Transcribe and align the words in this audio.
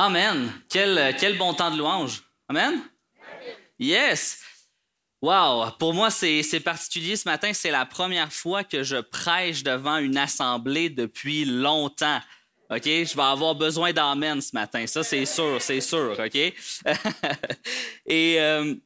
Amen. 0.00 0.52
Quel, 0.68 1.16
quel 1.18 1.36
bon 1.36 1.52
temps 1.54 1.72
de 1.72 1.76
louange. 1.76 2.22
Amen? 2.48 2.80
Yes. 3.80 4.38
Wow. 5.20 5.72
Pour 5.76 5.92
moi, 5.92 6.08
c'est 6.08 6.60
particulier 6.60 7.16
ce 7.16 7.28
matin. 7.28 7.52
C'est 7.52 7.72
la 7.72 7.84
première 7.84 8.32
fois 8.32 8.62
que 8.62 8.84
je 8.84 8.98
prêche 8.98 9.64
devant 9.64 9.96
une 9.96 10.16
assemblée 10.16 10.88
depuis 10.88 11.44
longtemps. 11.44 12.20
OK? 12.70 12.84
Je 12.84 13.16
vais 13.16 13.22
avoir 13.22 13.56
besoin 13.56 13.92
d'amen 13.92 14.40
ce 14.40 14.54
matin. 14.54 14.86
Ça, 14.86 15.02
c'est 15.02 15.26
sûr, 15.26 15.60
c'est 15.60 15.80
sûr. 15.80 16.16
OK? 16.16 16.36
et 18.06 18.40
euh, 18.40 18.76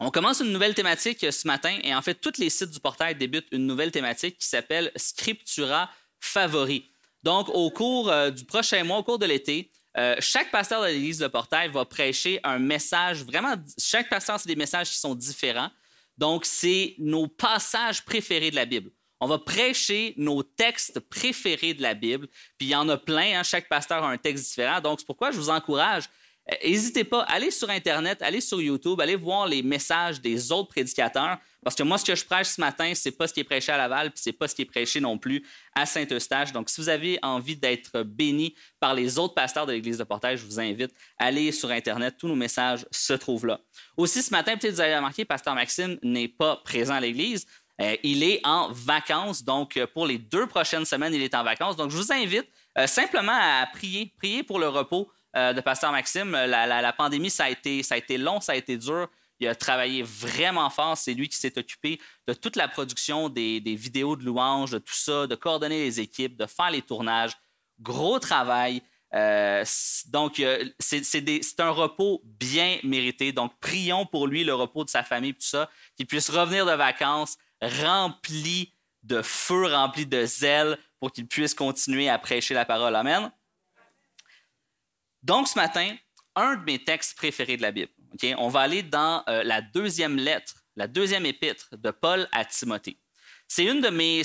on 0.00 0.10
commence 0.10 0.40
une 0.40 0.50
nouvelle 0.50 0.74
thématique 0.74 1.24
ce 1.30 1.46
matin. 1.46 1.78
Et 1.84 1.94
en 1.94 2.02
fait, 2.02 2.14
tous 2.14 2.36
les 2.38 2.50
sites 2.50 2.72
du 2.72 2.80
portail 2.80 3.14
débutent 3.14 3.46
une 3.52 3.64
nouvelle 3.64 3.92
thématique 3.92 4.38
qui 4.38 4.48
s'appelle 4.48 4.90
Scriptura 4.96 5.88
Favori. 6.18 6.90
Donc, 7.22 7.48
au 7.48 7.70
cours 7.70 8.10
euh, 8.10 8.32
du 8.32 8.44
prochain 8.44 8.82
mois, 8.82 8.98
au 8.98 9.04
cours 9.04 9.20
de 9.20 9.26
l'été, 9.26 9.70
euh, 9.98 10.16
chaque 10.20 10.50
pasteur 10.50 10.82
de 10.82 10.86
l'Église 10.86 11.20
Le 11.20 11.28
Portail 11.28 11.70
va 11.70 11.84
prêcher 11.84 12.38
un 12.44 12.58
message 12.58 13.24
vraiment. 13.24 13.54
Chaque 13.78 14.08
pasteur, 14.08 14.38
c'est 14.38 14.48
des 14.48 14.56
messages 14.56 14.90
qui 14.90 14.98
sont 14.98 15.14
différents. 15.14 15.70
Donc, 16.16 16.44
c'est 16.44 16.94
nos 16.98 17.26
passages 17.26 18.04
préférés 18.04 18.50
de 18.50 18.56
la 18.56 18.64
Bible. 18.64 18.90
On 19.20 19.26
va 19.26 19.38
prêcher 19.38 20.14
nos 20.16 20.44
textes 20.44 21.00
préférés 21.00 21.74
de 21.74 21.82
la 21.82 21.94
Bible. 21.94 22.28
Puis 22.56 22.68
il 22.68 22.68
y 22.68 22.76
en 22.76 22.88
a 22.88 22.96
plein. 22.96 23.40
Hein. 23.40 23.42
Chaque 23.42 23.68
pasteur 23.68 24.04
a 24.04 24.10
un 24.10 24.18
texte 24.18 24.48
différent. 24.48 24.80
Donc, 24.80 25.00
c'est 25.00 25.06
pourquoi 25.06 25.32
je 25.32 25.36
vous 25.36 25.50
encourage 25.50 26.04
N'hésitez 26.64 27.04
pas, 27.04 27.22
allez 27.24 27.50
sur 27.50 27.68
Internet, 27.68 28.22
allez 28.22 28.40
sur 28.40 28.60
YouTube, 28.60 28.98
allez 29.00 29.16
voir 29.16 29.46
les 29.46 29.62
messages 29.62 30.20
des 30.20 30.50
autres 30.50 30.68
prédicateurs. 30.68 31.38
Parce 31.62 31.76
que 31.76 31.82
moi, 31.82 31.98
ce 31.98 32.04
que 32.04 32.14
je 32.14 32.24
prêche 32.24 32.46
ce 32.46 32.60
matin, 32.60 32.92
c'est 32.94 33.10
pas 33.10 33.28
ce 33.28 33.34
qui 33.34 33.40
est 33.40 33.44
prêché 33.44 33.70
à 33.70 33.76
Laval, 33.76 34.10
puis 34.10 34.20
c'est 34.22 34.32
pas 34.32 34.48
ce 34.48 34.54
qui 34.54 34.62
est 34.62 34.64
prêché 34.64 35.00
non 35.00 35.18
plus 35.18 35.44
à 35.74 35.84
Saint-Eustache. 35.84 36.52
Donc, 36.52 36.70
si 36.70 36.80
vous 36.80 36.88
avez 36.88 37.18
envie 37.22 37.56
d'être 37.56 38.02
béni 38.02 38.54
par 38.80 38.94
les 38.94 39.18
autres 39.18 39.34
pasteurs 39.34 39.66
de 39.66 39.72
l'Église 39.72 39.98
de 39.98 40.04
Portage, 40.04 40.38
je 40.38 40.46
vous 40.46 40.58
invite 40.58 40.92
à 41.18 41.26
aller 41.26 41.52
sur 41.52 41.70
Internet. 41.70 42.14
Tous 42.18 42.28
nos 42.28 42.36
messages 42.36 42.86
se 42.90 43.12
trouvent 43.12 43.46
là. 43.46 43.60
Aussi, 43.98 44.22
ce 44.22 44.30
matin, 44.30 44.56
peut-être 44.56 44.74
vous 44.74 44.80
avez 44.80 44.96
remarqué, 44.96 45.26
Pasteur 45.26 45.54
Maxime 45.54 45.98
n'est 46.02 46.28
pas 46.28 46.56
présent 46.64 46.94
à 46.94 47.00
l'Église. 47.00 47.46
Euh, 47.80 47.96
il 48.02 48.22
est 48.22 48.40
en 48.44 48.72
vacances. 48.72 49.44
Donc, 49.44 49.76
euh, 49.76 49.86
pour 49.86 50.06
les 50.06 50.18
deux 50.18 50.46
prochaines 50.46 50.84
semaines, 50.84 51.12
il 51.12 51.22
est 51.22 51.34
en 51.34 51.44
vacances. 51.44 51.76
Donc, 51.76 51.90
je 51.90 51.96
vous 51.96 52.12
invite 52.12 52.46
euh, 52.78 52.86
simplement 52.86 53.36
à 53.38 53.66
prier, 53.66 54.12
prier 54.16 54.42
pour 54.42 54.58
le 54.58 54.68
repos 54.68 55.08
euh, 55.36 55.52
de 55.52 55.60
Pasteur 55.60 55.92
Maxime. 55.92 56.32
La, 56.32 56.92
pandémie, 56.92 57.30
ça 57.30 57.44
a, 57.44 57.50
été, 57.50 57.82
ça 57.82 57.94
a 57.94 57.98
été 57.98 58.18
long, 58.18 58.40
ça 58.40 58.52
a 58.52 58.56
été 58.56 58.76
dur. 58.76 59.08
Il 59.40 59.46
a 59.46 59.54
travaillé 59.54 60.02
vraiment 60.02 60.68
fort. 60.70 60.96
C'est 60.96 61.14
lui 61.14 61.28
qui 61.28 61.36
s'est 61.36 61.56
occupé 61.58 62.00
de 62.26 62.34
toute 62.34 62.56
la 62.56 62.68
production 62.68 63.28
des, 63.28 63.60
vidéos 63.60 64.16
de 64.16 64.24
louanges, 64.24 64.70
de 64.70 64.78
tout 64.78 64.94
ça, 64.94 65.26
de 65.26 65.34
coordonner 65.34 65.78
les 65.78 66.00
équipes, 66.00 66.36
de 66.36 66.46
faire 66.46 66.70
les 66.70 66.82
tournages. 66.82 67.32
Gros 67.80 68.18
travail. 68.18 68.82
Euh, 69.14 69.64
donc, 70.06 70.40
euh, 70.40 70.68
c'est 70.80 71.60
un 71.60 71.70
repos 71.70 72.20
bien 72.24 72.78
mérité. 72.82 73.32
Donc, 73.32 73.52
prions 73.60 74.06
pour 74.06 74.26
lui, 74.26 74.44
le 74.44 74.54
repos 74.54 74.84
de 74.84 74.90
sa 74.90 75.02
famille, 75.02 75.34
tout 75.34 75.40
ça, 75.40 75.70
qu'il 75.96 76.06
puisse 76.06 76.30
revenir 76.30 76.66
de 76.66 76.72
vacances 76.72 77.38
rempli 77.62 78.74
de 79.02 79.22
feu, 79.22 79.66
rempli 79.66 80.06
de 80.06 80.24
zèle, 80.26 80.78
pour 81.00 81.12
qu'il 81.12 81.26
puisse 81.26 81.54
continuer 81.54 82.08
à 82.08 82.18
prêcher 82.18 82.54
la 82.54 82.64
parole. 82.64 82.94
Amen. 82.96 83.30
Donc, 85.28 85.46
ce 85.46 85.58
matin, 85.58 85.94
un 86.36 86.56
de 86.56 86.64
mes 86.64 86.82
textes 86.82 87.14
préférés 87.14 87.58
de 87.58 87.62
la 87.62 87.70
Bible. 87.70 87.92
On 88.38 88.48
va 88.48 88.60
aller 88.60 88.82
dans 88.82 89.22
euh, 89.28 89.42
la 89.44 89.60
deuxième 89.60 90.16
lettre, 90.16 90.64
la 90.74 90.86
deuxième 90.86 91.26
épître 91.26 91.68
de 91.76 91.90
Paul 91.90 92.26
à 92.32 92.46
Timothée. 92.46 92.98
C'est 93.46 93.68
un 93.68 93.74
de 93.74 93.90
mes 93.90 94.24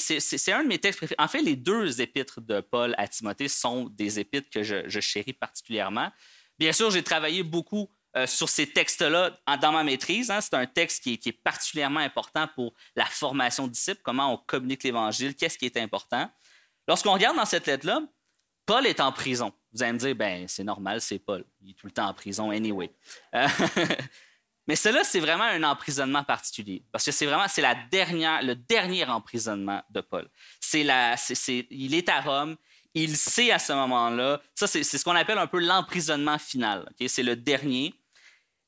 textes 0.79 0.99
préférés. 0.99 1.19
En 1.19 1.27
fait, 1.27 1.41
les 1.41 1.57
deux 1.57 1.99
épîtres 1.99 2.39
de 2.39 2.61
Paul 2.61 2.95
à 2.97 3.09
Timothée 3.09 3.49
sont 3.49 3.89
des 3.89 4.17
épîtres 4.17 4.49
que 4.49 4.63
je, 4.63 4.99
chéris 5.01 5.33
particulièrement. 5.33 6.09
Bien 6.57 6.71
sûr, 6.71 6.89
j'ai 6.89 7.03
travaillé 7.03 7.43
beaucoup 7.43 7.89
euh, 8.15 8.25
sur 8.25 8.47
ces 8.47 8.67
textes-là 8.67 9.37
dans 9.61 9.73
ma 9.73 9.83
maîtrise. 9.83 10.31
Hein. 10.31 10.39
C'est 10.39 10.53
un 10.53 10.65
texte 10.65 11.03
qui 11.03 11.19
est, 11.25 11.31
particulièrement 11.43 11.99
important 11.99 12.47
pour 12.55 12.73
la 12.95 13.05
formation 13.05 13.67
de 13.67 13.73
disciples, 13.73 14.01
comment 14.05 14.33
on 14.33 14.37
communique 14.37 14.83
l'Évangile, 14.83 15.35
qu'est-ce 15.35 15.57
qui 15.57 15.65
est 15.65 15.75
important. 15.75 16.31
Lorsqu'on 16.87 17.11
regarde 17.11 17.35
dans 17.35 17.45
cette 17.45 17.67
lettre-là, 17.67 18.01
Paul 18.65 18.87
est 18.87 19.01
en 19.01 19.11
prison. 19.11 19.53
Vous 19.73 19.81
allez 19.81 19.93
me 19.93 19.97
dire, 19.97 20.15
ben 20.15 20.47
c'est 20.47 20.63
normal, 20.63 21.01
c'est 21.01 21.19
Paul. 21.19 21.43
Il 21.61 21.71
est 21.71 21.73
tout 21.73 21.87
le 21.87 21.91
temps 21.91 22.07
en 22.07 22.13
prison 22.13 22.51
anyway. 22.51 22.91
Euh, 23.33 23.47
mais 24.67 24.75
cela, 24.75 25.03
c'est 25.03 25.19
vraiment 25.19 25.45
un 25.45 25.63
emprisonnement 25.63 26.23
particulier, 26.23 26.83
parce 26.91 27.03
que 27.05 27.11
c'est 27.11 27.25
vraiment 27.25 27.45
la 27.57 27.75
dernière, 27.89 28.43
le 28.43 28.55
dernier 28.55 29.05
emprisonnement 29.05 29.81
de 29.89 30.01
Paul. 30.01 30.29
C'est 30.59 30.83
la, 30.83 31.15
il 31.71 31.95
est 31.95 32.07
à 32.09 32.21
Rome, 32.21 32.55
il 32.93 33.17
sait 33.17 33.51
à 33.51 33.59
ce 33.59 33.73
moment-là, 33.73 34.41
ça 34.53 34.67
c'est, 34.67 34.83
ce 34.83 35.03
qu'on 35.03 35.15
appelle 35.15 35.39
un 35.39 35.47
peu 35.47 35.59
l'emprisonnement 35.59 36.37
final. 36.37 36.87
C'est 37.07 37.23
le 37.23 37.35
dernier. 37.35 37.93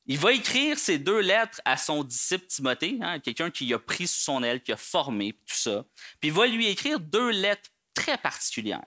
Il 0.07 0.19
va 0.19 0.33
écrire 0.33 0.77
ces 0.77 0.99
deux 0.99 1.19
lettres 1.19 1.61
à 1.65 1.77
son 1.77 2.03
disciple 2.03 2.45
Timothée, 2.45 2.97
hein, 3.01 3.19
quelqu'un 3.19 3.49
qui 3.49 3.73
a 3.73 3.79
pris 3.79 4.07
sous 4.07 4.21
son 4.21 4.43
aile, 4.43 4.61
qui 4.61 4.71
a 4.71 4.77
formé, 4.77 5.33
tout 5.33 5.55
ça. 5.55 5.83
Puis 6.19 6.29
il 6.29 6.33
va 6.33 6.45
lui 6.45 6.67
écrire 6.67 6.99
deux 6.99 7.29
lettres 7.29 7.69
très 7.93 8.17
particulières. 8.17 8.85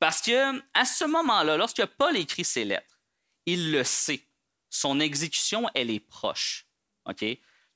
Parce 0.00 0.20
que 0.20 0.60
à 0.74 0.84
ce 0.84 1.04
moment-là, 1.04 1.56
lorsque 1.56 1.84
Paul 1.84 2.16
écrit 2.16 2.44
ses 2.44 2.64
lettres, 2.64 3.00
il 3.46 3.70
le 3.70 3.84
sait. 3.84 4.26
Son 4.70 4.98
exécution, 4.98 5.68
elle 5.74 5.90
est 5.90 6.00
proche. 6.00 6.66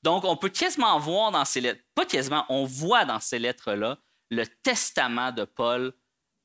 Donc, 0.03 0.23
on 0.23 0.37
peut 0.37 0.49
quasiment 0.49 0.97
voir 0.99 1.31
dans 1.31 1.45
ces 1.45 1.61
lettres, 1.61 1.81
pas 1.93 2.05
quasiment, 2.05 2.45
on 2.49 2.65
voit 2.65 3.05
dans 3.05 3.19
ces 3.19 3.39
lettres-là 3.39 3.97
le 4.29 4.45
testament 4.45 5.31
de 5.31 5.45
Paul 5.45 5.93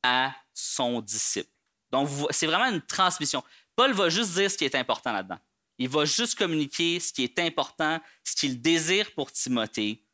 à 0.02 0.34
son 0.52 1.00
disciple. 1.00 1.50
Donc, 1.90 2.08
c'est 2.30 2.46
vraiment 2.46 2.66
une 2.66 2.82
transmission. 2.82 3.42
Paul 3.76 3.92
va 3.92 4.08
juste 4.08 4.34
dire 4.34 4.50
ce 4.50 4.56
qui 4.56 4.64
est 4.64 4.74
important 4.74 5.12
là-dedans. 5.12 5.38
Il 5.78 5.88
va 5.88 6.04
juste 6.04 6.36
communiquer 6.36 7.00
ce 7.00 7.12
qui 7.12 7.24
est 7.24 7.38
important, 7.38 8.00
ce 8.22 8.34
qu'il 8.36 8.60
désire 8.60 9.12
pour 9.12 9.32
Timothée. 9.32 10.04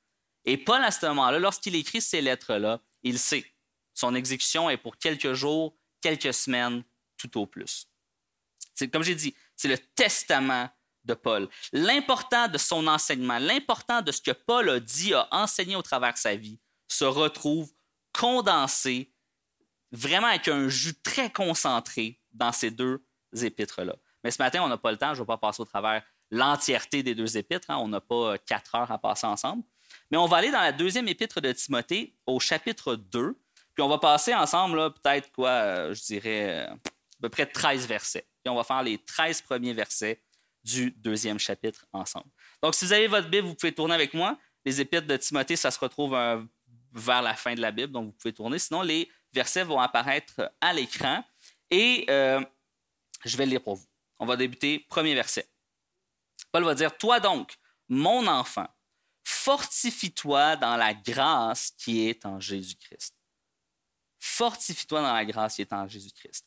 Et 0.45 0.57
Paul, 0.57 0.83
à 0.83 0.91
ce 0.91 1.07
moment-là, 1.07 1.39
lorsqu'il 1.39 1.75
écrit 1.75 2.01
ces 2.01 2.21
lettres-là, 2.21 2.81
il 3.03 3.19
sait. 3.19 3.45
Son 3.97 4.15
exécution 4.15 4.69
est 4.69 4.77
pour 4.77 4.99
quelques 4.99 5.33
jours, 5.33 5.75
quelques 6.03 6.35
semaines, 6.35 6.85
tout 7.17 7.41
au 7.41 7.47
plus. 7.47 7.89
C'est, 8.75 8.89
comme 8.89 9.03
j'ai 9.03 9.15
dit, 9.15 9.35
c'est 9.57 9.69
le 9.69 9.79
testament 9.79 10.69
de 11.05 11.15
Paul. 11.15 11.49
L'important 11.73 12.47
de 12.47 12.59
son 12.59 12.87
enseignement, 12.89 13.39
l'important 13.39 14.03
de 14.03 14.13
ce 14.13 14.21
que 14.21 14.33
Paul 14.33 14.69
a 14.69 14.81
dit, 14.81 15.15
a 15.15 15.27
enseigné 15.31 15.77
au 15.77 15.83
travers 15.83 16.13
de 16.13 16.19
sa 16.19 16.37
vie, 16.37 16.61
se 16.89 17.07
retrouve 17.07 17.73
condensé, 18.13 19.15
vraiment 19.93 20.27
avec 20.27 20.47
un 20.49 20.69
jus 20.69 21.01
très 21.03 21.33
concentré 21.33 22.21
dans 22.33 22.53
ces 22.53 22.71
deux 22.71 23.03
épîtres-là. 23.33 23.97
Mais 24.23 24.31
ce 24.31 24.43
matin, 24.43 24.63
on 24.63 24.69
n'a 24.69 24.77
pas 24.77 24.91
le 24.91 24.99
temps, 24.99 25.15
je 25.15 25.21
ne 25.21 25.25
vais 25.25 25.27
pas 25.27 25.39
passer 25.39 25.63
au 25.63 25.67
travers 25.67 26.03
l'entièreté 26.31 27.03
des 27.03 27.15
deux 27.15 27.39
épîtres, 27.39 27.71
hein. 27.71 27.79
on 27.79 27.89
n'a 27.89 28.03
pas 28.03 28.37
quatre 28.37 28.75
heures 28.75 28.93
à 28.93 28.99
passer 28.99 29.27
ensemble. 29.27 29.63
Mais 30.11 30.19
on 30.19 30.27
va 30.27 30.37
aller 30.37 30.51
dans 30.51 30.61
la 30.61 30.73
deuxième 30.73 31.09
épître 31.09 31.41
de 31.41 31.51
Timothée, 31.53 32.15
au 32.27 32.41
chapitre 32.41 32.97
2, 32.97 33.39
puis 33.77 33.83
on 33.83 33.89
va 33.89 33.99
passer 33.99 34.33
ensemble, 34.33 34.95
peut-être 34.95 35.31
quoi, 35.33 35.51
euh, 35.51 35.95
je 35.95 36.03
dirais, 36.03 36.65
euh, 36.65 36.73
à 36.73 37.21
peu 37.21 37.29
près 37.29 37.45
13 37.45 37.87
versets. 37.87 38.27
Puis 38.43 38.51
on 38.51 38.55
va 38.55 38.65
faire 38.65 38.83
les 38.83 38.97
13 38.97 39.43
premiers 39.43 39.75
versets 39.75 40.23
du 40.65 40.93
deuxième 40.93 41.39
chapitre 41.39 41.87
ensemble. 41.93 42.31
Donc, 42.63 42.75
si 42.75 42.87
vous 42.87 42.95
avez 42.95 43.07
votre 43.07 43.29
Bible, 43.29 43.47
vous 43.47 43.55
pouvez 43.55 43.73
tourner 43.73 43.95
avec 43.95 44.15
moi. 44.15 44.39
Les 44.65 44.81
épîtres 44.81 45.07
de 45.07 45.17
Timothée, 45.19 45.57
ça 45.57 45.71
se 45.71 45.79
retrouve 45.79 46.15
euh, 46.15 46.43
vers 46.95 47.21
la 47.21 47.35
fin 47.35 47.55
de 47.55 47.61
la 47.61 47.71
Bible, 47.71 47.93
donc 47.93 48.07
vous 48.07 48.13
pouvez 48.13 48.33
tourner. 48.33 48.59
Sinon, 48.59 48.81
les 48.81 49.11
versets 49.35 49.63
vont 49.63 49.79
apparaître 49.79 50.51
à 50.63 50.73
l'écran. 50.73 51.23
Et 51.71 52.07
je 52.09 53.37
vais 53.37 53.45
le 53.45 53.51
lire 53.51 53.63
pour 53.63 53.75
vous. 53.75 53.87
On 54.19 54.25
va 54.25 54.37
débuter 54.37 54.79
premier 54.89 55.15
verset. 55.15 55.47
Paul 56.51 56.65
va 56.65 56.75
dire, 56.75 56.97
Toi 56.97 57.21
donc, 57.21 57.55
mon 57.89 58.27
enfant, 58.27 58.69
fortifie-toi 59.23 60.57
dans 60.57 60.77
la 60.77 60.95
grâce 60.95 61.73
qui 61.73 62.09
est 62.09 62.25
en 62.25 62.41
Jésus-Christ 62.41 63.17
fortifie-toi 64.27 65.01
dans 65.01 65.15
la 65.15 65.25
grâce 65.25 65.57
qui 65.57 65.63
est 65.63 65.73
en 65.73 65.87
Jésus-Christ. 65.89 66.47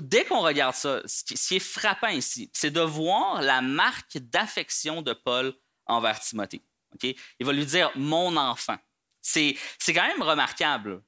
Dès 0.00 0.24
qu'on 0.24 0.40
regarde 0.40 0.74
ça, 0.74 1.02
ce 1.04 1.22
qui 1.22 1.56
est 1.56 1.60
frappant 1.60 2.08
ici, 2.08 2.50
c'est 2.52 2.70
de 2.70 2.80
voir 2.80 3.42
la 3.42 3.60
marque 3.60 4.18
d'affection 4.18 5.02
de 5.02 5.12
Paul 5.12 5.54
envers 5.86 6.18
Timothée. 6.20 6.62
Il 7.02 7.46
va 7.46 7.52
lui 7.52 7.66
dire 7.66 7.90
mon 7.94 8.36
enfant. 8.36 8.78
C'est 9.20 9.56
quand 9.88 10.06
même 10.06 10.22
remarquable. 10.22 11.02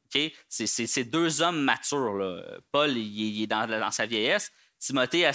C'est 0.49 1.05
deux 1.05 1.43
hommes 1.43 1.63
matures. 1.63 2.61
Paul, 2.71 2.97
il, 2.97 3.43
est 3.43 3.47
dans, 3.47 3.91
sa 3.91 4.07
vieillesse. 4.07 4.53
Timothée, 4.79 5.31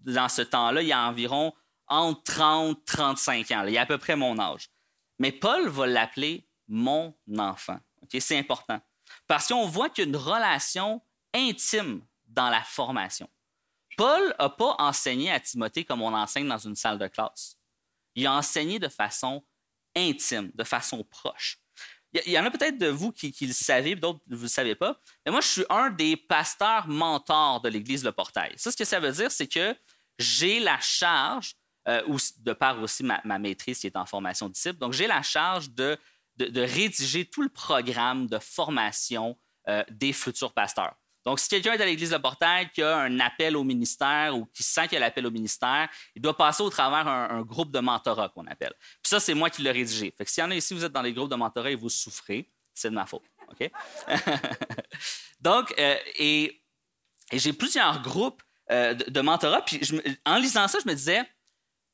dans 0.00 0.28
ce 0.28 0.42
temps-là, 0.42 0.82
il 0.82 0.92
a 0.92 1.06
environ 1.06 1.52
entre 1.86 2.22
30 2.24 2.78
et 2.78 2.84
35 2.86 3.50
ans. 3.52 3.64
Il 3.68 3.76
a 3.76 3.82
à 3.82 3.86
peu 3.86 3.98
près 3.98 4.16
mon 4.16 4.38
âge. 4.38 4.70
Mais 5.18 5.30
Paul 5.30 5.68
va 5.68 5.86
l'appeler 5.86 6.48
mon 6.66 7.14
enfant. 7.38 7.78
C'est 8.18 8.38
important. 8.38 8.80
Parce 9.26 9.48
qu'on 9.48 9.66
voit 9.66 9.88
qu'il 9.88 10.04
y 10.04 10.06
a 10.06 10.10
une 10.10 10.16
relation 10.16 11.00
intime 11.32 12.02
dans 12.26 12.50
la 12.50 12.62
formation. 12.62 13.28
Paul 13.96 14.34
n'a 14.38 14.48
pas 14.48 14.76
enseigné 14.78 15.30
à 15.30 15.40
Timothée 15.40 15.84
comme 15.84 16.02
on 16.02 16.14
enseigne 16.14 16.48
dans 16.48 16.58
une 16.58 16.76
salle 16.76 16.98
de 16.98 17.06
classe. 17.06 17.56
Il 18.14 18.26
a 18.26 18.32
enseigné 18.32 18.78
de 18.78 18.88
façon 18.88 19.44
intime, 19.96 20.50
de 20.54 20.64
façon 20.64 21.04
proche. 21.04 21.58
il 22.12 22.32
y, 22.32 22.38
en 22.38 22.44
a 22.44 22.50
peut-être 22.50 22.78
de 22.78 22.88
vous 22.88 23.12
qui, 23.12 23.34
le 23.40 23.52
savez, 23.52 23.94
d'autres 23.94 24.20
vous 24.28 24.36
ne 24.36 24.42
le 24.42 24.48
savez 24.48 24.74
pas. 24.74 25.00
Mais 25.24 25.32
moi, 25.32 25.40
je 25.40 25.48
suis 25.48 25.64
un 25.68 25.90
des 25.90 26.16
pasteurs 26.16 26.86
mentors 26.86 27.60
de 27.60 27.68
l'Église 27.68 28.04
Le 28.04 28.12
Portail. 28.12 28.52
Ça, 28.56 28.70
ce 28.70 28.76
que 28.76 28.84
ça 28.84 29.00
veut 29.00 29.12
dire, 29.12 29.30
c'est 29.30 29.48
que 29.48 29.76
j'ai 30.18 30.60
la 30.60 30.78
charge, 30.80 31.56
euh, 31.88 32.02
de 32.38 32.52
part 32.52 32.80
aussi 32.80 33.02
ma, 33.02 33.38
maîtrise 33.38 33.78
qui 33.80 33.86
est 33.86 33.96
en 33.96 34.06
formation 34.06 34.48
disciple, 34.48 34.78
donc 34.78 34.92
j'ai 34.92 35.06
la 35.06 35.22
charge 35.22 35.70
de, 35.70 35.98
de, 36.36 36.60
rédiger 36.60 37.24
tout 37.24 37.42
le 37.42 37.48
programme 37.48 38.26
de 38.26 38.38
formation 38.38 39.38
euh, 39.68 39.84
des 39.90 40.12
futurs 40.12 40.52
pasteurs. 40.52 40.94
Donc, 41.24 41.40
si 41.40 41.48
quelqu'un 41.48 41.72
est 41.72 41.80
à 41.80 41.86
l'Église 41.86 42.12
Le 42.12 42.18
Portail 42.18 42.68
qui 42.70 42.82
a 42.82 42.98
un 42.98 43.18
appel 43.18 43.56
au 43.56 43.64
ministère 43.64 44.36
ou 44.36 44.44
qui 44.46 44.62
sent 44.62 44.88
qu'il 44.88 44.94
y 44.94 44.96
a 44.96 45.00
l'appel 45.00 45.26
au 45.26 45.30
ministère, 45.30 45.88
il 46.14 46.20
doit 46.20 46.36
passer 46.36 46.62
au 46.62 46.68
travers 46.68 47.08
un, 47.08 47.40
groupe 47.42 47.70
de 47.72 47.80
mentorat 47.80 48.28
qu'on 48.28 48.46
appelle. 48.46 48.74
Puis 48.78 49.08
ça, 49.08 49.20
c'est 49.20 49.32
moi 49.32 49.48
qui 49.48 49.62
l'ai 49.62 49.70
rédigé. 49.70 50.12
Fait 50.16 50.24
que 50.24 50.30
s'il 50.30 50.42
y 50.42 50.46
en 50.46 50.50
a 50.50 50.54
ici, 50.54 50.74
vous 50.74 50.84
êtes 50.84 50.92
dans 50.92 51.02
les 51.02 51.14
groupes 51.14 51.30
de 51.30 51.36
mentorat 51.36 51.70
et 51.70 51.76
vous 51.76 51.88
souffrez, 51.88 52.50
c'est 52.74 52.90
de 52.90 52.94
ma 52.94 53.06
faute. 53.06 53.22
OK? 53.48 53.70
Donc, 55.40 55.74
euh, 55.78 55.96
et, 56.16 56.60
j'ai 57.32 57.54
plusieurs 57.54 58.02
groupes 58.02 58.42
euh, 58.70 58.92
de, 58.92 59.20
mentorat. 59.22 59.62
Puis 59.62 59.80
en 60.26 60.36
lisant 60.36 60.68
ça, 60.68 60.78
je 60.84 60.88
me 60.88 60.94
disais, 60.94 61.22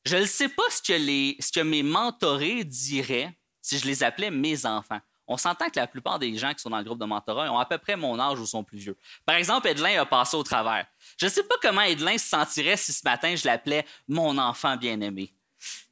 je 0.03 0.17
ne 0.17 0.25
sais 0.25 0.49
pas 0.49 0.63
ce 0.69 0.81
que, 0.81 1.41
ce 1.41 1.51
que 1.53 1.61
mes 1.61 1.83
mentorés 1.83 2.65
diraient 2.65 3.33
si 3.61 3.77
je 3.77 3.85
les 3.85 4.03
appelais 4.03 4.31
mes 4.31 4.65
enfants 4.65 4.99
on 5.31 5.37
s'entend 5.37 5.69
que 5.69 5.79
la 5.79 5.87
plupart 5.87 6.19
des 6.19 6.35
gens 6.35 6.53
qui 6.53 6.61
sont 6.61 6.69
dans 6.69 6.77
le 6.77 6.83
groupe 6.83 6.99
de 6.99 7.05
mentorat 7.05 7.51
ont 7.51 7.57
à 7.57 7.65
peu 7.65 7.77
près 7.77 7.95
mon 7.95 8.19
âge 8.19 8.39
ou 8.39 8.45
sont 8.45 8.63
plus 8.63 8.79
vieux. 8.79 8.97
Par 9.25 9.35
exemple, 9.35 9.67
Edlin 9.67 10.01
a 10.01 10.05
passé 10.05 10.35
au 10.35 10.43
travers. 10.43 10.85
Je 11.17 11.25
ne 11.25 11.31
sais 11.31 11.43
pas 11.43 11.55
comment 11.61 11.81
Edlin 11.81 12.17
se 12.17 12.27
sentirait 12.27 12.75
si 12.75 12.91
ce 12.91 13.01
matin 13.05 13.35
je 13.35 13.45
l'appelais 13.45 13.85
mon 14.07 14.37
enfant 14.37 14.75
bien-aimé. 14.75 15.33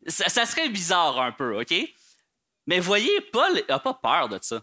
Ça, 0.07 0.45
serait 0.45 0.69
bizarre 0.69 1.19
un 1.19 1.31
peu, 1.31 1.61
OK? 1.61 1.73
Mais 2.67 2.79
voyez, 2.79 3.21
Paul 3.31 3.63
n'a 3.67 3.79
pas 3.79 3.93
peur 3.93 4.27
de 4.27 4.39
ça. 4.41 4.61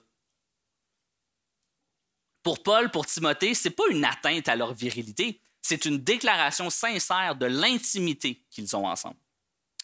Pour 2.42 2.62
Paul, 2.62 2.90
pour 2.90 3.06
Timothée, 3.06 3.54
ce 3.54 3.68
n'est 3.68 3.74
pas 3.74 3.84
une 3.90 4.04
atteinte 4.04 4.48
à 4.48 4.56
leur 4.56 4.74
virilité, 4.74 5.40
c'est 5.62 5.84
une 5.84 5.98
déclaration 5.98 6.70
sincère 6.70 7.34
de 7.34 7.46
l'intimité 7.46 8.44
qu'ils 8.50 8.76
ont 8.76 8.86
ensemble. 8.86 9.16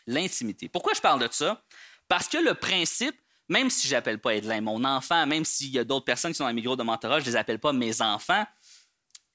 L'intimité. 0.06 0.68
Pourquoi 0.68 0.92
je 0.94 1.00
parle 1.00 1.26
de 1.26 1.32
ça? 1.32 1.62
Parce 2.08 2.28
que 2.28 2.38
le 2.38 2.54
principe 2.54 3.16
même 3.48 3.70
si 3.70 3.86
je 3.86 3.94
n'appelle 3.94 4.18
pas 4.18 4.34
Edlin 4.34 4.60
mon 4.60 4.82
enfant, 4.84 5.26
même 5.26 5.44
s'il 5.44 5.68
y 5.68 5.78
a 5.78 5.84
d'autres 5.84 6.04
personnes 6.04 6.32
qui 6.32 6.38
sont 6.38 6.46
dans 6.46 6.54
mes 6.54 6.62
groupes 6.62 6.78
de 6.78 6.84
mentorat, 6.84 7.20
je 7.20 7.26
les 7.26 7.36
appelle 7.36 7.58
pas 7.58 7.72
mes 7.72 8.00
enfants, 8.00 8.44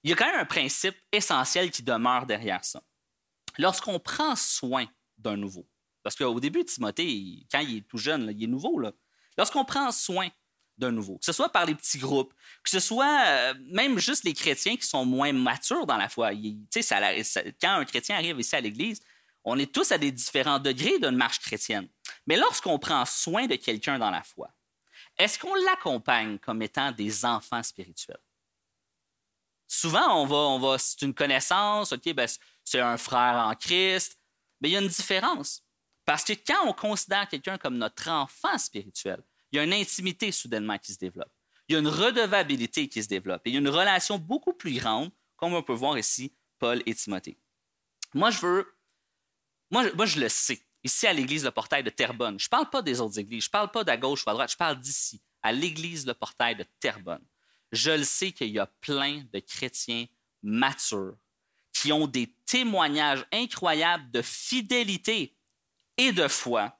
il 0.04 0.10
y 0.10 0.14
a 0.14 0.16
quand 0.16 0.26
même 0.26 0.40
un 0.40 0.46
principe 0.46 0.96
essentiel 1.12 1.70
qui 1.70 1.84
demeure 1.84 2.26
derrière 2.26 2.64
ça. 2.66 2.82
Lorsqu'on 3.58 4.00
prend 4.00 4.36
soin 4.36 4.86
d'un 5.18 5.38
nouveau, 5.38 5.68
parce 6.04 6.16
qu'au 6.16 6.40
début, 6.40 6.64
Timothée, 6.66 7.46
quand 7.52 7.60
il 7.60 7.78
est 7.78 7.88
tout 7.88 7.98
jeune, 7.98 8.32
il 8.36 8.44
est 8.44 8.48
nouveau, 8.48 8.82
lorsqu'on 9.38 9.66
prend 9.66 9.92
soin 9.92 10.30
d'un 10.78 10.92
nouveau, 10.92 11.18
que 11.18 11.26
ce 11.26 11.34
soit 11.34 11.50
par 11.50 11.66
les 11.66 11.76
petits 11.76 11.98
groupes, 11.98 12.34
que 12.64 12.70
ce 12.70 12.80
soit 12.80 13.24
euh, 13.26 13.54
même 13.72 14.00
juste 14.00 14.24
les 14.24 14.34
chrétiens 14.34 14.78
qui 14.78 14.86
sont 14.86 15.06
moins 15.06 15.34
matures 15.34 15.86
dans 15.86 15.98
la 15.98 16.08
foi. 16.08 16.32
quand 16.34 17.72
un 17.72 17.86
chrétien 17.86 18.16
arrive 18.16 18.40
ici 18.40 18.56
à 18.56 18.62
l'Église, 18.62 19.02
on 19.50 19.58
est 19.58 19.74
tous 19.74 19.94
à 19.94 19.98
des 19.98 20.12
différents 20.12 20.60
degrés 20.60 21.00
d'une 21.00 21.16
marche 21.16 21.40
chrétienne. 21.40 21.88
Mais 22.26 22.36
lorsqu'on 22.36 22.78
prend 22.78 23.06
soin 23.06 23.48
de 23.48 23.56
quelqu'un 23.56 23.98
dans 23.98 24.12
la 24.12 24.22
foi, 24.22 24.54
est-ce 25.18 25.40
qu'on 25.40 25.56
l'accompagne 25.56 26.38
comme 26.40 26.62
étant 26.62 26.92
des 26.92 27.24
enfants 27.24 27.64
spirituels? 27.64 28.20
Souvent, 29.66 30.22
on 30.22 30.60
va, 30.60 30.78
c'est 30.78 31.02
une 31.04 31.14
connaissance, 31.14 31.94
OK, 31.94 32.14
ben, 32.14 32.28
c'est 32.66 32.82
un 32.82 32.98
frère 32.98 33.36
en 33.36 33.56
Christ, 33.56 34.20
mais 34.60 34.68
il 34.68 34.74
y 34.74 34.76
a 34.76 34.82
une 34.82 34.90
différence. 34.90 35.64
Parce 36.04 36.26
que 36.26 36.34
quand 36.34 36.68
on 36.68 36.74
considère 36.74 37.30
quelqu'un 37.30 37.58
comme 37.58 37.78
notre 37.78 38.10
enfant 38.10 38.58
spirituel, 38.58 39.24
il 39.54 39.56
y 39.56 39.60
a 39.60 39.64
une 39.64 39.74
intimité 39.74 40.30
soudainement 40.34 40.78
qui 40.78 40.92
se 40.92 41.00
développe. 41.00 41.32
Il 41.70 41.74
y 41.74 41.76
a 41.78 41.80
une 41.80 41.88
redevabilité 41.88 42.90
qui 42.90 43.02
se 43.02 43.08
développe. 43.08 43.44
Et 43.46 43.52
il 43.52 43.54
y 43.54 43.58
a 43.58 43.62
une 43.62 43.70
relation 43.70 44.18
beaucoup 44.18 44.54
plus 44.54 44.78
grande, 44.78 45.10
comme 45.38 45.54
on 45.54 45.64
peut 45.64 45.74
voir 45.74 45.98
ici 45.98 46.34
Paul 46.60 46.84
et 46.86 46.94
Timothée. 46.94 47.38
Moi, 48.14 48.30
je 48.30 48.40
veux 48.40 48.77
moi, 49.72 50.06
je 50.06 50.20
le 50.20 50.30
sais. 50.30 50.62
Ici, 50.84 51.08
à 51.08 51.14
l'église 51.14 51.44
Le 51.44 51.52
Portail 51.52 51.84
de 51.84 51.90
Terrebonne, 51.90 52.40
je 52.40 52.46
ne 52.46 52.50
parle 52.50 52.70
pas 52.70 52.82
des 52.82 53.02
autres 53.02 53.20
églises, 53.20 53.44
je 53.44 53.50
ne 53.50 53.52
parle 53.52 53.72
pas 53.72 53.84
d'à 53.84 53.98
gauche 53.98 54.26
ou 54.26 54.30
à 54.30 54.34
droite, 54.34 54.52
je 54.52 54.58
parle 54.58 54.80
d'ici, 54.80 55.22
à 55.42 55.52
l'église 55.52 56.06
Le 56.06 56.14
Portail 56.14 56.56
de 56.56 56.64
Terrebonne. 56.80 57.26
Je 57.72 57.92
le 57.92 58.04
sais 58.04 58.32
qu'il 58.32 58.50
y 58.50 58.60
a 58.60 58.68
plein 58.68 59.24
de 59.34 59.40
chrétiens 59.40 60.06
matures 60.44 61.18
qui 61.74 61.92
ont 61.92 62.08
des 62.08 62.34
témoignages 62.46 63.26
incroyables 63.34 64.10
de 64.12 64.22
fidélité 64.22 65.36
et 65.98 66.12
de 66.12 66.28
foi. 66.28 66.80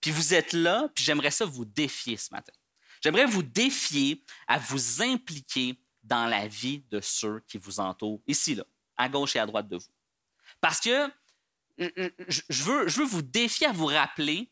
Puis 0.00 0.10
vous 0.10 0.32
êtes 0.32 0.52
là, 0.52 0.88
puis 0.94 1.04
j'aimerais 1.04 1.30
ça 1.30 1.44
vous 1.44 1.64
défier 1.64 2.16
ce 2.16 2.32
matin. 2.32 2.52
J'aimerais 3.02 3.26
vous 3.26 3.42
défier 3.42 4.24
à 4.46 4.58
vous 4.58 5.02
impliquer 5.02 5.78
dans 6.02 6.26
la 6.26 6.48
vie 6.48 6.84
de 6.90 7.00
ceux 7.00 7.40
qui 7.46 7.58
vous 7.58 7.80
entourent, 7.80 8.22
ici, 8.26 8.54
là, 8.54 8.64
à 8.96 9.08
gauche 9.08 9.36
et 9.36 9.38
à 9.38 9.46
droite 9.46 9.68
de 9.68 9.76
vous. 9.76 9.92
Parce 10.60 10.80
que 10.80 11.10
je 11.80 12.62
veux, 12.62 13.04
vous 13.04 13.22
défier 13.22 13.66
à 13.66 13.72
vous 13.72 13.86
rappeler 13.86 14.50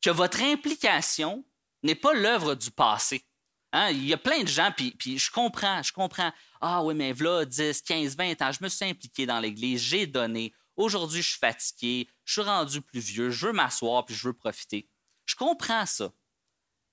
que 0.00 0.10
votre 0.10 0.42
implication 0.42 1.44
n'est 1.82 1.94
pas 1.94 2.14
l'œuvre 2.14 2.54
du 2.54 2.70
passé. 2.70 3.26
Hein? 3.72 3.90
Il 3.90 4.06
y 4.06 4.12
a 4.12 4.18
plein 4.18 4.42
de 4.42 4.48
gens, 4.48 4.72
puis, 4.76 4.92
puis 4.92 5.18
je 5.18 5.30
comprends, 5.30 5.82
je 5.82 5.92
comprends. 5.92 6.32
Ah 6.60 6.82
oui, 6.84 6.94
mais 6.94 7.12
voilà, 7.12 7.44
10, 7.44 7.82
15, 7.82 8.16
20 8.16 8.42
ans, 8.42 8.52
je 8.52 8.62
me 8.62 8.68
suis 8.68 8.84
impliqué 8.84 9.26
dans 9.26 9.40
l'Église, 9.40 9.82
j'ai 9.82 10.06
donné. 10.06 10.52
Aujourd'hui, 10.76 11.22
je 11.22 11.30
suis 11.30 11.38
fatigué, 11.38 12.08
je 12.24 12.32
suis 12.34 12.42
rendu 12.42 12.80
plus 12.80 13.00
vieux, 13.00 13.30
je 13.30 13.46
veux 13.46 13.52
m'asseoir, 13.52 14.04
puis 14.04 14.14
je 14.14 14.28
veux 14.28 14.32
profiter. 14.32 14.88
Je 15.26 15.34
comprends 15.34 15.86
ça. 15.86 16.12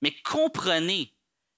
Mais 0.02 0.14
comprenez 0.24 1.16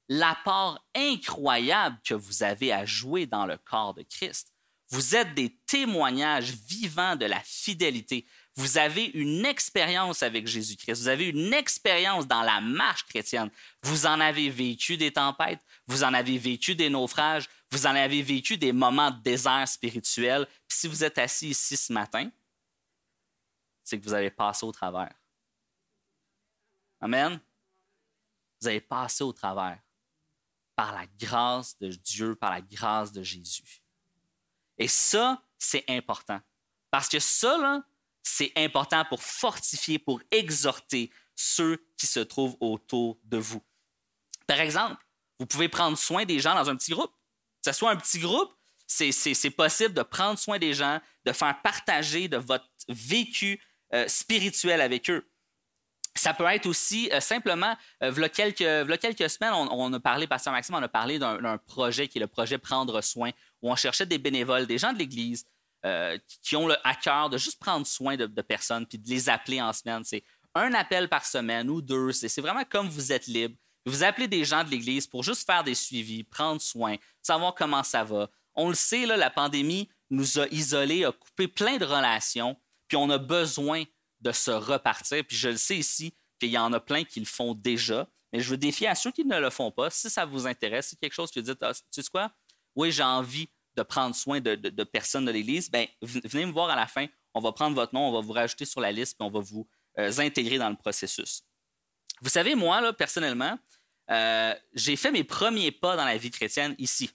l'apport 0.07 0.83
incroyable 0.95 1.99
que 2.03 2.13
vous 2.13 2.43
avez 2.43 2.71
à 2.71 2.85
jouer 2.85 3.25
dans 3.25 3.45
le 3.45 3.57
corps 3.57 3.93
de 3.93 4.03
Christ. 4.03 4.53
Vous 4.89 5.15
êtes 5.15 5.35
des 5.35 5.55
témoignages 5.67 6.51
vivants 6.51 7.15
de 7.15 7.25
la 7.25 7.39
fidélité. 7.41 8.25
Vous 8.55 8.77
avez 8.77 9.05
une 9.05 9.45
expérience 9.45 10.23
avec 10.23 10.47
Jésus-Christ. 10.47 11.01
Vous 11.01 11.07
avez 11.07 11.27
une 11.27 11.53
expérience 11.53 12.27
dans 12.27 12.41
la 12.41 12.59
marche 12.59 13.05
chrétienne. 13.05 13.51
Vous 13.83 14.07
en 14.07 14.19
avez 14.19 14.49
vécu 14.49 14.97
des 14.97 15.13
tempêtes, 15.13 15.63
vous 15.85 16.03
en 16.03 16.13
avez 16.13 16.37
vécu 16.37 16.75
des 16.75 16.89
naufrages, 16.89 17.47
vous 17.71 17.85
en 17.85 17.95
avez 17.95 18.23
vécu 18.23 18.57
des 18.57 18.73
moments 18.73 19.11
de 19.11 19.21
désert 19.21 19.67
spirituel. 19.67 20.47
Si 20.67 20.87
vous 20.87 21.03
êtes 21.03 21.19
assis 21.19 21.49
ici 21.49 21.77
ce 21.77 21.93
matin, 21.93 22.29
c'est 23.83 23.99
que 23.99 24.03
vous 24.03 24.13
avez 24.13 24.31
passé 24.31 24.65
au 24.65 24.71
travers. 24.71 25.13
Amen. 26.99 27.39
Vous 28.59 28.67
avez 28.67 28.81
passé 28.81 29.23
au 29.23 29.31
travers 29.31 29.79
par 30.75 30.93
la 30.93 31.05
grâce 31.19 31.77
de 31.77 31.89
Dieu, 31.89 32.35
par 32.35 32.51
la 32.51 32.61
grâce 32.61 33.11
de 33.11 33.21
Jésus. 33.21 33.78
Et 34.79 34.87
ça, 34.87 35.43
c'est 35.57 35.83
important. 35.89 36.39
Parce 36.89 37.09
que 37.09 37.19
ça, 37.19 37.83
c'est 38.23 38.51
important 38.55 39.05
pour 39.05 39.21
fortifier, 39.21 39.99
pour 39.99 40.21
exhorter 40.31 41.11
ceux 41.35 41.85
qui 41.97 42.07
se 42.07 42.19
trouvent 42.19 42.57
autour 42.59 43.19
de 43.25 43.37
vous. 43.37 43.61
Par 44.47 44.59
exemple, 44.59 44.97
vous 45.39 45.45
pouvez 45.45 45.69
prendre 45.69 45.97
soin 45.97 46.25
des 46.25 46.39
gens 46.39 46.55
dans 46.55 46.69
un 46.69 46.75
petit 46.75 46.91
groupe. 46.91 47.11
Que 47.63 47.71
ce 47.71 47.77
soit 47.77 47.91
un 47.91 47.95
petit 47.97 48.19
groupe, 48.19 48.53
c'est 48.87 49.55
possible 49.55 49.93
de 49.93 50.01
prendre 50.01 50.39
soin 50.39 50.57
des 50.57 50.73
gens, 50.73 50.99
de 51.25 51.31
faire 51.31 51.61
partager 51.61 52.27
de 52.27 52.37
votre 52.37 52.65
vécu 52.87 53.61
euh, 53.93 54.07
spirituel 54.07 54.81
avec 54.81 55.09
eux. 55.09 55.29
Ça 56.15 56.33
peut 56.33 56.45
être 56.45 56.65
aussi 56.65 57.09
euh, 57.13 57.19
simplement, 57.19 57.77
il, 58.01 58.07
y 58.07 58.29
quelques, 58.29 58.99
quelques, 58.99 59.29
semaines, 59.29 59.53
on, 59.53 59.69
on, 59.71 59.93
a 59.93 59.99
parlé, 59.99 60.27
Pasteur 60.27 60.51
Maxime 60.51 60.75
on 60.75 60.83
a 60.83 60.87
parlé 60.87 61.19
d'un 61.19 61.57
projet 61.59 62.07
qui 62.07 62.17
est 62.17 62.21
le 62.21 62.27
projet 62.27 62.57
Prendre 62.57 63.01
soin 63.01 63.31
où 63.61 63.71
on 63.71 63.75
cherchait 63.75 64.05
des 64.05 64.17
bénévoles, 64.17 64.65
des 64.65 64.77
gens 64.77 64.93
de 64.93 64.99
l'Église 64.99 65.45
euh, 65.85 66.17
qui 66.41 66.55
ont 66.55 66.67
le 66.67 66.75
à 66.85 66.93
cœur 66.95 67.29
de 67.29 67.37
juste 67.37 67.59
prendre 67.59 67.87
soin 67.87 68.17
de, 68.17 68.25
personnes 68.41 68.85
puis 68.85 68.97
de 68.97 69.09
les 69.09 69.29
appeler 69.29 69.61
en 69.61 69.71
semaine. 69.71 70.03
C'est 70.03 70.23
un 70.55 70.73
appel 70.73 71.07
par 71.07 71.25
semaine 71.25 71.69
ou 71.69 71.81
deux. 71.81 72.11
C'est 72.11 72.41
vraiment 72.41 72.65
comme 72.65 72.89
vous 72.89 73.11
êtes 73.11 73.27
libre. 73.27 73.55
Vous 73.85 74.03
appelez 74.03 74.27
des 74.27 74.43
gens 74.43 74.63
de 74.63 74.69
l'Église 74.69 75.07
pour 75.07 75.23
juste 75.23 75.45
faire 75.45 75.63
des 75.63 75.75
suivis, 75.75 76.23
prendre 76.23 76.61
soin, 76.61 76.97
savoir 77.21 77.55
comment 77.55 77.83
ça 77.83 78.03
va. 78.03 78.29
On 78.55 78.67
le 78.67 78.75
sait, 78.75 79.05
là, 79.05 79.15
la 79.15 79.29
pandémie 79.29 79.89
nous 80.09 80.39
a 80.39 80.47
isolés, 80.47 81.05
a 81.05 81.11
coupé 81.11 81.47
plein 81.47 81.77
de 81.77 81.85
relations, 81.85 82.57
puis 82.87 82.97
on 82.97 83.09
a 83.09 83.17
besoin 83.17 83.83
de 84.19 84.31
se 84.31 84.51
repartir. 84.51 85.23
Puis 85.25 85.37
je 85.37 85.49
le 85.49 85.57
sais 85.57 85.77
ici 85.77 86.13
qu'il 86.39 86.49
y 86.49 86.57
en 86.57 86.73
a 86.73 86.79
plein 86.79 87.05
qui 87.05 87.19
le 87.21 87.25
font 87.25 87.53
déjà, 87.53 88.07
mais 88.33 88.41
je 88.41 88.49
veux 88.49 88.57
défier 88.57 88.87
à 88.87 88.95
ceux 88.95 89.11
qui 89.11 89.23
ne 89.23 89.39
le 89.39 89.49
font 89.49 89.71
pas. 89.71 89.89
Si 89.89 90.09
ça 90.09 90.25
vous 90.25 90.45
intéresse, 90.45 90.89
c'est 90.89 90.99
quelque 90.99 91.13
chose 91.13 91.31
que 91.31 91.39
vous 91.39 91.45
dites, 91.45 91.63
ah, 91.63 91.73
tu 91.73 92.01
sais 92.03 92.09
quoi, 92.11 92.31
oui, 92.79 92.93
j'ai 92.93 93.03
envie 93.03 93.49
de 93.75 93.83
prendre 93.83 94.15
soin 94.15 94.39
de, 94.39 94.83
personnes 94.85 95.25
de 95.25 95.31
l'Église, 95.31 95.69
ben, 95.69 95.85
venez 96.01 96.45
me 96.45 96.51
voir 96.51 96.69
à 96.69 96.77
la 96.77 96.87
fin. 96.87 97.07
On 97.33 97.41
va 97.41 97.51
prendre 97.51 97.75
votre 97.75 97.93
nom, 97.93 98.07
on 98.07 98.13
va 98.13 98.21
vous 98.21 98.31
rajouter 98.31 98.63
sur 98.63 98.79
la 98.79 98.91
liste, 98.91 99.17
puis 99.17 99.27
on 99.27 99.29
va 99.29 99.41
vous 99.41 99.67
euh, 99.97 100.11
intégrer 100.19 100.57
dans 100.57 100.69
le 100.69 100.77
processus. 100.77 101.43
Vous 102.21 102.29
savez, 102.29 102.55
moi, 102.55 102.79
là, 102.79 102.93
personnellement, 102.93 103.59
euh, 104.09 104.55
j'ai 104.73 104.95
fait 104.95 105.11
mes 105.11 105.25
premiers 105.25 105.71
pas 105.71 105.97
dans 105.97 106.05
la 106.05 106.17
vie 106.17 106.31
chrétienne 106.31 106.73
ici, 106.77 107.11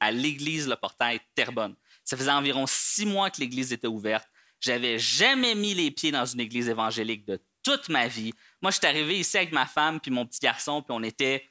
à 0.00 0.10
l'Église 0.10 0.66
Le 0.68 0.76
Portail 0.76 1.20
Terrebonne. 1.34 1.76
Ça 2.02 2.16
faisait 2.16 2.30
environ 2.30 2.66
six 2.66 3.04
mois 3.04 3.30
que 3.30 3.40
l'Église 3.40 3.74
était 3.74 3.86
ouverte. 3.86 4.26
J'avais 4.58 4.98
jamais 4.98 5.54
mis 5.54 5.74
les 5.74 5.90
pieds 5.90 6.12
dans 6.12 6.24
une 6.24 6.40
Église 6.40 6.68
évangélique 6.70 7.26
de 7.26 7.42
toute 7.62 7.90
ma 7.90 8.08
vie. 8.08 8.32
Moi, 8.62 8.70
je 8.70 8.78
suis 8.78 8.86
arrivé 8.86 9.18
ici 9.18 9.36
avec 9.36 9.52
ma 9.52 9.66
femme 9.66 10.00
puis 10.00 10.10
mon 10.10 10.24
petit 10.24 10.40
garçon, 10.40 10.80
puis 10.80 10.96
on 10.96 11.02
était, 11.02 11.46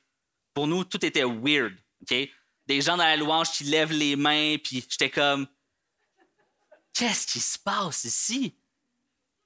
pour 0.55 0.65
nous, 0.65 0.83
tout 0.83 1.03
était 1.05 1.23
weird. 1.23 1.75
OK? 2.01 2.29
Des 2.65 2.81
gens 2.81 2.97
dans 2.97 3.03
la 3.03 3.17
louange 3.17 3.51
qui 3.51 3.65
lèvent 3.65 3.91
les 3.91 4.15
mains, 4.15 4.57
puis 4.57 4.85
j'étais 4.89 5.09
comme, 5.09 5.47
qu'est-ce 6.93 7.27
qui 7.27 7.39
se 7.39 7.59
passe 7.59 8.05
ici? 8.05 8.55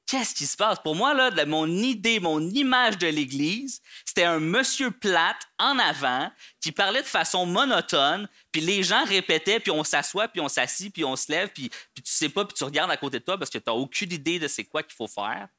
Qu'est-ce 0.07 0.33
qui 0.33 0.45
se 0.45 0.55
passe? 0.55 0.79
Pour 0.79 0.95
moi, 0.95 1.13
là, 1.13 1.45
mon 1.45 1.67
idée, 1.67 2.21
mon 2.21 2.39
image 2.39 2.97
de 2.97 3.07
l'Église, 3.07 3.81
c'était 4.05 4.23
un 4.23 4.39
monsieur 4.39 4.89
plate 4.89 5.41
en 5.59 5.77
avant 5.77 6.31
qui 6.61 6.71
parlait 6.71 7.01
de 7.01 7.07
façon 7.07 7.45
monotone, 7.45 8.29
puis 8.53 8.61
les 8.61 8.83
gens 8.83 9.03
répétaient, 9.03 9.59
puis 9.59 9.71
on 9.71 9.83
s'assoit, 9.83 10.29
puis 10.29 10.39
on 10.39 10.47
s'assit, 10.47 10.93
puis 10.93 11.03
on 11.03 11.17
se 11.17 11.29
lève, 11.29 11.49
puis, 11.49 11.69
puis 11.93 12.03
tu 12.03 12.11
sais 12.11 12.29
pas, 12.29 12.45
puis 12.45 12.55
tu 12.55 12.63
regardes 12.63 12.89
à 12.89 12.95
côté 12.95 13.19
de 13.19 13.25
toi 13.25 13.37
parce 13.37 13.51
que 13.51 13.57
tu 13.57 13.65
n'as 13.67 13.73
aucune 13.73 14.13
idée 14.13 14.39
de 14.39 14.47
c'est 14.47 14.63
quoi 14.63 14.81
qu'il 14.81 14.93
faut 14.93 15.09
faire. 15.09 15.49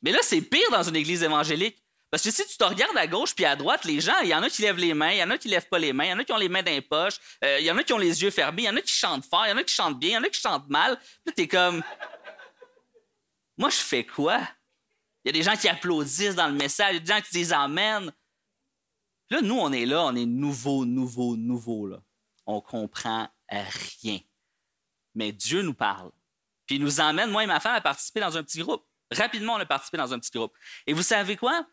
Mais 0.00 0.12
là, 0.12 0.20
c'est 0.22 0.42
pire 0.42 0.70
dans 0.70 0.84
une 0.84 0.94
église 0.94 1.24
évangélique. 1.24 1.82
Parce 2.16 2.24
que 2.24 2.30
si 2.30 2.46
tu 2.46 2.56
te 2.56 2.64
regardes 2.64 2.96
à 2.96 3.06
gauche 3.06 3.34
puis 3.34 3.44
à 3.44 3.54
droite, 3.54 3.84
les 3.84 4.00
gens, 4.00 4.18
il 4.22 4.30
y 4.30 4.34
en 4.34 4.42
a 4.42 4.48
qui 4.48 4.62
lèvent 4.62 4.78
les 4.78 4.94
mains, 4.94 5.10
il 5.10 5.18
y 5.18 5.22
en 5.22 5.28
a 5.28 5.36
qui 5.36 5.48
lèvent 5.48 5.68
pas 5.68 5.78
les 5.78 5.92
mains, 5.92 6.04
il 6.04 6.08
y 6.08 6.12
en 6.14 6.18
a 6.18 6.24
qui 6.24 6.32
ont 6.32 6.38
les 6.38 6.48
mains 6.48 6.62
dans 6.62 6.70
les 6.70 6.80
poches, 6.80 7.18
euh, 7.44 7.58
il 7.60 7.66
y 7.66 7.70
en 7.70 7.76
a 7.76 7.82
qui 7.82 7.92
ont 7.92 7.98
les 7.98 8.22
yeux 8.22 8.30
fermés, 8.30 8.62
il 8.62 8.64
y 8.64 8.70
en 8.70 8.76
a 8.76 8.80
qui 8.80 8.94
chantent 8.94 9.26
fort, 9.26 9.44
il 9.46 9.50
y 9.50 9.52
en 9.52 9.58
a 9.58 9.62
qui 9.62 9.74
chantent 9.74 9.98
bien, 9.98 10.08
il 10.08 10.12
y 10.14 10.16
en 10.16 10.22
a 10.22 10.30
qui 10.30 10.40
chantent 10.40 10.66
mal. 10.70 10.98
Là, 11.26 11.32
es 11.36 11.46
comme. 11.46 11.82
Moi, 13.58 13.68
je 13.68 13.76
fais 13.76 14.06
quoi? 14.06 14.38
Il 15.22 15.28
y 15.28 15.28
a 15.28 15.32
des 15.32 15.42
gens 15.42 15.56
qui 15.56 15.68
applaudissent 15.68 16.36
dans 16.36 16.46
le 16.46 16.54
message, 16.54 16.94
y 16.94 16.96
a 16.96 17.00
des 17.00 17.12
gens 17.12 17.20
qui 17.20 17.32
disent 17.32 17.52
Amen. 17.52 18.10
Là, 19.28 19.42
nous, 19.42 19.58
on 19.58 19.70
est 19.70 19.84
là, 19.84 20.06
on 20.06 20.16
est 20.16 20.24
nouveau, 20.24 20.86
nouveau, 20.86 21.36
nouveau. 21.36 21.86
Là. 21.86 21.98
On 22.46 22.62
comprend 22.62 23.28
rien. 23.50 24.20
Mais 25.14 25.32
Dieu 25.32 25.60
nous 25.60 25.74
parle. 25.74 26.10
Puis 26.64 26.76
il 26.76 26.82
nous 26.82 26.98
emmène, 26.98 27.30
moi 27.30 27.44
et 27.44 27.46
ma 27.46 27.60
femme, 27.60 27.74
à 27.74 27.82
participer 27.82 28.20
dans 28.20 28.38
un 28.38 28.42
petit 28.42 28.60
groupe. 28.60 28.86
Rapidement, 29.12 29.52
on 29.52 29.58
a 29.58 29.66
participé 29.66 29.98
dans 29.98 30.14
un 30.14 30.18
petit 30.18 30.30
groupe. 30.30 30.54
Et 30.86 30.94
vous 30.94 31.02
savez 31.02 31.36
quoi? 31.36 31.66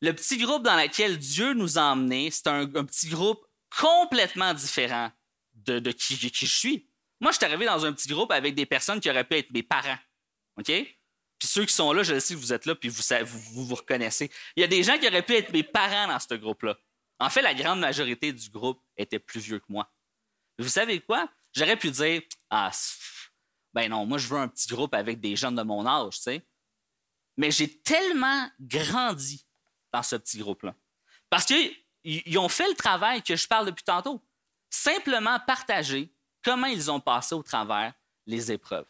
Le 0.00 0.12
petit 0.12 0.38
groupe 0.38 0.62
dans 0.62 0.76
lequel 0.76 1.18
Dieu 1.18 1.54
nous 1.54 1.78
a 1.78 1.82
emmenés, 1.82 2.30
c'est 2.30 2.46
un, 2.46 2.66
petit 2.66 3.08
groupe 3.08 3.44
complètement 3.76 4.54
différent 4.54 5.10
de, 5.54 5.90
qui, 5.90 6.16
je 6.16 6.46
suis. 6.46 6.88
Moi, 7.20 7.32
je 7.32 7.38
suis 7.38 7.44
arrivé 7.44 7.66
dans 7.66 7.84
un 7.84 7.92
petit 7.92 8.08
groupe 8.08 8.30
avec 8.30 8.54
des 8.54 8.66
personnes 8.66 9.00
qui 9.00 9.10
auraient 9.10 9.24
pu 9.24 9.36
être 9.36 9.50
mes 9.50 9.64
parents. 9.64 9.98
OK? 10.56 10.66
Puis 10.66 11.48
ceux 11.48 11.64
qui 11.64 11.74
sont 11.74 11.92
là, 11.92 12.02
je 12.02 12.18
sais 12.18 12.34
que 12.34 12.38
vous 12.38 12.52
êtes 12.52 12.66
là, 12.66 12.74
puis 12.74 12.88
vous, 12.88 13.02
vous 13.24 13.66
vous, 13.66 13.74
reconnaissez. 13.74 14.30
Il 14.56 14.60
y 14.60 14.64
a 14.64 14.68
des 14.68 14.82
gens 14.82 14.98
qui 14.98 15.06
auraient 15.06 15.22
pu 15.22 15.34
être 15.34 15.52
mes 15.52 15.62
parents 15.62 16.08
dans 16.08 16.18
ce 16.18 16.34
groupe-là. 16.34 16.76
En 17.20 17.30
fait, 17.30 17.42
la 17.42 17.54
grande 17.54 17.80
majorité 17.80 18.32
du 18.32 18.48
groupe 18.50 18.80
était 18.96 19.18
plus 19.18 19.40
vieux 19.40 19.58
que 19.58 19.66
moi. 19.68 19.92
Vous 20.58 20.68
savez 20.68 21.00
quoi? 21.00 21.28
J'aurais 21.52 21.76
pu 21.76 21.90
dire 21.90 22.22
Ah, 22.50 22.70
ben 23.74 23.88
non, 23.88 24.06
moi, 24.06 24.18
je 24.18 24.28
veux 24.28 24.38
un 24.38 24.48
petit 24.48 24.68
groupe 24.68 24.94
avec 24.94 25.20
des 25.20 25.36
jeunes 25.36 25.56
de 25.56 25.62
mon 25.62 25.86
âge, 25.86 26.16
tu 26.16 26.22
sais. 26.22 26.46
Mais 27.36 27.50
j'ai 27.50 27.80
tellement 27.80 28.50
grandi 28.60 29.47
dans 29.92 30.02
ce 30.02 30.16
petit 30.16 30.38
groupe-là. 30.38 30.74
Parce 31.30 31.44
qu'ils 31.44 32.38
ont 32.38 32.48
fait 32.48 32.68
le 32.68 32.74
travail 32.74 33.22
que 33.22 33.36
je 33.36 33.46
parle 33.46 33.66
depuis 33.66 33.84
tantôt. 33.84 34.22
Simplement 34.70 35.38
partager 35.40 36.12
comment 36.42 36.66
ils 36.66 36.90
ont 36.90 37.00
passé 37.00 37.34
au 37.34 37.42
travers 37.42 37.92
les 38.26 38.52
épreuves. 38.52 38.86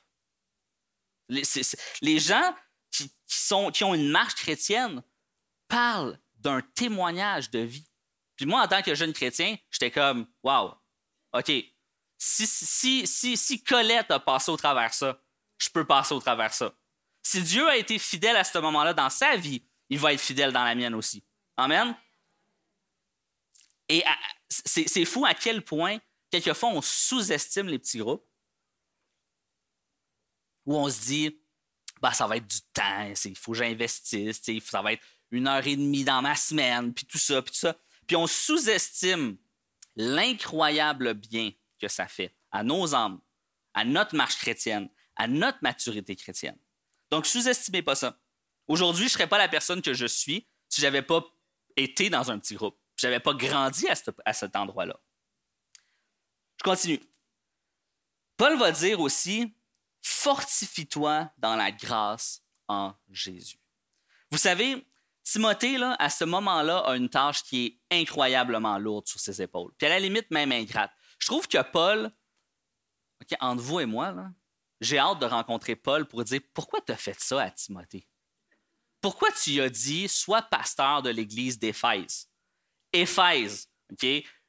Les, 1.29 2.19
gens 2.19 2.55
qui, 2.91 3.85
ont 3.85 3.95
une 3.95 4.11
marche 4.11 4.35
chrétienne 4.35 5.03
parlent 5.69 6.19
d'un 6.37 6.63
témoignage 6.63 7.51
de 7.51 7.59
vie. 7.59 7.87
Puis 8.37 8.47
moi, 8.47 8.63
en 8.63 8.69
tant 8.69 8.83
que 8.83 8.95
jeune 8.95 9.13
chrétien, 9.13 9.57
j'étais 9.71 9.91
comme, 9.91 10.27
wow, 10.43 10.75
OK, 11.33 11.53
si, 12.17 12.47
si, 12.47 13.07
si, 13.07 13.37
si 13.37 13.63
Colette 13.63 14.11
a 14.11 14.21
passé 14.21 14.51
au 14.51 14.57
travers 14.57 14.95
ça, 14.95 15.21
je 15.59 15.69
peux 15.69 15.85
passer 15.85 16.15
au 16.15 16.21
travers 16.21 16.55
ça. 16.55 16.73
Si 17.23 17.43
Dieu 17.43 17.69
a 17.69 17.77
été 17.77 17.99
fidèle 17.99 18.37
à 18.37 18.45
ce 18.45 18.57
moment-là 18.59 18.95
dans 18.95 19.11
sa 19.11 19.37
vie, 19.37 19.68
il 19.91 19.99
va 19.99 20.13
être 20.13 20.21
fidèle 20.21 20.53
dans 20.53 20.65
la 20.65 20.75
mienne 20.75 20.95
aussi. 20.95 21.23
Amen? 21.57 21.97
Et 23.89 24.05
c'est 24.49 25.05
fou 25.05 25.25
à 25.25 25.35
quel 25.35 25.63
point, 25.63 25.99
quelquefois, 26.31 26.71
on 26.71 26.83
sous-estime 26.83 27.69
les 27.69 27.79
petits 27.79 27.99
groupes, 27.99 28.27
où 30.67 30.77
on 30.77 30.91
se 30.91 31.01
dit, 31.01 31.41
bah, 32.01 32.13
ça 32.13 32.27
va 32.27 32.37
être 32.37 32.47
du 32.47 32.61
temps, 32.73 33.13
il 33.25 33.37
faut 33.37 33.53
que 33.53 33.59
j'investisse, 33.59 34.43
ça 34.65 34.83
va 34.83 34.93
être 34.93 35.05
une 35.31 35.49
heure 35.49 35.67
et 35.67 35.77
demie 35.77 36.05
dans 36.05 36.23
ma 36.23 36.35
semaine, 36.37 36.93
puis 36.93 37.07
tout 37.07 37.19
ça, 37.19 37.41
puis 37.43 37.53
tout 37.53 37.59
ça. 37.59 37.77
Puis 38.07 38.17
on 38.17 38.27
sous-estime 38.27 39.37
l'incroyable 39.97 41.15
bien 41.15 41.53
que 41.79 41.89
ça 41.89 42.07
fait 42.07 42.35
à 42.51 42.63
nos 42.63 42.95
âmes, 42.95 43.21
à 43.75 43.85
notre 43.85 44.15
marche 44.15 44.37
chrétienne, 44.37 44.89
à 45.17 45.27
notre 45.27 45.59
maturité 45.63 46.15
chrétienne. 46.17 46.59
Donc, 47.11 47.27
sous-estimez 47.27 47.83
pas 47.83 47.95
ça. 47.95 48.19
Aujourd'hui, 48.69 49.05
je 49.05 49.09
ne 49.09 49.13
serais 49.13 49.27
pas 49.27 49.39
la 49.39 49.49
personne 49.49 49.83
que 49.83 49.95
je 49.95 50.07
suis 50.07 50.47
si 50.69 50.83
je 50.83 50.87
n'avais 50.87 51.03
pas 51.03 51.25
été 51.77 52.11
dans 52.11 52.31
un 52.31 52.39
petit 52.39 52.55
groupe, 52.55 52.79
si 52.97 53.03
je 53.03 53.07
n'avais 53.07 53.21
pas 53.21 53.33
grandi 53.33 53.87
à, 53.89 54.33
cet 54.33 54.55
endroit-là. 54.55 55.01
Je 56.59 56.63
continue. 56.63 57.01
Paul 58.37 58.59
va 58.59 58.71
dire 58.71 59.01
aussi, 59.01 59.55
fortifie-toi 60.03 61.31
dans 61.39 61.57
la 61.57 61.73
grâce 61.73 62.43
en 62.69 62.95
Jésus. 63.11 63.59
Vous 64.31 64.39
savez, 64.39 64.87
Timothée, 65.25 65.79
là, 65.79 65.97
à 65.99 66.11
ce 66.11 66.25
moment-là, 66.25 66.79
a 66.81 66.97
une 66.97 67.09
tâche 67.09 67.43
qui 67.43 67.67
est 67.91 68.01
incroyablement 68.01 68.79
lourde 68.79 69.09
sur 69.09 69.19
ses 69.19 69.41
épaules, 69.41 69.73
puis 69.79 69.87
à 69.87 69.91
la 69.91 69.99
limite 69.99 70.31
même 70.31 70.53
ingrate. 70.53 70.93
Je 71.19 71.27
trouve 71.27 71.49
que 71.49 71.63
Paul, 71.63 72.13
entre 73.41 73.63
vous 73.63 73.81
et 73.81 73.87
moi, 73.87 74.15
j'ai 74.81 74.99
hâte 74.99 75.19
de 75.19 75.27
rencontrer 75.27 75.75
Paul 75.75 76.07
pour 76.07 76.23
dire 76.25 76.41
pourquoi 76.55 76.81
tu 76.81 76.93
as 76.93 76.97
fait 76.97 77.19
ça 77.19 77.43
à 77.43 77.51
Timothée? 77.51 78.07
Pourquoi 79.01 79.31
tu 79.33 79.61
as 79.61 79.69
dit 79.69 80.09
sois 80.09 80.43
pasteur 80.43 81.03
de 81.03 81.11
l'église 81.11 81.59
d'Éphèse? 81.59 82.29
Éphèse, 82.93 83.69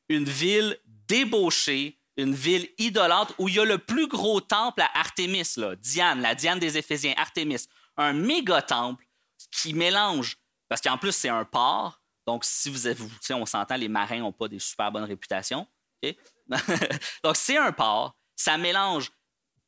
une 0.10 0.26
ville 0.26 0.78
débauchée, 0.86 2.00
une 2.18 2.34
ville 2.34 2.70
idolâtre 2.78 3.34
où 3.38 3.48
il 3.48 3.56
y 3.56 3.60
a 3.60 3.66
le 3.66 3.78
plus 3.78 4.08
gros 4.08 4.42
temple 4.42 4.82
à 4.82 5.00
Artémis, 5.00 5.54
là, 5.58 5.76
Diane, 5.76 6.22
la 6.22 6.36
Diane 6.36 6.60
des 6.60 6.78
Éphésiens, 6.78 7.14
Artémis, 7.18 7.68
un 7.98 8.14
méga 8.14 8.62
temple 8.62 9.06
qui 9.52 9.74
mélange, 9.74 10.38
parce 10.68 10.82
qu'en 10.82 10.98
plus 10.98 11.12
c'est 11.12 11.30
un 11.30 11.46
port, 11.46 12.02
donc 12.26 12.46
si 12.46 12.70
vous, 12.70 12.94
vous 12.96 13.10
on 13.32 13.46
s'entend, 13.46 13.76
les 13.76 13.88
marins 13.88 14.20
n'ont 14.20 14.32
pas 14.32 14.48
des 14.48 14.60
super 14.60 14.92
bonnes 14.92 15.04
réputations. 15.04 15.68
Donc, 17.24 17.36
c'est 17.36 17.58
un 17.58 17.72
port, 17.72 18.16
ça 18.36 18.58
mélange 18.58 19.12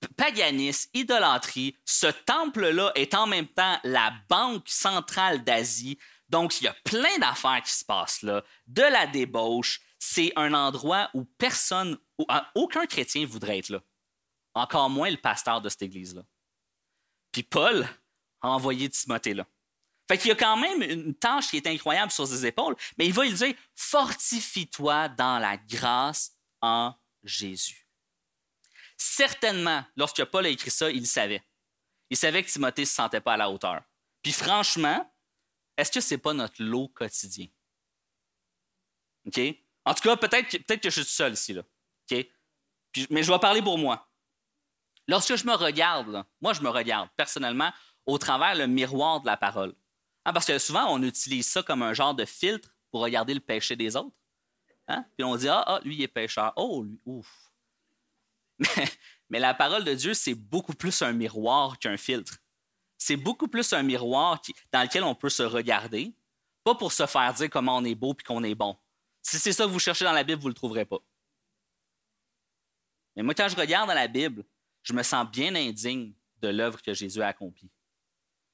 paganisme, 0.07 0.89
idolâtrie. 0.93 1.75
Ce 1.85 2.07
temple-là 2.07 2.91
est 2.95 3.13
en 3.13 3.27
même 3.27 3.47
temps 3.47 3.79
la 3.83 4.13
banque 4.29 4.67
centrale 4.67 5.43
d'Asie. 5.43 5.97
Donc, 6.29 6.59
il 6.61 6.65
y 6.65 6.67
a 6.67 6.75
plein 6.85 7.17
d'affaires 7.19 7.61
qui 7.63 7.71
se 7.71 7.85
passent 7.85 8.21
là, 8.21 8.43
de 8.67 8.81
la 8.81 9.07
débauche. 9.07 9.81
C'est 9.99 10.31
un 10.35 10.53
endroit 10.53 11.09
où 11.13 11.25
personne, 11.25 11.97
aucun 12.55 12.85
chrétien 12.85 13.25
voudrait 13.25 13.59
être 13.59 13.69
là. 13.69 13.81
Encore 14.53 14.89
moins 14.89 15.09
le 15.09 15.17
pasteur 15.17 15.61
de 15.61 15.69
cette 15.69 15.83
église-là. 15.83 16.23
Puis 17.31 17.43
Paul 17.43 17.87
a 18.41 18.49
envoyé 18.49 18.89
Timothée 18.89 19.33
là. 19.33 19.45
Fait 20.07 20.17
qu'il 20.17 20.27
y 20.27 20.31
a 20.31 20.35
quand 20.35 20.57
même 20.57 20.81
une 20.81 21.15
tâche 21.15 21.49
qui 21.49 21.57
est 21.57 21.67
incroyable 21.67 22.11
sur 22.11 22.27
ses 22.27 22.45
épaules, 22.45 22.75
mais 22.97 23.05
il 23.05 23.13
va 23.13 23.23
lui 23.23 23.33
dire 23.33 23.53
Fortifie-toi 23.75 25.07
dans 25.09 25.39
la 25.39 25.55
grâce 25.55 26.33
en 26.61 26.93
Jésus. 27.23 27.87
Certainement, 29.03 29.83
lorsque 29.97 30.23
Paul 30.25 30.45
a 30.45 30.49
écrit 30.49 30.69
ça, 30.69 30.91
il 30.91 31.07
savait. 31.07 31.43
Il 32.11 32.17
savait 32.17 32.43
que 32.43 32.51
Timothée 32.51 32.83
ne 32.83 32.85
se 32.85 32.93
sentait 32.93 33.19
pas 33.19 33.33
à 33.33 33.37
la 33.37 33.49
hauteur. 33.49 33.81
Puis 34.21 34.31
franchement, 34.31 35.11
est-ce 35.75 35.91
que 35.91 36.01
ce 36.01 36.13
n'est 36.13 36.19
pas 36.19 36.33
notre 36.33 36.61
lot 36.61 36.87
quotidien? 36.89 37.47
OK? 39.25 39.39
En 39.85 39.95
tout 39.95 40.03
cas, 40.03 40.15
peut-être 40.17 40.55
peut 40.67 40.75
que 40.75 40.91
je 40.91 41.01
suis 41.01 41.11
seul 41.11 41.33
ici. 41.33 41.53
Là. 41.53 41.63
OK? 42.11 42.27
mais 43.09 43.23
je 43.23 43.31
vais 43.31 43.39
parler 43.39 43.63
pour 43.63 43.79
moi. 43.79 44.07
Lorsque 45.07 45.35
je 45.35 45.47
me 45.47 45.55
regarde, 45.55 46.23
moi, 46.39 46.53
je 46.53 46.61
me 46.61 46.69
regarde 46.69 47.09
personnellement 47.17 47.73
au 48.05 48.19
travers 48.19 48.53
le 48.53 48.67
miroir 48.67 49.21
de 49.21 49.25
la 49.25 49.35
parole. 49.35 49.73
Hein, 50.25 50.33
parce 50.33 50.45
que 50.45 50.59
souvent, 50.59 50.93
on 50.93 51.01
utilise 51.01 51.47
ça 51.47 51.63
comme 51.63 51.81
un 51.81 51.95
genre 51.95 52.13
de 52.13 52.25
filtre 52.25 52.69
pour 52.91 53.01
regarder 53.01 53.33
le 53.33 53.39
péché 53.39 53.75
des 53.75 53.95
autres. 53.95 54.15
Hein? 54.87 55.05
Puis 55.17 55.23
on 55.23 55.35
dit 55.37 55.49
ah, 55.49 55.63
ah, 55.65 55.79
lui, 55.83 55.95
il 55.95 56.03
est 56.03 56.07
pécheur. 56.07 56.53
Oh, 56.55 56.83
lui, 56.83 56.99
ouf. 57.03 57.50
Mais, 59.29 59.39
la 59.39 59.53
parole 59.53 59.83
de 59.83 59.93
Dieu, 59.93 60.13
c'est 60.13 60.33
beaucoup 60.33 60.73
plus 60.73 61.01
un 61.01 61.13
miroir 61.13 61.79
qu'un 61.79 61.97
filtre. 61.97 62.37
C'est 62.97 63.15
beaucoup 63.15 63.47
plus 63.47 63.73
un 63.73 63.81
miroir 63.81 64.41
dans 64.71 64.83
lequel 64.83 65.03
on 65.03 65.15
peut 65.15 65.29
se 65.29 65.43
regarder, 65.43 66.13
pas 66.63 66.75
pour 66.75 66.91
se 66.91 67.05
faire 67.07 67.33
dire 67.33 67.49
comment 67.49 67.77
on 67.77 67.85
est 67.85 67.95
beau 67.95 68.13
puis 68.13 68.25
qu'on 68.25 68.43
est 68.43 68.55
bon. 68.55 68.77
Si 69.21 69.39
c'est 69.39 69.53
ça 69.53 69.65
que 69.65 69.69
vous 69.69 69.79
cherchez 69.79 70.05
dans 70.05 70.11
la 70.11 70.23
Bible, 70.23 70.41
vous 70.41 70.47
ne 70.47 70.51
le 70.51 70.55
trouverez 70.55 70.85
pas. 70.85 70.99
Mais 73.15 73.23
moi, 73.23 73.33
quand 73.33 73.47
je 73.47 73.55
regarde 73.55 73.87
dans 73.87 73.95
la 73.95 74.07
Bible, 74.07 74.45
je 74.83 74.93
me 74.93 75.03
sens 75.03 75.29
bien 75.29 75.55
indigne 75.55 76.13
de 76.41 76.47
l'œuvre 76.49 76.81
que 76.81 76.93
Jésus 76.93 77.21
a 77.21 77.27
accomplie. 77.27 77.69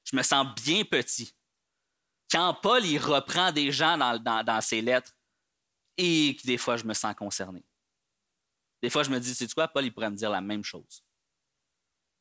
Je 0.04 0.16
me 0.16 0.22
sens 0.22 0.46
bien 0.54 0.84
petit. 0.84 1.34
Quand 2.30 2.54
Paul 2.54 2.84
il 2.84 2.98
reprend 2.98 3.52
des 3.52 3.72
gens 3.72 3.96
dans 3.98 4.60
ses 4.60 4.80
lettres, 4.80 5.14
et 5.98 6.36
des 6.44 6.56
fois, 6.56 6.76
je 6.76 6.84
me 6.84 6.94
sens 6.94 7.14
concerné. 7.14 7.64
Des 8.82 8.90
fois, 8.90 9.02
je 9.02 9.10
me 9.10 9.18
dis, 9.18 9.34
c'est 9.34 9.52
quoi, 9.52 9.68
Paul, 9.68 9.84
il 9.84 9.92
pourrait 9.92 10.10
me 10.10 10.16
dire 10.16 10.30
la 10.30 10.40
même 10.40 10.64
chose. 10.64 11.02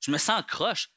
Je 0.02 0.12
me 0.12 0.18
sens 0.18 0.42
croche. 0.48 0.90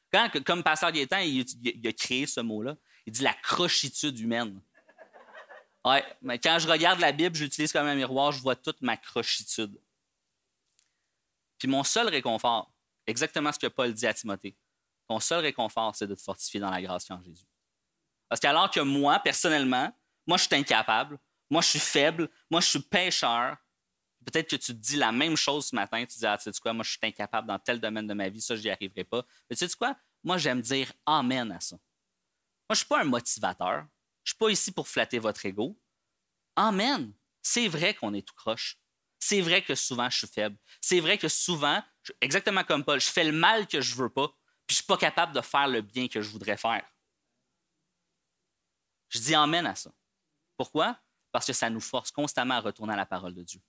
Comme 0.45 0.63
Pasteur 0.63 0.93
Gaétan, 0.93 1.19
il, 1.19 1.87
a 1.87 1.93
créé 1.93 2.27
ce 2.27 2.41
mot-là, 2.41 2.77
Il 3.07 3.13
dit 3.13 3.23
la 3.23 3.35
crochitude 3.35 4.19
humaine. 4.19 4.61
Ouais, 5.85 6.05
mais 6.21 6.39
quand 6.39 6.59
je 6.59 6.69
regarde 6.69 7.01
la 7.01 7.13
Bible, 7.13 7.35
je 7.35 7.45
l'utilise 7.45 7.73
comme 7.73 7.87
un 7.87 7.95
miroir, 7.95 8.33
je 8.33 8.41
vois 8.41 8.57
toute 8.57 8.83
ma 8.83 8.97
crochitude. 8.97 9.81
Puis 11.59 11.69
mon 11.69 11.85
seul 11.85 12.09
réconfort, 12.09 12.73
exactement 13.07 13.53
ce 13.53 13.59
que 13.59 13.67
Paul 13.67 13.93
dit 13.95 14.07
à 14.07 14.13
Timothée, 14.13 14.57
ton 15.09 15.21
seul 15.21 15.41
réconfort, 15.41 15.95
c'est 15.97 16.07
de 16.07 16.15
te 16.15 16.21
fortifier 16.21 16.61
dans 16.61 16.71
la 16.71 16.83
grâce 16.83 17.11
en 17.11 17.23
Jésus. 17.23 17.47
Parce 18.29 18.41
qu'alors 18.41 18.71
que 18.71 18.81
moi, 18.81 19.19
personnellement, 19.19 19.93
moi, 20.27 20.37
je 20.37 20.45
suis 20.45 20.55
incapable, 20.55 21.19
moi, 21.51 21.63
je 21.63 21.69
suis 21.69 21.81
faible, 21.81 22.29
moi, 22.51 22.61
je 22.61 22.69
suis 22.69 22.81
pécheur, 22.81 23.57
peut-être 24.31 24.51
que 24.51 24.57
tu 24.57 24.73
te 24.73 24.79
dis 24.79 24.97
la 24.97 25.13
même 25.13 25.37
chose 25.37 25.67
ce 25.67 25.75
matin, 25.75 26.05
tu 26.07 26.19
dis, 26.19 26.27
ah, 26.27 26.39
tu 26.39 26.51
sais 26.51 26.61
quoi, 26.61 26.73
moi, 26.73 26.85
je 26.85 26.91
suis 26.91 26.99
incapable 27.03 27.49
dans 27.49 27.59
tel 27.59 27.81
domaine 27.81 28.07
de 28.07 28.15
ma 28.15 28.29
vie, 28.29 28.41
ça, 28.41 28.57
je 28.57 28.63
n'y 28.63 28.71
arriverai 28.71 29.05
pas. 29.05 29.25
Mais 29.49 29.57
tu 29.57 29.69
sais 29.69 29.77
quoi, 29.77 29.97
moi, 30.23 30.39
j'aime 30.39 30.61
dire 30.61 30.93
Amen 31.07 31.51
à 31.53 31.61
ça. 31.61 31.77
Moi, 31.77 31.81
je 32.71 32.73
ne 32.75 32.77
suis 32.79 32.87
pas 32.87 33.01
un 33.01 33.05
motivateur. 33.05 33.87
Je 34.23 34.33
ne 34.33 34.35
suis 34.35 34.39
pas 34.39 34.51
ici 34.51 34.73
pour 34.73 34.87
flatter 34.87 35.19
votre 35.19 35.45
ego. 35.47 35.79
Amen. 36.57 37.13
C'est 37.43 37.69
vrai 37.69 37.95
qu'on 37.95 38.13
est 38.15 38.27
tout 38.27 38.35
croche. 38.35 38.79
C'est 39.19 39.41
vrai 39.41 39.63
que 39.63 39.75
souvent, 39.75 40.09
je 40.11 40.19
suis 40.19 40.27
faible. 40.27 40.57
C'est 40.81 41.01
vrai 41.01 41.19
que 41.19 41.29
souvent, 41.29 41.83
exactement 42.21 42.65
comme 42.65 42.85
Paul, 42.85 43.01
je 43.01 43.11
fais 43.11 43.25
le 43.25 43.33
mal 43.33 43.67
que 43.67 43.81
je 43.81 43.95
ne 43.95 44.03
veux 44.03 44.09
pas, 44.09 44.29
puis 44.67 44.75
je 44.75 44.75
ne 44.75 44.77
suis 44.77 44.87
pas 44.87 44.97
capable 44.97 45.35
de 45.35 45.41
faire 45.41 45.69
le 45.69 45.81
bien 45.81 46.09
que 46.09 46.21
je 46.21 46.31
voudrais 46.31 46.57
faire. 46.57 46.85
Je 49.09 49.19
dis 49.19 49.35
Amen 49.35 49.67
à 49.67 49.75
ça. 49.75 49.91
Pourquoi? 50.57 50.99
Parce 51.33 51.47
que 51.47 51.53
ça 51.53 51.71
nous 51.71 51.81
force 51.81 52.11
constamment 52.11 52.55
à 52.55 52.61
retourner 52.61 52.93
à 52.93 52.97
la 52.97 53.07
parole 53.07 53.35
de 53.35 53.43
Dieu. 53.43 53.61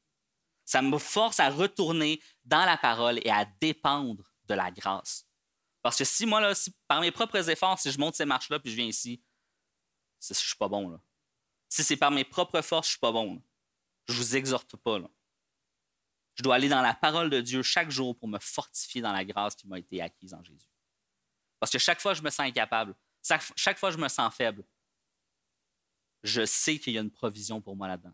Ça 0.71 0.81
me 0.81 0.97
force 0.97 1.41
à 1.41 1.49
retourner 1.49 2.21
dans 2.45 2.63
la 2.63 2.77
parole 2.77 3.19
et 3.25 3.29
à 3.29 3.43
dépendre 3.59 4.23
de 4.45 4.53
la 4.53 4.71
grâce. 4.71 5.27
Parce 5.81 5.97
que 5.97 6.05
si 6.05 6.25
moi, 6.25 6.39
là, 6.39 6.53
par 6.87 7.01
mes 7.01 7.11
propres 7.11 7.49
efforts, 7.49 7.77
si 7.77 7.91
je 7.91 7.99
monte 7.99 8.15
ces 8.15 8.23
marches-là 8.23 8.57
puis 8.57 8.71
je 8.71 8.77
viens 8.77 8.85
ici, 8.85 9.21
je 10.25 10.33
suis 10.33 10.55
pas 10.55 10.69
bon. 10.69 10.87
Là. 10.87 11.01
Si 11.67 11.83
c'est 11.83 11.97
par 11.97 12.09
mes 12.09 12.23
propres 12.23 12.61
forces, 12.61 12.87
je 12.87 12.91
suis 12.91 12.99
pas 13.01 13.11
bon. 13.11 13.43
Je 14.07 14.13
ne 14.13 14.17
vous 14.17 14.37
exhorte 14.37 14.77
pas. 14.77 14.97
Là. 14.97 15.09
Je 16.35 16.43
dois 16.43 16.55
aller 16.55 16.69
dans 16.69 16.81
la 16.81 16.93
parole 16.93 17.29
de 17.29 17.41
Dieu 17.41 17.63
chaque 17.63 17.91
jour 17.91 18.17
pour 18.17 18.29
me 18.29 18.39
fortifier 18.39 19.01
dans 19.01 19.11
la 19.11 19.25
grâce 19.25 19.57
qui 19.57 19.67
m'a 19.67 19.77
été 19.77 20.01
acquise 20.01 20.33
en 20.33 20.41
Jésus. 20.41 20.71
Parce 21.59 21.69
que 21.73 21.79
chaque 21.79 21.99
fois 21.99 22.13
je 22.13 22.21
me 22.21 22.29
sens 22.29 22.45
incapable, 22.45 22.95
chaque, 23.21 23.77
fois 23.77 23.91
je 23.91 23.97
me 23.97 24.07
sens 24.07 24.33
faible, 24.33 24.63
je 26.23 26.45
sais 26.45 26.79
qu'il 26.79 26.93
y 26.93 26.97
a 26.97 27.01
une 27.01 27.11
provision 27.11 27.59
pour 27.59 27.75
moi 27.75 27.89
là-dedans. 27.89 28.13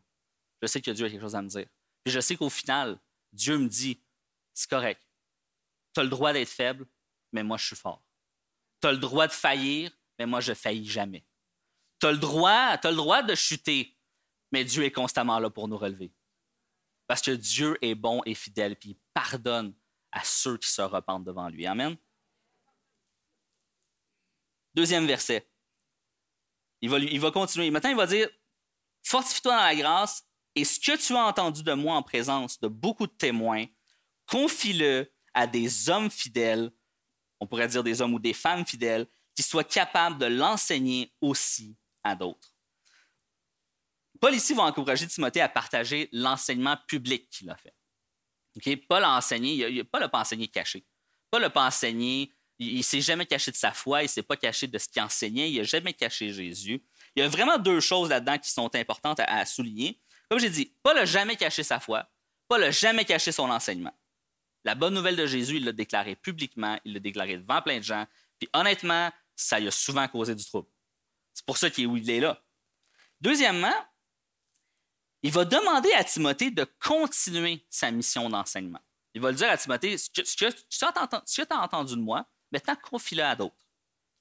Je 0.60 0.66
sais 0.66 0.82
que 0.82 0.90
Dieu 0.90 1.06
a 1.06 1.10
quelque 1.12 1.22
chose 1.22 1.36
à 1.36 1.44
me 1.44 1.50
dire. 1.50 1.68
Puis 2.08 2.14
je 2.14 2.22
sais 2.22 2.38
qu'au 2.38 2.50
final, 2.50 2.98
Dieu 3.34 3.58
me 3.58 3.68
dit, 3.68 4.02
c'est 4.54 4.70
correct. 4.70 5.06
Tu 5.94 6.00
as 6.00 6.04
le 6.04 6.10
droit 6.10 6.32
d'être 6.32 6.48
faible, 6.48 6.88
mais 7.34 7.44
moi 7.44 7.58
je 7.58 7.66
suis 7.66 7.76
fort. 7.76 8.02
Tu 8.80 8.88
as 8.88 8.94
le 8.94 8.98
droit 8.98 9.28
de 9.28 9.34
faillir, 9.34 9.92
mais 10.18 10.26
moi 10.26 10.40
je 10.40 10.54
faillis 10.54 10.88
jamais. 10.88 11.28
Tu 12.00 12.08
as 12.08 12.14
le 12.14 12.18
droit, 12.18 12.78
droit 12.78 13.24
de 13.24 13.36
chuter, 13.36 14.00
mais 14.54 14.64
Dieu 14.64 14.86
est 14.86 14.92
constamment 14.94 15.38
là 15.38 15.50
pour 15.50 15.68
nous 15.68 15.78
relever. 15.78 16.14
Parce 17.08 17.22
que 17.22 17.32
Dieu 17.32 17.78
est 17.82 17.94
bon 17.94 18.22
et 18.26 18.36
fidèle, 18.36 18.78
puis 18.78 18.92
il 18.92 19.00
pardonne 19.14 19.76
à 20.14 20.24
ceux 20.24 20.58
qui 20.58 20.70
se 20.70 20.82
repentent 20.82 21.26
devant 21.26 21.50
lui. 21.50 21.66
Amen. 21.66 21.98
Deuxième 24.74 25.06
verset. 25.06 25.46
Il 26.80 26.90
il 26.90 27.20
va 27.20 27.32
continuer. 27.32 27.70
Maintenant, 27.70 27.90
il 27.90 27.98
va 27.98 28.08
dire 28.08 28.30
Fortifie-toi 29.04 29.54
dans 29.54 29.62
la 29.62 29.76
grâce, 29.76 30.26
et 30.58 30.66
ce 30.66 30.80
que 30.80 30.98
tu 30.98 31.16
as 31.16 31.24
entendu 31.24 31.62
de 31.62 31.74
moi 31.74 31.96
en 31.96 32.02
présence 32.02 32.60
de 32.60 32.68
beaucoup 32.68 33.06
de 33.06 33.12
témoins, 33.12 33.66
confie-le 34.26 35.08
à 35.36 35.46
des 35.46 35.88
hommes 35.88 36.10
fidèles, 36.10 36.72
on 37.40 37.46
pourrait 37.46 37.68
dire 37.68 37.84
des 37.84 38.02
hommes 38.02 38.16
ou 38.16 38.20
des 38.20 38.34
femmes 38.34 38.66
fidèles, 38.66 39.06
qui 39.36 39.44
soient 39.44 39.64
capables 39.64 40.18
de 40.18 40.26
l'enseigner 40.26 41.14
aussi 41.22 41.78
à 42.04 42.16
d'autres. 42.16 42.56
Paul 44.20 44.34
ici 44.34 44.56
va 44.56 44.64
encourager 44.64 45.06
Timothée 45.06 45.42
à 45.42 45.50
partager 45.50 46.10
l'enseignement 46.12 46.76
public 46.88 47.30
qu'il 47.30 47.52
a 47.52 47.56
fait. 47.56 47.76
Paul 48.90 49.04
a 49.04 49.16
enseigné, 49.16 49.84
Paul 49.84 50.02
n'a 50.02 50.10
pas 50.10 50.22
enseigné 50.22 50.48
caché. 50.48 50.84
Paul 51.30 51.42
n'a 51.42 51.52
pas 51.52 51.68
enseigné, 51.68 52.34
il 52.58 52.78
ne 52.78 52.82
s'est 52.82 53.02
jamais 53.02 53.28
caché 53.28 53.52
de 53.52 53.56
sa 53.56 53.72
foi, 53.72 54.02
il 54.02 54.06
ne 54.06 54.10
s'est 54.10 54.24
pas 54.24 54.38
caché 54.38 54.66
de 54.66 54.78
ce 54.80 54.88
qu'il 54.88 55.04
enseignait, 55.04 55.52
il 55.52 55.58
n'a 55.58 55.64
jamais 55.64 55.94
caché 55.94 56.34
Jésus. 56.34 56.84
Il 57.16 57.22
y 57.22 57.24
a 57.24 57.28
vraiment 57.28 57.60
deux 57.60 57.80
choses 57.80 58.10
là-dedans 58.10 58.40
qui 58.40 58.50
sont 58.50 58.74
importantes 58.76 59.20
à, 59.20 59.46
souligner. 59.46 60.00
Comme 60.30 60.40
j'ai 60.40 60.50
dit, 60.50 60.74
Paul 60.84 60.96
n'a 60.96 61.06
jamais 61.06 61.36
caché 61.36 61.64
sa 61.64 61.80
foi, 61.80 62.10
Paul 62.48 62.62
n'a 62.62 62.72
jamais 62.72 63.06
caché 63.06 63.32
son 63.32 63.50
enseignement. 63.50 63.94
La 64.64 64.76
bonne 64.76 64.94
nouvelle 64.94 65.16
de 65.16 65.26
Jésus, 65.26 65.58
il 65.58 65.66
l'a 65.66 65.72
déclaré 65.72 66.16
publiquement, 66.16 66.78
il 66.84 66.94
l'a 66.94 67.00
déclaré 67.00 67.38
devant 67.38 67.62
plein 67.62 67.78
de 67.78 67.84
gens, 67.84 68.06
puis 68.40 68.50
honnêtement, 68.54 69.12
ça 69.36 69.60
lui 69.60 69.68
a 69.68 69.72
souvent 69.72 70.08
causé 70.08 70.36
du 70.36 70.44
trouble. 70.44 70.68
C'est 71.34 71.46
pour 71.46 71.58
ça 71.58 71.70
qu'il 71.70 72.10
est 72.10 72.20
là. 72.20 72.44
Deuxièmement, 73.22 73.74
il 75.24 75.32
va 75.32 75.46
demander 75.46 75.92
à 75.94 76.04
Timothée 76.04 76.52
de 76.52 76.66
continuer 76.80 77.66
sa 77.70 77.92
mission 77.92 78.30
d'enseignement. 78.30 78.82
Il 79.14 79.22
va 79.22 79.32
le 79.32 79.38
dire 79.38 79.50
à 79.50 79.58
Timothée, 79.58 79.98
ce 79.98 80.10
que, 80.10 80.22
tu 80.22 80.86
as 80.86 81.62
entendu 81.62 81.96
de 81.96 82.02
moi, 82.02 82.26
maintenant 82.52 82.76
confie-le 82.76 83.24
à 83.24 83.36
d'autres. 83.36 83.66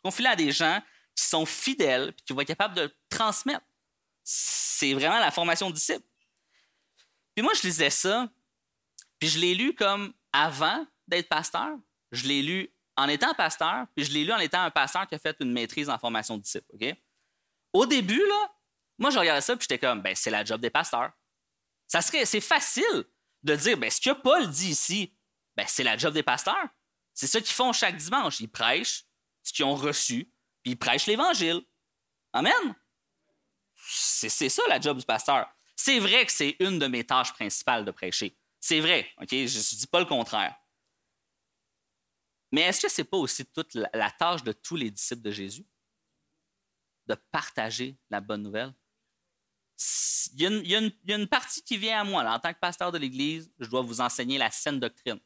Confie-le 0.02 0.28
à 0.28 0.36
des 0.36 0.52
gens 0.52 0.82
qui 1.14 1.24
sont 1.24 1.44
fidèles 1.44 2.14
et 2.16 2.22
qui 2.22 2.32
vont 2.32 2.40
être 2.40 2.48
capables 2.48 2.74
de 2.74 2.94
transmettre. 3.08 3.64
C'est 4.28 4.92
vraiment 4.92 5.20
la 5.20 5.30
formation 5.30 5.70
de 5.70 5.74
disciple. 5.76 6.04
Puis 7.36 7.44
moi, 7.44 7.52
je 7.54 7.62
lisais 7.62 7.90
ça, 7.90 8.28
puis 9.20 9.28
je 9.28 9.38
l'ai 9.38 9.54
lu 9.54 9.72
comme 9.72 10.12
avant 10.32 10.84
d'être 11.06 11.28
pasteur. 11.28 11.78
Je 12.10 12.26
l'ai 12.26 12.42
lu 12.42 12.74
en 12.96 13.06
étant 13.06 13.32
pasteur, 13.34 13.86
puis 13.94 14.04
je 14.04 14.10
l'ai 14.10 14.24
lu 14.24 14.32
en 14.32 14.38
étant 14.38 14.62
un 14.62 14.72
pasteur 14.72 15.06
qui 15.06 15.14
a 15.14 15.18
fait 15.20 15.36
une 15.38 15.52
maîtrise 15.52 15.88
en 15.88 15.96
formation 15.96 16.36
de 16.36 16.42
disciple. 16.42 16.66
Au 17.72 17.86
début, 17.86 18.18
là, 18.18 18.52
moi, 18.98 19.10
je 19.10 19.18
regardais 19.20 19.42
ça 19.42 19.52
et 19.52 19.56
j'étais 19.60 19.78
comme, 19.78 20.02
ben, 20.02 20.16
c'est 20.16 20.30
la 20.30 20.44
job 20.44 20.60
des 20.60 20.70
pasteurs. 20.70 21.12
Ça 21.86 22.02
serait, 22.02 22.24
c'est 22.24 22.40
facile 22.40 23.04
de 23.44 23.54
dire, 23.54 23.78
ben, 23.78 23.90
ce 23.90 24.00
que 24.00 24.10
Paul 24.10 24.50
dit 24.50 24.70
ici, 24.70 25.16
ben, 25.54 25.66
c'est 25.68 25.84
la 25.84 25.96
job 25.96 26.12
des 26.12 26.24
pasteurs. 26.24 26.68
C'est 27.14 27.28
ça 27.28 27.40
qu'ils 27.40 27.54
font 27.54 27.72
chaque 27.72 27.96
dimanche. 27.96 28.40
Ils 28.40 28.50
prêchent 28.50 29.04
ce 29.44 29.52
qu'ils 29.52 29.66
ont 29.66 29.76
reçu, 29.76 30.32
puis 30.64 30.72
ils 30.72 30.76
prêchent 30.76 31.06
l'Évangile. 31.06 31.62
Amen. 32.32 32.74
C'est, 33.88 34.48
ça 34.48 34.62
la 34.68 34.80
job 34.80 34.98
du 34.98 35.04
pasteur. 35.04 35.48
C'est 35.76 35.98
vrai 35.98 36.26
que 36.26 36.32
c'est 36.32 36.56
une 36.60 36.78
de 36.78 36.86
mes 36.86 37.04
tâches 37.04 37.32
principales 37.32 37.84
de 37.84 37.90
prêcher. 37.90 38.36
C'est 38.58 38.80
vrai, 38.80 39.08
OK? 39.20 39.28
Je 39.30 39.58
ne 39.58 39.78
dis 39.78 39.86
pas 39.86 40.00
le 40.00 40.06
contraire. 40.06 40.56
Mais 42.50 42.62
est-ce 42.62 42.80
que 42.80 42.90
ce 42.90 43.00
n'est 43.00 43.06
pas 43.06 43.16
aussi 43.16 43.44
toute 43.46 43.74
la 43.74 44.10
tâche 44.10 44.42
de 44.42 44.52
tous 44.52 44.76
les 44.76 44.90
disciples 44.90 45.22
de 45.22 45.30
Jésus? 45.30 45.66
De 47.06 47.14
partager 47.14 47.96
la 48.10 48.20
bonne 48.20 48.42
nouvelle? 48.42 48.74
il 50.32 50.66
y, 50.66 50.74
a 50.74 51.16
une, 51.16 51.26
partie 51.28 51.62
qui 51.62 51.76
vient 51.76 52.00
à 52.00 52.04
moi. 52.04 52.24
en 52.24 52.38
tant 52.38 52.52
que 52.52 52.58
pasteur 52.58 52.90
de 52.90 52.98
l'Église, 52.98 53.50
je 53.58 53.68
dois 53.68 53.82
vous 53.82 54.00
enseigner 54.00 54.38
la 54.38 54.50
saine 54.50 54.80
doctrine. 54.80 55.20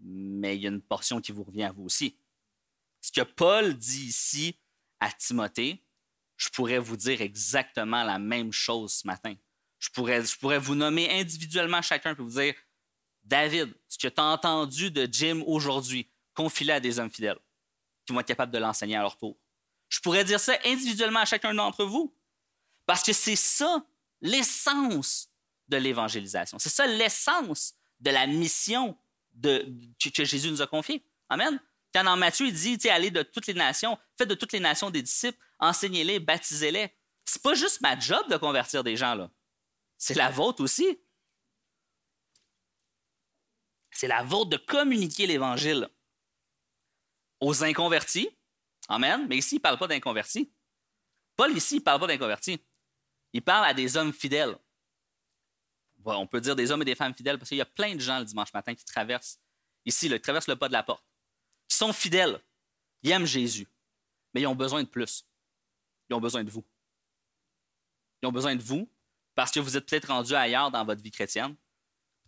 Mais 0.00 0.56
il 0.56 0.62
y 0.62 0.66
a 0.66 0.70
une 0.70 0.82
portion 0.82 1.20
qui 1.20 1.32
vous 1.32 1.44
revient 1.44 1.64
à 1.64 1.72
vous 1.72 1.84
aussi. 1.84 2.16
Ce 3.00 3.12
que 3.12 3.22
Paul 3.22 3.74
dit 3.74 4.06
ici 4.06 4.58
à 5.00 5.12
Timothée, 5.12 5.83
je 6.36 6.48
pourrais 6.48 6.78
vous 6.78 6.96
dire 6.96 7.20
exactement 7.20 8.02
la 8.02 8.18
même 8.18 8.52
chose 8.52 8.94
ce 8.94 9.06
matin. 9.06 9.34
Je 9.78 9.90
pourrais, 9.90 10.58
vous 10.58 10.74
nommer 10.74 11.10
individuellement 11.20 11.82
chacun 11.82 12.12
et 12.12 12.14
vous 12.14 12.30
dire 12.30 12.54
David, 13.22 13.74
ce 13.88 13.98
que 13.98 14.08
tu 14.08 14.20
as 14.20 14.24
entendu 14.24 14.90
de 14.90 15.08
Jim 15.10 15.42
aujourd'hui, 15.46 16.10
confie 16.34 16.70
à 16.70 16.80
des 16.80 16.98
hommes 16.98 17.10
fidèles 17.10 17.38
qui 18.06 18.12
vont 18.12 18.20
être 18.20 18.26
capables 18.26 18.52
de 18.52 18.58
l'enseigner 18.58 18.96
à 18.96 19.02
leur 19.02 19.16
tour. 19.16 19.38
Je 19.88 20.00
pourrais 20.00 20.24
dire 20.24 20.40
ça 20.40 20.58
individuellement 20.64 21.20
à 21.20 21.24
chacun 21.24 21.54
d'entre 21.54 21.84
vous. 21.84 22.14
Parce 22.86 23.02
que 23.02 23.12
c'est 23.12 23.36
ça 23.36 23.84
l'essence 24.20 25.30
de 25.68 25.76
l'évangélisation. 25.76 26.58
C'est 26.58 26.68
ça 26.68 26.86
l'essence 26.86 27.74
de 28.00 28.10
la 28.10 28.26
mission 28.26 28.96
que 29.42 30.24
Jésus 30.24 30.50
nous 30.50 30.62
a 30.62 30.66
confiée. 30.66 31.02
Amen. 31.28 31.60
Quand 31.94 32.02
dans 32.02 32.16
Matthieu, 32.16 32.46
il 32.46 32.52
dit, 32.52 32.88
allez 32.88 33.10
de 33.10 33.22
toutes 33.22 33.46
les 33.46 33.54
nations, 33.54 33.96
faites 34.18 34.28
de 34.28 34.34
toutes 34.34 34.52
les 34.52 34.60
nations 34.60 34.90
des 34.90 35.02
disciples, 35.02 35.38
enseignez-les, 35.60 36.18
baptisez-les. 36.18 36.92
C'est 37.24 37.42
pas 37.42 37.54
juste 37.54 37.80
ma 37.80 37.98
job 37.98 38.28
de 38.28 38.36
convertir 38.36 38.82
des 38.82 38.96
gens, 38.96 39.14
là. 39.14 39.30
C'est 39.96 40.14
la 40.14 40.30
vôtre 40.30 40.62
aussi. 40.62 41.00
C'est 43.92 44.08
la 44.08 44.24
vôtre 44.24 44.50
de 44.50 44.56
communiquer 44.56 45.26
l'Évangile 45.26 45.88
aux 47.40 47.62
inconvertis. 47.62 48.28
Amen. 48.88 49.26
Mais 49.28 49.38
ici, 49.38 49.54
il 49.54 49.58
ne 49.58 49.62
parle 49.62 49.78
pas 49.78 49.86
d'inconvertis. 49.86 50.52
Paul, 51.36 51.56
ici, 51.56 51.76
il 51.76 51.78
ne 51.78 51.84
parle 51.84 52.00
pas 52.00 52.08
d'inconvertis. 52.08 52.60
Il 53.32 53.42
parle 53.42 53.66
à 53.66 53.72
des 53.72 53.96
hommes 53.96 54.12
fidèles. 54.12 54.58
On 56.04 56.26
peut 56.26 56.40
dire 56.40 56.56
des 56.56 56.70
hommes 56.70 56.82
et 56.82 56.84
des 56.84 56.96
femmes 56.96 57.14
fidèles 57.14 57.38
parce 57.38 57.48
qu'il 57.48 57.58
y 57.58 57.62
a 57.62 57.66
plein 57.66 57.94
de 57.94 58.00
gens 58.00 58.18
le 58.18 58.24
dimanche 58.24 58.52
matin 58.52 58.74
qui 58.74 58.84
traversent 58.84 59.38
ici, 59.86 60.08
qui 60.08 60.20
traversent 60.20 60.48
le 60.48 60.56
pas 60.56 60.68
de 60.68 60.72
la 60.74 60.82
porte, 60.82 61.04
qui 61.74 61.78
sont 61.78 61.92
fidèles. 61.92 62.40
Ils 63.02 63.10
aiment 63.10 63.26
Jésus, 63.26 63.66
mais 64.32 64.42
ils 64.42 64.46
ont 64.46 64.54
besoin 64.54 64.84
de 64.84 64.88
plus. 64.88 65.26
Ils 66.08 66.14
ont 66.14 66.20
besoin 66.20 66.44
de 66.44 66.50
vous. 66.50 66.64
Ils 68.22 68.28
ont 68.28 68.32
besoin 68.32 68.54
de 68.54 68.62
vous 68.62 68.88
parce 69.34 69.50
que 69.50 69.58
vous 69.58 69.76
êtes 69.76 69.84
peut-être 69.84 70.06
rendu 70.06 70.34
ailleurs 70.34 70.70
dans 70.70 70.84
votre 70.84 71.02
vie 71.02 71.10
chrétienne. 71.10 71.56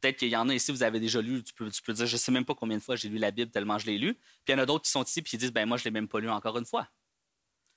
Peut-être 0.01 0.17
qu'il 0.17 0.31
y 0.31 0.37
en 0.37 0.49
a 0.49 0.55
ici, 0.55 0.73
vous 0.73 0.83
avez 0.83 0.99
déjà 0.99 1.23
lu, 1.23 1.45
tu 1.45 1.55
peux, 1.55 1.71
dire, 1.71 2.07
je 2.07 2.13
ne 2.13 2.19
sais 2.19 2.33
même 2.33 2.45
pas 2.45 2.57
combien 2.57 2.77
de 2.77 2.83
fois 2.83 2.97
j'ai 2.97 3.09
lu 3.09 3.19
la 3.19 3.31
Bible 3.31 3.53
tellement 3.53 3.79
je 3.79 3.87
l'ai 3.87 3.99
lu. 3.99 4.15
Puis 4.15 4.49
il 4.49 4.53
y 4.53 4.55
en 4.57 4.59
a 4.59 4.67
d'autres 4.67 4.85
qui 4.85 4.91
sont 4.91 5.05
ici 5.05 5.21
et 5.21 5.23
qui 5.23 5.39
disent, 5.39 5.53
ben 5.53 5.65
moi, 5.65 5.77
je 5.77 5.83
ne 5.83 5.85
l'ai 5.85 5.91
même 5.93 6.09
pas 6.09 6.19
lu 6.19 6.29
encore 6.29 6.59
une 6.59 6.67
fois. 6.67 6.89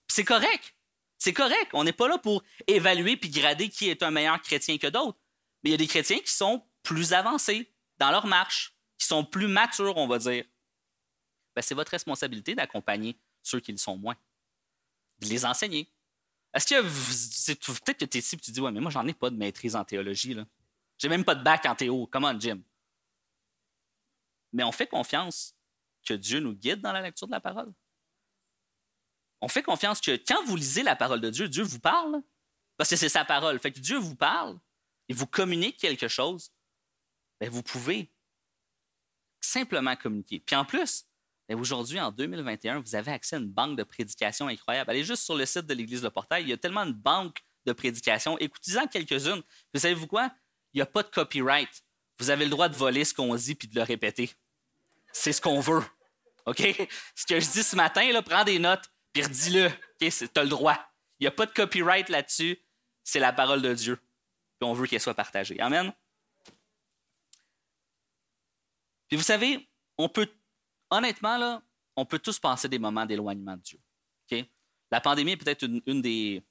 C'est 0.07 0.25
correct. 0.25 0.75
C'est 1.19 1.33
correct. 1.33 1.69
On 1.73 1.83
n'est 1.83 1.93
pas 1.93 2.07
là 2.07 2.17
pour 2.17 2.43
évaluer 2.65 3.15
puis 3.15 3.29
grader 3.29 3.69
qui 3.69 3.89
est 3.89 4.01
un 4.01 4.09
meilleur 4.09 4.41
chrétien 4.41 4.79
que 4.79 4.87
d'autres. 4.87 5.19
Mais 5.63 5.69
il 5.69 5.71
y 5.73 5.75
a 5.75 5.77
des 5.77 5.87
chrétiens 5.87 6.19
qui 6.19 6.33
sont 6.33 6.65
plus 6.81 7.13
avancés 7.13 7.71
dans 7.99 8.09
leur 8.09 8.25
marche, 8.25 8.73
qui 8.97 9.05
sont 9.05 9.23
plus 9.23 9.47
matures, 9.47 9.97
on 9.97 10.07
va 10.07 10.17
dire. 10.17 10.45
Ben, 11.55 11.61
c'est 11.61 11.75
votre 11.75 11.91
responsabilité 11.91 12.55
d'accompagner 12.55 13.17
ceux 13.41 13.59
qui 13.59 13.71
le 13.71 13.77
sont 13.77 13.97
moins, 13.97 14.15
de 15.19 15.27
les 15.27 15.45
enseigner. 15.45 15.91
Est-ce 16.53 16.67
que 16.67 16.81
peut-être 17.83 17.99
que 17.99 18.05
tu 18.05 18.17
es 18.17 18.21
ici 18.21 18.35
et 18.35 18.39
tu 18.39 18.51
dis 18.51 18.61
Ouais, 18.61 18.71
mais 18.71 18.79
moi, 18.79 18.91
j'en 18.91 19.05
ai 19.07 19.13
pas 19.13 19.29
de 19.29 19.35
maîtrise 19.35 19.75
en 19.75 19.83
théologie. 19.83 20.33
Là. 20.33 20.45
J'ai 20.97 21.09
même 21.09 21.23
pas 21.23 21.35
de 21.35 21.43
bac 21.43 21.65
en 21.65 21.75
théo. 21.75 22.07
Comment, 22.07 22.37
Jim? 22.39 22.61
Mais 24.51 24.63
on 24.63 24.71
fait 24.71 24.87
confiance 24.87 25.55
que 26.03 26.13
Dieu 26.13 26.39
nous 26.39 26.53
guide 26.53 26.81
dans 26.81 26.91
la 26.91 27.01
lecture 27.01 27.27
de 27.27 27.31
la 27.31 27.39
parole. 27.39 27.71
On 29.41 29.47
fait 29.47 29.63
confiance 29.63 30.01
que 30.01 30.17
quand 30.17 30.43
vous 30.45 30.55
lisez 30.55 30.83
la 30.83 30.95
parole 30.95 31.21
de 31.21 31.29
Dieu, 31.29 31.47
Dieu 31.47 31.63
vous 31.63 31.79
parle. 31.79 32.21
Parce 32.77 32.89
que 32.89 32.95
c'est 32.95 33.09
sa 33.09 33.25
parole. 33.25 33.59
Fait 33.59 33.71
que 33.71 33.79
Dieu 33.79 33.97
vous 33.97 34.15
parle 34.15 34.57
et 35.07 35.13
vous 35.13 35.27
communique 35.27 35.77
quelque 35.77 36.07
chose. 36.07 36.51
Bien, 37.39 37.49
vous 37.49 37.63
pouvez 37.63 38.11
simplement 39.41 39.95
communiquer. 39.95 40.39
Puis 40.39 40.55
en 40.55 40.65
plus, 40.65 41.05
aujourd'hui, 41.55 41.99
en 41.99 42.11
2021, 42.11 42.79
vous 42.79 42.95
avez 42.95 43.11
accès 43.11 43.35
à 43.35 43.39
une 43.39 43.49
banque 43.49 43.77
de 43.77 43.83
prédication 43.83 44.47
incroyable. 44.47 44.91
Allez 44.91 45.03
juste 45.03 45.23
sur 45.23 45.35
le 45.35 45.45
site 45.45 45.65
de 45.65 45.73
l'Église 45.73 46.01
de 46.01 46.09
Portail. 46.09 46.43
Il 46.43 46.49
y 46.49 46.53
a 46.53 46.57
tellement 46.57 46.85
de 46.85 46.91
banques 46.91 47.43
de 47.65 47.73
prédication. 47.73 48.37
Écoutez-en 48.37 48.87
quelques-unes. 48.87 49.41
Vous 49.73 49.79
savez-vous 49.79 50.07
quoi? 50.07 50.31
Il 50.73 50.77
n'y 50.77 50.81
a 50.81 50.85
pas 50.85 51.03
de 51.03 51.09
copyright. 51.09 51.83
Vous 52.19 52.29
avez 52.29 52.45
le 52.45 52.51
droit 52.51 52.69
de 52.69 52.75
voler 52.75 53.05
ce 53.05 53.13
qu'on 53.13 53.33
dit 53.35 53.55
puis 53.55 53.67
de 53.67 53.75
le 53.75 53.83
répéter. 53.83 54.31
C'est 55.11 55.33
ce 55.33 55.41
qu'on 55.41 55.59
veut. 55.59 55.83
OK? 56.45 56.61
Ce 57.15 57.25
que 57.25 57.39
je 57.39 57.51
dis 57.51 57.63
ce 57.63 57.75
matin, 57.75 58.11
là, 58.11 58.21
prends 58.21 58.43
des 58.43 58.59
notes 58.59 58.91
puis 59.13 59.23
redis-le. 59.23 59.67
OK? 59.67 60.09
Tu 60.09 60.29
as 60.35 60.43
le 60.43 60.49
droit. 60.49 60.77
Il 61.19 61.23
n'y 61.23 61.27
a 61.27 61.31
pas 61.31 61.45
de 61.45 61.51
copyright 61.51 62.09
là-dessus. 62.09 62.59
C'est 63.03 63.19
la 63.19 63.33
parole 63.33 63.61
de 63.61 63.73
Dieu. 63.73 63.95
Puis 63.95 64.69
on 64.69 64.73
veut 64.73 64.87
qu'elle 64.87 65.01
soit 65.01 65.15
partagée. 65.15 65.59
Amen? 65.59 65.91
Puis 69.07 69.17
vous 69.17 69.23
savez, 69.23 69.67
on 69.97 70.07
peut, 70.07 70.29
honnêtement, 70.89 71.61
on 71.95 72.05
peut 72.05 72.19
tous 72.19 72.39
penser 72.39 72.67
des 72.67 72.79
moments 72.79 73.05
d'éloignement 73.05 73.55
de 73.55 73.61
Dieu. 73.61 73.79
La 74.91 75.01
pandémie 75.01 75.31
est 75.31 75.37
peut-être 75.37 75.63
une, 75.63 76.01
des. 76.01 76.43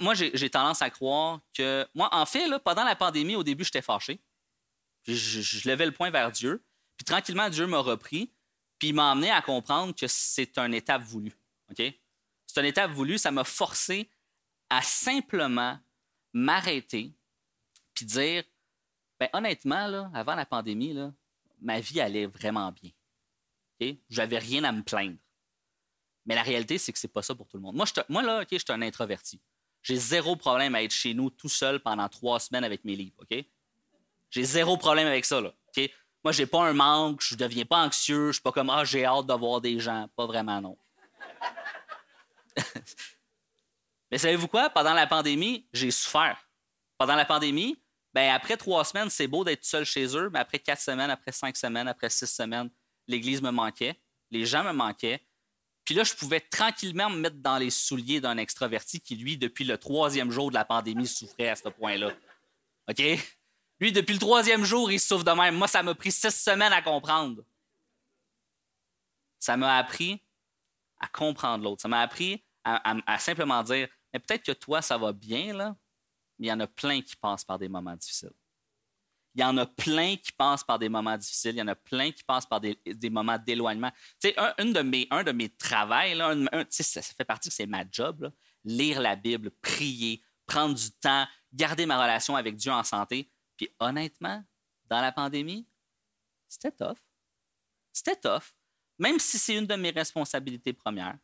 Moi, 0.00 0.14
j'ai 0.14 0.50
tendance 0.50 0.80
à 0.80 0.90
croire 0.90 1.40
que. 1.52 1.86
Moi, 1.94 2.08
en 2.12 2.24
fait, 2.24 2.48
pendant 2.60 2.84
la 2.84 2.96
pandémie, 2.96 3.36
au 3.36 3.42
début, 3.42 3.64
j'étais 3.64 3.82
fâché. 3.82 4.20
Je, 5.06 5.68
levais 5.68 5.86
le 5.86 5.92
point 5.92 6.10
vers 6.10 6.32
Dieu. 6.32 6.64
Puis 6.96 7.04
tranquillement, 7.04 7.50
Dieu 7.50 7.66
m'a 7.66 7.78
repris. 7.78 8.32
Puis 8.78 8.88
il 8.88 8.94
m'a 8.94 9.10
amené 9.10 9.30
à 9.30 9.42
comprendre 9.42 9.94
que 9.94 10.06
c'est 10.06 10.56
une 10.58 10.74
étape 10.74 11.02
voulue. 11.02 11.34
C'est 11.76 12.00
une 12.56 12.64
étape 12.64 12.90
voulue. 12.90 13.18
Ça 13.18 13.30
m'a 13.30 13.44
forcé 13.44 14.08
à 14.70 14.80
simplement 14.82 15.78
m'arrêter 16.32 17.12
puis 17.94 18.04
dire 18.04 18.44
ben, 19.18 19.28
honnêtement, 19.32 20.10
avant 20.12 20.34
la 20.34 20.44
pandémie, 20.44 20.94
ma 21.60 21.80
vie 21.80 22.00
allait 22.00 22.26
vraiment 22.26 22.70
bien. 22.70 22.90
J'avais 24.08 24.38
rien 24.38 24.64
à 24.64 24.72
me 24.72 24.82
plaindre. 24.82 25.16
Mais 26.24 26.34
la 26.34 26.42
réalité, 26.42 26.78
c'est 26.78 26.92
que 26.92 26.98
c'est 26.98 27.12
pas 27.12 27.22
ça 27.22 27.34
pour 27.34 27.46
tout 27.48 27.56
le 27.56 27.62
monde. 27.62 27.76
Moi, 27.76 27.86
je 27.86 27.92
là, 28.26 28.44
je 28.50 28.56
suis 28.56 28.64
un 28.68 28.82
introverti. 28.82 29.40
J'ai 29.82 29.96
zéro 29.96 30.34
problème 30.34 30.74
à 30.74 30.82
être 30.82 30.92
chez 30.92 31.14
nous 31.14 31.30
tout 31.30 31.48
seul 31.48 31.78
pendant 31.80 32.08
trois 32.08 32.40
semaines 32.40 32.64
avec 32.64 32.84
mes 32.84 32.96
livres. 32.96 33.16
OK? 33.18 33.44
J'ai 34.30 34.42
zéro 34.42 34.76
problème 34.76 35.06
avec 35.06 35.24
ça. 35.24 35.40
Là, 35.40 35.52
OK? 35.68 35.88
Moi, 36.24 36.32
j'ai 36.32 36.46
pas 36.46 36.64
un 36.66 36.72
manque, 36.72 37.20
je 37.20 37.36
deviens 37.36 37.64
pas 37.64 37.84
anxieux, 37.84 38.28
je 38.28 38.32
suis 38.32 38.42
pas 38.42 38.50
comme 38.50 38.70
Ah, 38.70 38.84
j'ai 38.84 39.04
hâte 39.04 39.26
de 39.26 39.34
voir 39.34 39.60
des 39.60 39.78
gens. 39.78 40.08
Pas 40.16 40.26
vraiment, 40.26 40.60
non. 40.60 40.76
Mais 44.10 44.18
savez-vous 44.18 44.48
quoi? 44.48 44.68
Pendant 44.70 44.94
la 44.94 45.06
pandémie, 45.06 45.68
j'ai 45.72 45.92
souffert. 45.92 46.36
Pendant 46.98 47.14
la 47.14 47.24
pandémie, 47.24 47.80
ben, 48.12 48.34
après 48.34 48.56
trois 48.56 48.84
semaines, 48.84 49.10
c'est 49.10 49.28
beau 49.28 49.44
d'être 49.44 49.64
seul 49.64 49.84
chez 49.84 50.16
eux, 50.16 50.30
mais 50.32 50.38
après 50.38 50.58
quatre 50.58 50.80
semaines, 50.80 51.10
après 51.10 51.32
cinq 51.32 51.54
semaines, 51.56 51.86
après 51.86 52.08
six 52.08 52.26
semaines, 52.26 52.70
l'Église 53.06 53.42
me 53.42 53.50
manquait, 53.50 54.00
les 54.30 54.46
gens 54.46 54.64
me 54.64 54.72
manquaient. 54.72 55.20
Puis 55.84 55.94
là, 55.94 56.02
je 56.02 56.14
pouvais 56.14 56.40
tranquillement 56.40 57.10
me 57.10 57.18
mettre 57.18 57.36
dans 57.36 57.58
les 57.58 57.70
souliers 57.70 58.20
d'un 58.20 58.38
extraverti 58.38 59.00
qui, 59.00 59.14
lui, 59.14 59.38
depuis 59.38 59.64
le 59.64 59.78
troisième 59.78 60.30
jour 60.30 60.50
de 60.50 60.54
la 60.54 60.64
pandémie, 60.64 61.06
souffrait 61.06 61.48
à 61.48 61.56
ce 61.56 61.68
point-là. 61.68 62.12
OK? 62.88 63.02
Lui, 63.78 63.92
depuis 63.92 64.14
le 64.14 64.18
troisième 64.18 64.64
jour, 64.64 64.90
il 64.90 64.98
souffre 64.98 65.24
de 65.24 65.30
même. 65.30 65.54
Moi, 65.54 65.68
ça 65.68 65.82
m'a 65.82 65.94
pris 65.94 66.10
six 66.10 66.34
semaines 66.34 66.72
à 66.72 66.82
comprendre. 66.82 67.44
Ça 69.38 69.56
m'a 69.56 69.76
appris 69.76 70.20
à 70.98 71.08
comprendre 71.08 71.62
l'autre. 71.62 71.82
Ça 71.82 71.88
m'a 71.88 72.00
appris 72.00 72.42
à, 72.64 73.18
simplement 73.18 73.62
dire, 73.62 73.88
mais 74.12 74.18
peut-être 74.18 74.42
que 74.42 74.52
toi, 74.52 74.82
ça 74.82 74.98
va 74.98 75.12
bien, 75.12 75.54
là, 75.54 75.76
mais 76.38 76.48
il 76.48 76.50
y 76.50 76.52
en 76.52 76.58
a 76.58 76.66
plein 76.66 77.00
qui 77.00 77.14
passent 77.14 77.44
par 77.44 77.58
des 77.58 77.68
moments 77.68 77.94
difficiles. 77.94 78.32
Il 79.36 79.42
y 79.42 79.44
en 79.44 79.58
a 79.58 79.66
plein 79.66 80.16
qui 80.16 80.32
passent 80.32 80.64
par 80.64 80.78
des 80.78 80.88
moments 80.88 81.16
difficiles. 81.16 81.56
Il 81.56 81.58
y 81.58 81.62
en 81.62 81.68
a 81.68 81.74
plein 81.74 82.10
qui 82.10 82.24
passent 82.24 82.46
par 82.46 82.58
des, 82.58 82.78
moments 83.10 83.36
d'éloignement. 83.36 83.90
Tu 84.18 84.30
sais, 84.30 84.34
un, 84.38 84.64
de 84.64 84.80
mes, 84.80 85.06
un 85.10 85.22
de 85.24 85.32
mes 85.32 85.50
travails, 85.50 86.14
là, 86.14 86.34
ça, 86.70 87.02
fait 87.02 87.24
partie, 87.24 87.50
c'est 87.50 87.66
ma 87.66 87.84
job, 87.90 88.32
lire 88.64 88.98
la 88.98 89.14
Bible, 89.14 89.50
prier, 89.50 90.22
prendre 90.46 90.74
du 90.74 90.90
temps, 90.90 91.26
garder 91.52 91.84
ma 91.84 92.02
relation 92.02 92.34
avec 92.34 92.56
Dieu 92.56 92.72
en 92.72 92.82
santé. 92.82 93.30
Puis 93.58 93.68
honnêtement, 93.78 94.42
dans 94.86 95.02
la 95.02 95.12
pandémie, 95.12 95.68
c'était 96.48 96.72
tough. 96.72 96.98
C'était 97.92 98.16
tough. 98.16 98.54
Même 98.98 99.18
si 99.18 99.38
c'est 99.38 99.54
une 99.54 99.66
de 99.66 99.74
mes 99.74 99.90
responsabilités 99.90 100.72
premières, 100.72 101.18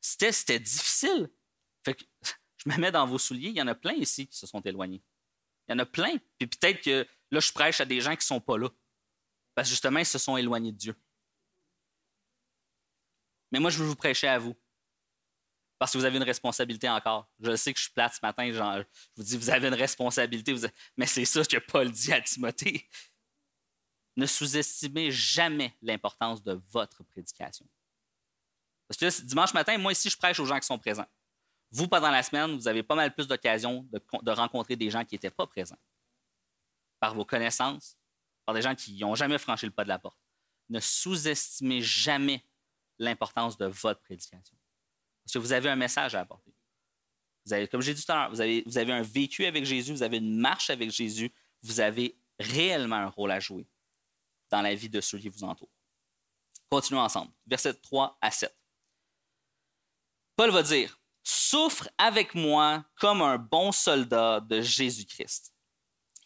c'était 0.00 0.60
difficile. 0.60 1.28
Fait 1.84 1.94
que 1.94 2.04
je 2.64 2.70
me 2.70 2.76
mets 2.76 2.92
dans 2.92 3.04
vos 3.04 3.18
souliers, 3.18 3.48
il 3.48 3.56
y 3.56 3.62
en 3.62 3.66
a 3.66 3.74
plein 3.74 3.94
ici 3.94 4.28
qui 4.28 4.38
se 4.38 4.46
sont 4.46 4.60
éloignés. 4.60 5.02
Il 5.68 5.72
y 5.72 5.74
en 5.74 5.80
a 5.80 5.86
plein. 5.86 6.16
Puis 6.38 6.46
peut-être 6.46 6.80
que 6.82 7.06
là, 7.30 7.40
je 7.40 7.52
prêche 7.52 7.80
à 7.80 7.84
des 7.84 8.00
gens 8.00 8.12
qui 8.12 8.18
ne 8.18 8.22
sont 8.22 8.40
pas 8.40 8.58
là. 8.58 8.68
Parce 9.54 9.68
que 9.68 9.70
justement, 9.70 10.00
ils 10.00 10.06
se 10.06 10.18
sont 10.18 10.36
éloignés 10.36 10.72
de 10.72 10.76
Dieu. 10.76 10.94
Mais 13.52 13.58
moi, 13.58 13.70
je 13.70 13.78
veux 13.78 13.86
vous 13.86 13.96
prêcher 13.96 14.28
à 14.28 14.38
vous. 14.38 14.54
Parce 15.78 15.92
que 15.92 15.98
vous 15.98 16.04
avez 16.04 16.16
une 16.16 16.22
responsabilité 16.22 16.88
encore. 16.88 17.28
Je 17.40 17.54
sais 17.56 17.72
que 17.72 17.78
je 17.78 17.84
suis 17.84 17.92
plate 17.92 18.14
ce 18.14 18.20
matin, 18.22 18.50
je 18.50 18.84
vous 19.16 19.22
dis, 19.22 19.36
vous 19.36 19.50
avez 19.50 19.68
une 19.68 19.74
responsabilité. 19.74 20.54
Mais 20.96 21.06
c'est 21.06 21.24
ça 21.24 21.44
que 21.44 21.58
Paul 21.58 21.90
dit 21.90 22.12
à 22.12 22.20
Timothée. 22.20 22.88
Ne 24.16 24.24
sous-estimez 24.24 25.10
jamais 25.10 25.76
l'importance 25.82 26.42
de 26.42 26.60
votre 26.70 27.04
prédication. 27.04 27.66
Parce 28.88 28.98
que 28.98 29.22
dimanche 29.24 29.52
matin, 29.52 29.76
moi 29.76 29.92
ici, 29.92 30.08
je 30.08 30.16
prêche 30.16 30.40
aux 30.40 30.46
gens 30.46 30.58
qui 30.58 30.66
sont 30.66 30.78
présents. 30.78 31.06
Vous, 31.70 31.88
pendant 31.88 32.10
la 32.10 32.22
semaine, 32.22 32.56
vous 32.56 32.68
avez 32.68 32.82
pas 32.82 32.94
mal 32.94 33.12
plus 33.12 33.26
d'occasions 33.26 33.86
de, 33.92 34.30
rencontrer 34.30 34.76
des 34.76 34.90
gens 34.90 35.04
qui 35.04 35.14
n'étaient 35.14 35.30
pas 35.30 35.46
présents. 35.46 35.78
Par 37.00 37.14
vos 37.14 37.24
connaissances, 37.24 37.96
par 38.44 38.54
des 38.54 38.62
gens 38.62 38.74
qui 38.74 38.98
n'ont 38.98 39.14
jamais 39.14 39.38
franchi 39.38 39.66
le 39.66 39.72
pas 39.72 39.84
de 39.84 39.88
la 39.88 39.98
porte. 39.98 40.18
Ne 40.68 40.80
sous-estimez 40.80 41.82
jamais 41.82 42.44
l'importance 42.98 43.56
de 43.58 43.66
votre 43.66 44.00
prédication. 44.00 44.56
Parce 45.24 45.34
que 45.34 45.38
vous 45.38 45.52
avez 45.52 45.68
un 45.68 45.76
message 45.76 46.14
à 46.14 46.20
apporter. 46.20 46.52
Comme 47.70 47.80
j'ai 47.80 47.94
dit 47.94 48.04
tout 48.04 48.12
à 48.12 48.16
l'heure, 48.16 48.30
vous 48.30 48.40
avez, 48.40 48.92
un 48.92 49.02
vécu 49.02 49.44
avec 49.44 49.64
Jésus, 49.64 49.92
vous 49.92 50.02
avez 50.02 50.18
une 50.18 50.38
marche 50.38 50.70
avec 50.70 50.90
Jésus, 50.90 51.32
vous 51.62 51.80
avez 51.80 52.18
réellement 52.38 52.96
un 52.96 53.08
rôle 53.08 53.30
à 53.30 53.40
jouer 53.40 53.66
dans 54.50 54.62
la 54.62 54.74
vie 54.74 54.88
de 54.88 55.00
ceux 55.00 55.18
qui 55.18 55.28
vous 55.28 55.44
entourent. 55.44 55.70
Continuons 56.68 57.02
ensemble. 57.02 57.32
Verset 57.46 57.74
3 57.74 58.18
à 58.20 58.30
7. 58.30 58.56
Paul 60.36 60.50
va 60.50 60.62
dire 60.62 61.00
Souffre 61.22 61.88
avec 61.98 62.34
moi 62.34 62.84
comme 63.00 63.22
un 63.22 63.38
bon 63.38 63.72
soldat 63.72 64.40
de 64.40 64.60
Jésus-Christ. 64.60 65.55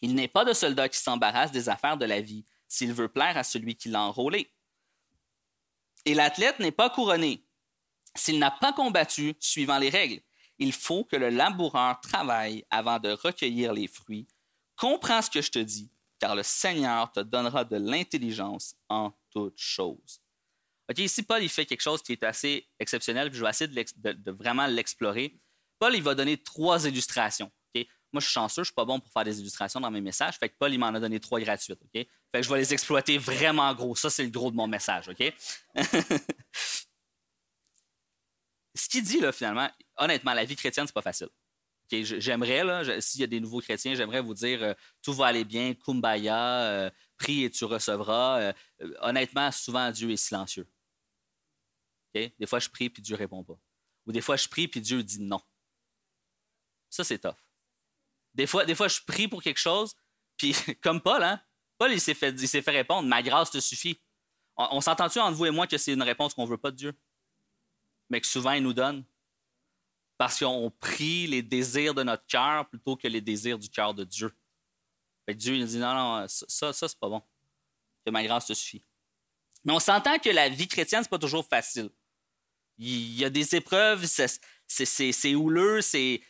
Il 0.01 0.15
n'est 0.15 0.27
pas 0.27 0.45
de 0.45 0.53
soldat 0.53 0.89
qui 0.89 0.97
s'embarrasse 0.97 1.51
des 1.51 1.69
affaires 1.69 1.97
de 1.97 2.05
la 2.05 2.21
vie 2.21 2.45
s'il 2.67 2.93
veut 2.93 3.09
plaire 3.09 3.37
à 3.37 3.43
celui 3.43 3.75
qui 3.75 3.89
l'a 3.89 4.01
enrôlé. 4.01 4.51
Et 6.05 6.13
l'athlète 6.13 6.59
n'est 6.59 6.71
pas 6.71 6.89
couronné 6.89 7.45
s'il 8.15 8.39
n'a 8.39 8.51
pas 8.51 8.73
combattu 8.73 9.35
suivant 9.39 9.77
les 9.77 9.89
règles. 9.89 10.21
Il 10.57 10.73
faut 10.73 11.03
que 11.03 11.15
le 11.15 11.29
laboureur 11.29 11.99
travaille 12.01 12.65
avant 12.69 12.99
de 12.99 13.11
recueillir 13.11 13.73
les 13.73 13.87
fruits. 13.87 14.27
Comprends 14.75 15.21
ce 15.21 15.29
que 15.29 15.41
je 15.41 15.51
te 15.51 15.59
dis, 15.59 15.89
car 16.19 16.35
le 16.35 16.43
Seigneur 16.43 17.11
te 17.11 17.19
donnera 17.19 17.63
de 17.63 17.77
l'intelligence 17.77 18.75
en 18.89 19.11
toutes 19.29 19.57
choses. 19.57 20.21
OK, 20.89 20.99
ici, 20.99 21.23
Paul, 21.23 21.41
il 21.41 21.49
fait 21.49 21.65
quelque 21.65 21.81
chose 21.81 22.01
qui 22.01 22.11
est 22.11 22.23
assez 22.23 22.67
exceptionnel, 22.79 23.29
puis 23.29 23.39
je 23.39 23.43
vais 23.43 23.49
essayer 23.49 23.69
de, 23.69 24.31
vraiment 24.31 24.67
l'explorer. 24.67 25.39
Paul, 25.79 25.95
il 25.95 26.03
va 26.03 26.15
donner 26.15 26.37
trois 26.37 26.85
illustrations. 26.85 27.51
Moi, 28.13 28.19
je 28.19 28.25
suis 28.25 28.33
chanceux, 28.33 28.63
je 28.63 28.67
suis 28.67 28.73
pas 28.73 28.85
bon 28.85 28.99
pour 28.99 29.11
faire 29.11 29.23
des 29.23 29.39
illustrations 29.39 29.79
dans 29.79 29.91
mes 29.91 30.01
messages. 30.01 30.37
Fait 30.37 30.49
que 30.49 30.55
Paul, 30.57 30.73
il 30.73 30.79
m'en 30.79 30.87
a 30.87 30.99
donné 30.99 31.19
trois 31.19 31.39
gratuites. 31.39 31.79
Fait 31.93 32.07
que 32.33 32.41
je 32.41 32.49
vais 32.49 32.59
les 32.59 32.73
exploiter 32.73 33.17
vraiment 33.17 33.73
gros. 33.73 33.95
Ça, 33.95 34.09
c'est 34.09 34.23
le 34.23 34.29
gros 34.29 34.51
de 34.51 34.55
mon 34.55 34.67
message. 34.67 35.09
OK? 35.09 35.33
Ce 38.73 38.87
qu'il 38.89 39.03
dit, 39.03 39.19
là, 39.19 39.31
finalement, 39.31 39.69
honnêtement, 39.97 40.33
la 40.33 40.45
vie 40.45 40.55
chrétienne, 40.55 40.87
c'est 40.87 40.93
pas 40.93 41.01
facile. 41.01 41.29
J'aimerais, 41.91 42.63
là, 42.63 43.01
s'il 43.01 43.19
y 43.19 43.23
a 43.23 43.27
des 43.27 43.41
nouveaux 43.41 43.59
chrétiens, 43.59 43.95
j'aimerais 43.95 44.21
vous 44.21 44.33
dire 44.33 44.63
euh, 44.63 44.73
tout 45.01 45.13
va 45.13 45.25
aller 45.27 45.43
bien, 45.43 45.73
kumbaya, 45.73 46.63
euh, 46.63 46.89
prie 47.17 47.43
et 47.43 47.49
tu 47.49 47.65
recevras. 47.65 48.39
Euh, 48.39 48.53
honnêtement, 49.01 49.51
souvent, 49.51 49.91
Dieu 49.91 50.09
est 50.11 50.17
silencieux. 50.17 50.67
Des 52.13 52.45
fois, 52.45 52.59
je 52.59 52.69
prie 52.69 52.89
puis 52.89 53.01
Dieu 53.01 53.15
répond 53.15 53.43
pas. 53.43 53.57
Ou 54.05 54.11
des 54.11 54.21
fois, 54.21 54.35
je 54.35 54.47
prie, 54.47 54.67
puis 54.67 54.81
Dieu 54.81 55.03
dit 55.03 55.21
non. 55.21 55.41
Ça, 56.89 57.03
c'est 57.03 57.19
tough. 57.19 57.40
Des 58.33 58.47
fois, 58.47 58.65
des 58.65 58.75
fois, 58.75 58.87
je 58.87 58.99
prie 59.05 59.27
pour 59.27 59.41
quelque 59.41 59.59
chose, 59.59 59.93
puis 60.37 60.53
comme 60.81 61.01
Paul, 61.01 61.23
hein? 61.23 61.41
Paul, 61.77 61.91
il 61.91 61.99
s'est 61.99 62.13
fait, 62.13 62.37
fait 62.37 62.71
répondre 62.71 63.07
Ma 63.07 63.23
grâce 63.23 63.51
te 63.51 63.59
suffit. 63.59 63.99
On, 64.55 64.81
s'entend-tu 64.81 65.19
entre 65.19 65.35
vous 65.35 65.47
et 65.47 65.51
moi 65.51 65.65
que 65.65 65.77
c'est 65.77 65.93
une 65.93 66.03
réponse 66.03 66.33
qu'on 66.33 66.45
ne 66.45 66.49
veut 66.49 66.57
pas 66.57 66.71
de 66.71 66.75
Dieu? 66.75 66.93
Mais 68.09 68.21
que 68.21 68.27
souvent, 68.27 68.51
il 68.51 68.61
nous 68.61 68.73
donne. 68.73 69.03
Parce 70.17 70.37
qu'on 70.37 70.71
prie 70.79 71.25
les 71.25 71.41
désirs 71.41 71.95
de 71.95 72.03
notre 72.03 72.25
cœur 72.27 72.69
plutôt 72.69 72.95
que 72.95 73.07
les 73.07 73.21
désirs 73.21 73.57
du 73.57 73.69
cœur 73.69 73.93
de 73.93 74.03
Dieu. 74.03 74.31
Fait 75.25 75.33
Dieu, 75.33 75.55
il 75.55 75.65
dit 75.65 75.79
Non, 75.79 75.93
non, 75.93 76.27
ça, 76.27 76.73
ça, 76.73 76.87
c'est 76.87 76.99
pas 76.99 77.09
bon. 77.09 77.23
Que 78.05 78.11
ma 78.11 78.23
grâce 78.23 78.45
te 78.45 78.53
suffit. 78.53 78.83
Mais 79.63 79.73
on 79.73 79.79
s'entend 79.79 80.19
que 80.19 80.29
la 80.29 80.49
vie 80.49 80.67
chrétienne, 80.67 81.03
c'est 81.03 81.09
pas 81.09 81.19
toujours 81.19 81.47
facile. 81.47 81.89
Il 82.77 83.15
y 83.15 83.25
a 83.25 83.29
des 83.29 83.55
épreuves, 83.55 84.05
c'est 84.67 85.35
houleux, 85.35 85.81
c'est 85.81 86.21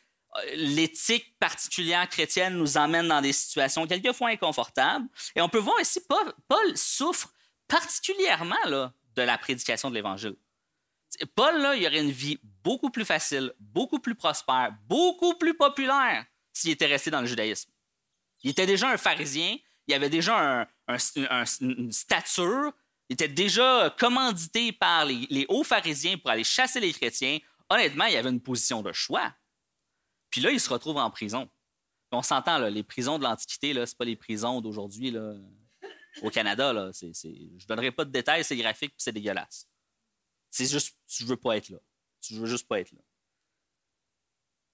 l'éthique 0.55 1.37
particulière 1.39 2.07
chrétienne 2.07 2.55
nous 2.55 2.77
emmène 2.77 3.07
dans 3.07 3.21
des 3.21 3.33
situations 3.33 3.85
quelquefois 3.87 4.29
inconfortables. 4.29 5.07
Et 5.35 5.41
on 5.41 5.49
peut 5.49 5.59
voir 5.59 5.79
ici, 5.81 5.99
Paul, 6.07 6.77
souffre 6.77 7.33
particulièrement 7.67 8.55
de 8.67 9.21
la 9.21 9.37
prédication 9.37 9.89
de 9.89 9.95
l'Évangile. 9.95 10.35
Paul, 11.35 11.55
il 11.77 11.85
aurait 11.85 11.99
une 11.99 12.11
vie 12.11 12.39
beaucoup 12.63 12.89
plus 12.89 13.03
facile, 13.05 13.53
beaucoup 13.59 13.99
plus 13.99 14.15
prospère, 14.15 14.73
beaucoup 14.87 15.35
plus 15.35 15.53
populaire 15.53 16.25
s'il 16.53 16.71
était 16.71 16.85
resté 16.85 17.11
dans 17.11 17.21
le 17.21 17.27
judaïsme. 17.27 17.69
Il 18.43 18.51
était 18.51 18.65
déjà 18.65 18.89
un 18.89 18.97
pharisien, 18.97 19.57
il 19.87 19.93
avait 19.93 20.09
déjà 20.09 20.67
une 21.59 21.91
stature, 21.91 22.71
il 23.09 23.13
était 23.13 23.27
déjà 23.27 23.93
commandité 23.99 24.71
par 24.71 25.05
les 25.05 25.45
hauts 25.49 25.63
pharisiens 25.63 26.17
pour 26.17 26.29
aller 26.29 26.45
chasser 26.45 26.79
les 26.79 26.93
chrétiens. 26.93 27.39
Honnêtement, 27.69 28.05
il 28.05 28.15
avait 28.15 28.29
une 28.29 28.41
position 28.41 28.81
de 28.81 28.93
choix. 28.93 29.33
Puis 30.31 30.41
là, 30.41 30.51
il 30.51 30.59
se 30.59 30.69
retrouve 30.69 30.97
en 30.97 31.11
prison. 31.11 31.49
on 32.11 32.23
s'entend, 32.23 32.57
les 32.57 32.83
prisons 32.83 33.19
de 33.19 33.23
l'Antiquité, 33.23 33.73
ce 33.85 33.95
pas 33.95 34.05
les 34.05 34.15
prisons 34.15 34.61
d'aujourd'hui 34.61 35.15
au 36.21 36.29
Canada. 36.29 36.91
Je 36.93 37.05
ne 37.05 37.65
donnerai 37.67 37.91
pas 37.91 38.05
de 38.05 38.11
détails, 38.11 38.43
c'est 38.43 38.57
graphique, 38.57 38.91
puis 38.91 39.03
c'est 39.03 39.11
dégueulasse. 39.11 39.67
C'est 40.49 40.65
juste, 40.65 40.97
tu 41.07 41.25
veux 41.25 41.37
pas 41.37 41.57
être 41.57 41.69
là. 41.69 41.77
Tu 42.21 42.33
veux 42.35 42.47
juste 42.47 42.67
pas 42.67 42.79
être 42.79 42.91
là. 42.91 43.01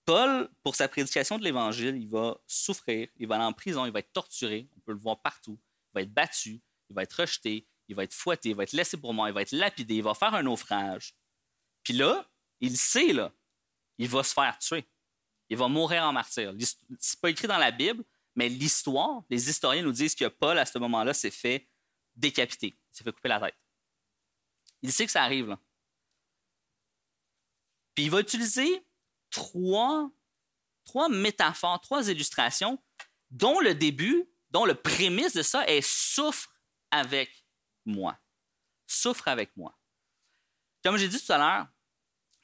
Paul, 0.05 0.49
pour 0.63 0.75
sa 0.75 0.87
prédication 0.87 1.37
de 1.37 1.43
l'Évangile, 1.43 1.97
il 1.97 2.07
va 2.07 2.39
souffrir, 2.47 3.09
il 3.17 3.27
va 3.27 3.35
aller 3.35 3.43
en 3.43 3.51
prison, 3.51 3.85
il 3.85 3.91
va 3.91 3.99
être 3.99 4.13
torturé, 4.13 4.69
on 4.77 4.79
peut 4.79 4.93
le 4.93 4.97
voir 4.97 5.21
partout, 5.21 5.59
il 5.59 5.95
va 5.95 6.01
être 6.01 6.13
battu, 6.13 6.61
il 6.89 6.95
va 6.95 7.03
être 7.03 7.13
rejeté, 7.13 7.67
il 7.89 7.95
va 7.95 8.05
être 8.05 8.13
fouetté, 8.13 8.49
il 8.49 8.55
va 8.55 8.63
être 8.63 8.71
laissé 8.71 8.95
pour 8.95 9.13
mort, 9.13 9.27
il 9.27 9.33
va 9.33 9.41
être 9.41 9.51
lapidé, 9.51 9.95
il 9.95 10.03
va 10.03 10.13
faire 10.13 10.33
un 10.33 10.43
naufrage. 10.43 11.13
Puis 11.83 11.93
là, 11.93 12.25
il 12.61 12.77
sait, 12.77 13.11
là, 13.11 13.33
il 13.97 14.07
va 14.07 14.23
se 14.23 14.33
faire 14.33 14.57
tuer. 14.59 14.85
Il 15.49 15.57
va 15.57 15.67
mourir 15.67 16.03
en 16.03 16.13
martyr. 16.13 16.53
C'est 16.99 17.19
pas 17.19 17.29
écrit 17.29 17.47
dans 17.47 17.57
la 17.57 17.71
Bible, 17.71 18.03
mais 18.35 18.49
l'histoire, 18.49 19.23
les 19.29 19.49
historiens 19.49 19.83
nous 19.83 19.91
disent 19.91 20.15
que 20.15 20.27
Paul, 20.27 20.57
à 20.57 20.65
ce 20.65 20.77
moment-là, 20.79 21.13
s'est 21.13 21.31
fait 21.31 21.67
décapiter, 22.15 22.77
s'est 22.91 23.03
fait 23.03 23.11
couper 23.11 23.29
la 23.29 23.39
tête. 23.39 23.57
Il 24.81 24.91
sait 24.91 25.05
que 25.05 25.11
ça 25.11 25.23
arrive, 25.23 25.47
là. 25.47 25.59
Puis 27.95 28.05
il 28.05 28.11
va 28.11 28.19
utiliser 28.19 28.85
trois, 29.31 30.11
trois 30.83 31.09
métaphores, 31.09 31.81
trois 31.81 32.09
illustrations, 32.09 32.81
dont 33.31 33.59
le 33.59 33.73
début, 33.73 34.29
dont 34.51 34.65
le 34.65 34.75
prémisse 34.75 35.33
de 35.33 35.41
ça 35.41 35.65
est 35.67 35.81
souffre 35.81 36.53
avec 36.91 37.45
moi. 37.85 38.19
Souffre 38.85 39.27
avec 39.27 39.55
moi. 39.57 39.77
Comme 40.83 40.97
j'ai 40.97 41.07
dit 41.07 41.19
tout 41.19 41.33
à 41.33 41.37
l'heure, 41.37 41.67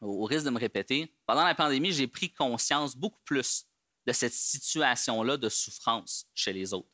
au 0.03 0.25
risque 0.25 0.45
de 0.45 0.49
me 0.49 0.59
répéter, 0.59 1.15
pendant 1.25 1.45
la 1.45 1.55
pandémie, 1.55 1.91
j'ai 1.91 2.07
pris 2.07 2.31
conscience 2.31 2.95
beaucoup 2.95 3.21
plus 3.23 3.65
de 4.05 4.11
cette 4.11 4.33
situation-là 4.33 5.37
de 5.37 5.49
souffrance 5.49 6.27
chez 6.33 6.53
les 6.53 6.73
autres. 6.73 6.89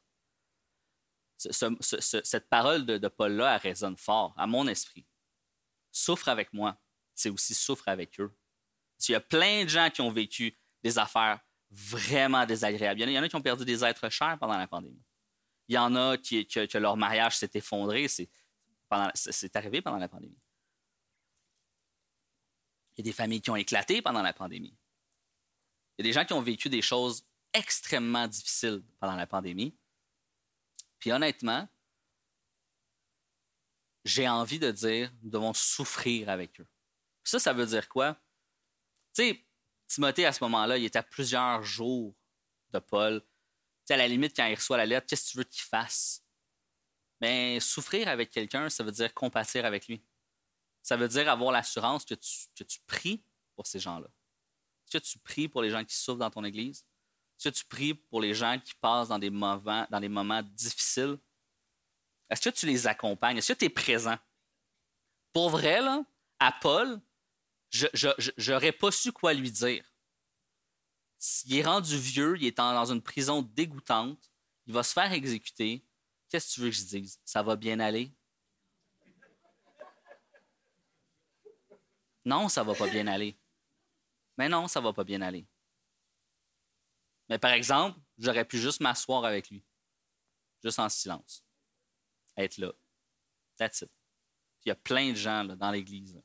cette 1.38 2.50
parole 2.50 2.86
de, 2.86 3.08
Paul-là, 3.08 3.58
résonne 3.58 3.98
fort 3.98 4.34
à 4.38 4.46
mon 4.46 4.68
esprit. 4.68 5.06
Souffre 5.92 6.30
avec 6.30 6.54
moi, 6.54 6.80
c'est 7.16 7.30
aussi 7.30 7.54
souffre 7.54 7.88
avec 7.88 8.20
eux. 8.20 8.32
Il 9.08 9.14
y 9.14 9.16
a 9.16 9.22
plein 9.22 9.64
de 9.64 9.70
gens 9.70 9.90
qui 9.90 10.02
ont 10.02 10.12
vécu 10.12 10.58
des 10.84 11.00
affaires 11.00 11.40
vraiment 11.72 12.46
désagréables. 12.46 13.02
Il 13.02 13.10
y 13.10 13.20
en 13.20 13.24
a, 13.24 13.30
qui 13.30 13.36
ont 13.36 13.42
perdu 13.42 13.66
des 13.66 13.84
êtres 13.84 14.10
chers 14.10 14.38
pendant 14.40 14.58
la 14.58 14.68
pandémie. 14.68 15.02
Il 15.68 15.76
y 15.76 15.78
en 15.78 15.96
a 15.96 16.18
qui, 16.18 16.48
que, 16.48 16.78
leur 16.78 16.98
mariage 16.98 17.38
s'est 17.38 17.52
effondré. 17.54 18.08
C'est 18.08 19.56
arrivé 19.56 19.82
pendant 19.82 19.98
la 19.98 20.10
pandémie. 20.10 20.38
Il 23.00 23.06
y 23.06 23.08
a 23.08 23.12
des 23.12 23.16
familles 23.16 23.42
qui 23.42 23.50
ont 23.50 23.56
éclaté 23.56 24.02
pendant 24.02 24.22
la 24.22 24.34
pandémie. 24.34 24.76
Il 25.98 26.02
y 26.06 26.10
a 26.10 26.10
des 26.10 26.12
gens 26.12 26.26
qui 26.26 26.34
ont 26.34 26.42
vécu 26.42 26.68
des 26.68 26.82
choses 26.82 27.26
extrêmement 27.54 28.28
difficiles 28.28 28.84
pendant 29.00 29.16
la 29.16 29.26
pandémie. 29.26 29.74
Puis 31.00 31.14
honnêtement, 31.14 31.66
j'ai 34.04 34.28
envie 34.28 34.60
de 34.60 34.70
dire, 34.72 35.14
nous 35.22 35.30
devons 35.30 35.54
souffrir 35.54 36.28
avec 36.28 36.60
eux. 36.60 36.68
ça, 37.24 37.40
ça 37.40 37.54
veut 37.54 37.68
dire 37.68 37.88
quoi? 37.88 38.16
Tu 39.16 39.24
sais, 39.24 39.46
Timothée, 39.88 40.26
à 40.26 40.34
ce 40.34 40.44
moment-là, 40.44 40.78
il 40.78 40.84
était 40.84 41.00
à 41.00 41.04
plusieurs 41.04 41.64
jours 41.64 42.14
de 42.72 42.80
Paul. 42.80 43.26
Tu 43.88 43.94
à 43.94 43.98
la 43.98 44.10
limite, 44.10 44.36
quand 44.36 44.46
il 44.46 44.56
reçoit 44.56 44.76
la 44.76 44.86
lettre, 44.86 45.08
qu'est-ce 45.08 45.28
que 45.28 45.32
tu 45.32 45.38
veux 45.38 45.46
qu'il 45.46 45.64
fasse? 45.64 46.22
Mais 47.22 47.62
souffrir 47.62 48.10
avec 48.10 48.30
quelqu'un, 48.30 48.70
ça 48.70 48.84
veut 48.84 48.92
dire 48.92 49.14
compatir 49.14 49.64
avec 49.64 49.88
lui. 49.88 50.04
Ça 50.82 50.98
veut 50.98 51.08
dire 51.08 51.30
avoir 51.30 51.52
l'assurance 51.52 52.06
que 52.06 52.16
tu, 52.16 52.48
que 52.56 52.64
pries 52.88 53.24
pour 53.56 53.68
ces 53.68 53.80
gens-là. 53.80 54.08
Est-ce 54.08 54.98
que 54.98 55.04
tu 55.04 55.20
pries 55.20 55.48
pour 55.48 55.62
les 55.62 55.70
gens 55.70 55.84
qui 55.86 55.96
souffrent 55.96 56.20
dans 56.20 56.32
ton 56.32 56.44
Église? 56.44 56.86
Est-ce 57.38 57.50
que 57.50 57.56
tu 57.56 57.66
pries 57.66 57.94
pour 57.94 58.22
les 58.22 58.34
gens 58.34 58.60
qui 58.60 58.74
passent 58.76 59.10
dans 59.10 59.20
des 59.20 59.30
moments, 59.30 60.42
difficiles? 60.44 61.18
Est-ce 62.30 62.42
que 62.42 62.56
tu 62.56 62.66
les 62.66 62.88
accompagnes? 62.88 63.38
Est-ce 63.38 63.54
que 63.54 63.60
tu 63.60 63.66
es 63.66 63.70
présent? 63.70 64.18
Pour 65.32 65.50
vrai, 65.50 65.80
à 66.40 66.52
Paul, 66.52 67.00
je 67.70 68.52
n'aurais 68.52 68.72
pas 68.72 68.92
su 68.92 69.12
quoi 69.12 69.34
lui 69.34 69.52
dire. 69.52 69.86
S'il 71.18 71.56
est 71.56 71.64
rendu 71.64 71.98
vieux, 71.98 72.36
il 72.38 72.46
est 72.46 72.58
dans 72.58 72.92
une 72.92 73.02
prison 73.02 73.42
dégoûtante, 73.42 74.32
il 74.66 74.74
va 74.74 74.84
se 74.84 74.94
faire 74.94 75.12
exécuter. 75.12 75.86
Qu'est-ce 76.30 76.48
que 76.50 76.54
tu 76.54 76.62
veux 76.62 76.70
que 76.70 76.76
je 76.76 76.84
dise? 76.84 77.20
Ça 77.26 77.44
va 77.44 77.56
bien 77.56 77.80
aller? 77.80 78.12
Non, 82.30 82.48
ça 82.48 82.62
va 82.62 82.76
pas 82.76 82.88
bien 82.88 83.08
aller. 83.08 83.36
Mais 84.38 84.50
non, 84.50 84.68
ça 84.68 84.80
va 84.80 84.94
pas 84.94 85.04
bien 85.04 85.20
aller. 85.22 85.48
Mais 87.28 87.40
par 87.40 87.54
exemple, 87.54 88.00
j'aurais 88.20 88.46
pu 88.46 88.60
juste 88.60 88.82
m'asseoir 88.82 89.26
avec 89.26 89.50
lui, 89.50 89.64
juste 90.64 90.78
en 90.78 90.90
silence, 90.90 91.44
être 92.38 92.60
là. 92.60 92.72
That's 93.58 93.82
it. 93.82 93.90
Il 94.64 94.70
y 94.70 94.72
a 94.72 94.76
plein 94.76 95.10
de 95.10 95.16
gens 95.16 95.44
dans 95.44 95.72
l'Église 95.72 96.22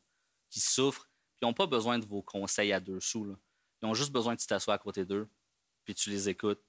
qui 0.50 0.60
souffrent, 0.60 1.08
qui 1.36 1.46
n'ont 1.46 1.54
pas 1.54 1.66
besoin 1.66 1.98
de 1.98 2.04
vos 2.04 2.20
conseils 2.20 2.74
à 2.74 2.80
deux 2.80 3.00
sous. 3.00 3.24
Là. 3.24 3.36
Ils 3.80 3.86
ont 3.86 3.94
juste 3.94 4.12
besoin 4.12 4.36
que 4.36 4.42
tu 4.42 4.46
t'assoies 4.46 4.74
à 4.74 4.78
côté 4.78 5.06
d'eux, 5.06 5.26
puis 5.86 5.94
tu 5.94 6.10
les 6.10 6.28
écoutes, 6.28 6.62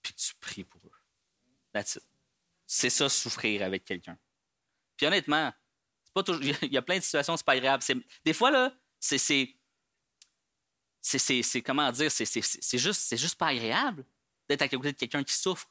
puis 0.00 0.14
tu 0.14 0.32
pries 0.36 0.64
pour 0.64 0.86
eux. 0.86 1.00
That's 1.72 1.96
it. 1.96 2.06
C'est 2.66 2.90
ça, 2.90 3.08
souffrir 3.08 3.62
avec 3.64 3.84
quelqu'un. 3.84 4.16
Puis 4.96 5.08
honnêtement, 5.08 5.52
il 6.62 6.72
y 6.72 6.76
a 6.76 6.82
plein 6.82 6.98
de 6.98 7.02
situations, 7.02 7.36
c'est 7.36 7.46
pas 7.46 7.52
agréable. 7.52 7.82
Des 8.24 8.32
fois, 8.32 8.50
là, 8.50 8.72
c'est. 8.98 9.18
C'est 11.02 11.62
comment 11.62 11.90
dire, 11.92 12.10
c'est 12.10 12.78
juste, 12.78 13.34
pas 13.36 13.48
agréable 13.48 14.04
d'être 14.48 14.62
à 14.62 14.68
côté 14.68 14.92
de 14.92 14.98
quelqu'un 14.98 15.24
qui 15.24 15.32
souffre. 15.32 15.70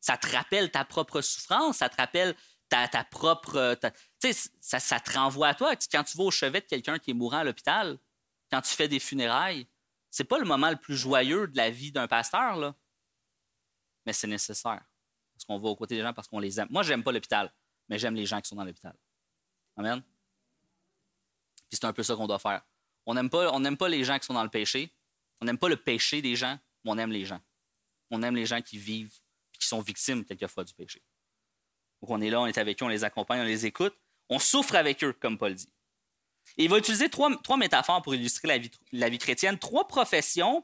Ça 0.00 0.16
te 0.16 0.26
rappelle 0.28 0.70
ta 0.70 0.84
propre 0.84 1.20
souffrance, 1.20 1.78
ça 1.78 1.90
te 1.90 1.96
rappelle 1.96 2.34
ta, 2.68 2.88
propre. 3.04 3.78
Tu 4.20 4.32
sais, 4.32 4.50
ça, 4.60 4.80
ça, 4.80 4.98
te 4.98 5.12
renvoie 5.12 5.48
à 5.48 5.54
toi. 5.54 5.74
Quand 5.92 6.04
tu 6.04 6.16
vas 6.16 6.24
au 6.24 6.30
chevet 6.30 6.62
de 6.62 6.66
quelqu'un 6.66 6.98
qui 6.98 7.10
est 7.10 7.14
mourant 7.14 7.38
à 7.38 7.44
l'hôpital, 7.44 7.98
quand 8.50 8.62
tu 8.62 8.72
fais 8.74 8.88
des 8.88 8.98
funérailles, 8.98 9.66
c'est 10.10 10.24
pas 10.24 10.38
le 10.38 10.46
moment 10.46 10.70
le 10.70 10.76
plus 10.76 10.96
joyeux 10.96 11.46
de 11.46 11.56
la 11.56 11.70
vie 11.70 11.92
d'un 11.92 12.08
pasteur, 12.08 12.56
là. 12.56 12.74
Mais 14.06 14.12
c'est 14.14 14.26
nécessaire. 14.26 14.82
Parce 15.32 15.44
qu'on 15.44 15.58
va 15.58 15.68
aux 15.68 15.76
côtés 15.76 15.96
des 15.96 16.02
gens 16.02 16.14
parce 16.14 16.28
qu'on 16.28 16.38
les 16.38 16.58
aime. 16.58 16.68
Moi, 16.70 16.82
j'aime 16.82 17.02
pas 17.02 17.12
l'hôpital, 17.12 17.52
mais 17.88 17.98
j'aime 17.98 18.14
les 18.14 18.26
gens 18.26 18.40
qui 18.40 18.48
sont 18.48 18.56
dans 18.56 18.64
l'hôpital. 18.64 18.94
Amen. 19.80 20.02
C'est 21.70 21.84
un 21.84 21.92
peu 21.94 22.02
ça 22.02 22.14
qu'on 22.14 22.26
doit 22.26 22.38
faire. 22.38 22.62
On 23.06 23.14
n'aime 23.14 23.30
pas, 23.30 23.88
les 23.88 24.04
gens 24.04 24.18
qui 24.18 24.26
sont 24.26 24.34
dans 24.34 24.42
le 24.42 24.50
péché. 24.50 24.92
On 25.40 25.46
n'aime 25.46 25.56
pas 25.56 25.70
le 25.70 25.76
péché 25.76 26.20
des 26.20 26.36
gens, 26.36 26.58
mais 26.84 26.90
on 26.90 26.98
aime 26.98 27.12
les 27.12 27.24
gens. 27.24 27.40
On 28.10 28.22
aime 28.22 28.36
les 28.36 28.44
gens 28.44 28.60
qui 28.60 28.76
vivent 28.76 29.14
et 29.54 29.58
qui 29.58 29.66
sont 29.66 29.80
victimes 29.80 30.24
quelquefois 30.26 30.64
du 30.64 30.74
péché. 30.74 31.02
Donc 32.02 32.10
on 32.10 32.20
est 32.20 32.28
là, 32.28 32.42
on 32.42 32.46
est 32.46 32.58
avec 32.58 32.82
eux, 32.82 32.84
on 32.84 32.88
les 32.88 33.04
accompagne, 33.04 33.40
on 33.40 33.44
les 33.44 33.64
écoute. 33.64 33.96
On 34.28 34.38
souffre 34.38 34.74
avec 34.74 35.02
eux, 35.02 35.14
comme 35.14 35.38
Paul 35.38 35.54
dit. 35.54 35.72
Et 36.58 36.64
il 36.64 36.70
va 36.70 36.76
utiliser 36.76 37.08
trois, 37.08 37.30
métaphores 37.56 38.02
pour 38.02 38.14
illustrer 38.14 38.48
la 38.48 38.58
vie, 38.58 38.70
la 38.92 39.08
vie 39.08 39.18
chrétienne, 39.18 39.58
trois 39.58 39.88
professions 39.88 40.62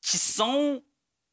qui 0.00 0.18
sont 0.18 0.84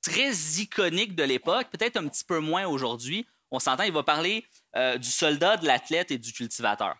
très 0.02 0.32
iconiques 0.60 1.13
de 1.13 1.24
l'époque, 1.24 1.70
peut-être 1.70 1.98
un 1.98 2.08
petit 2.08 2.24
peu 2.24 2.39
moins 2.39 2.65
aujourd'hui. 2.65 3.28
On 3.52 3.60
s'entend, 3.60 3.84
il 3.84 3.92
va 3.92 4.04
parler 4.04 4.46
euh, 4.76 4.98
du 4.98 5.12
soldat, 5.12 5.58
de 5.58 5.68
l'athlète 5.68 6.10
et 6.10 6.18
du 6.18 6.34
cultivateur 6.34 6.98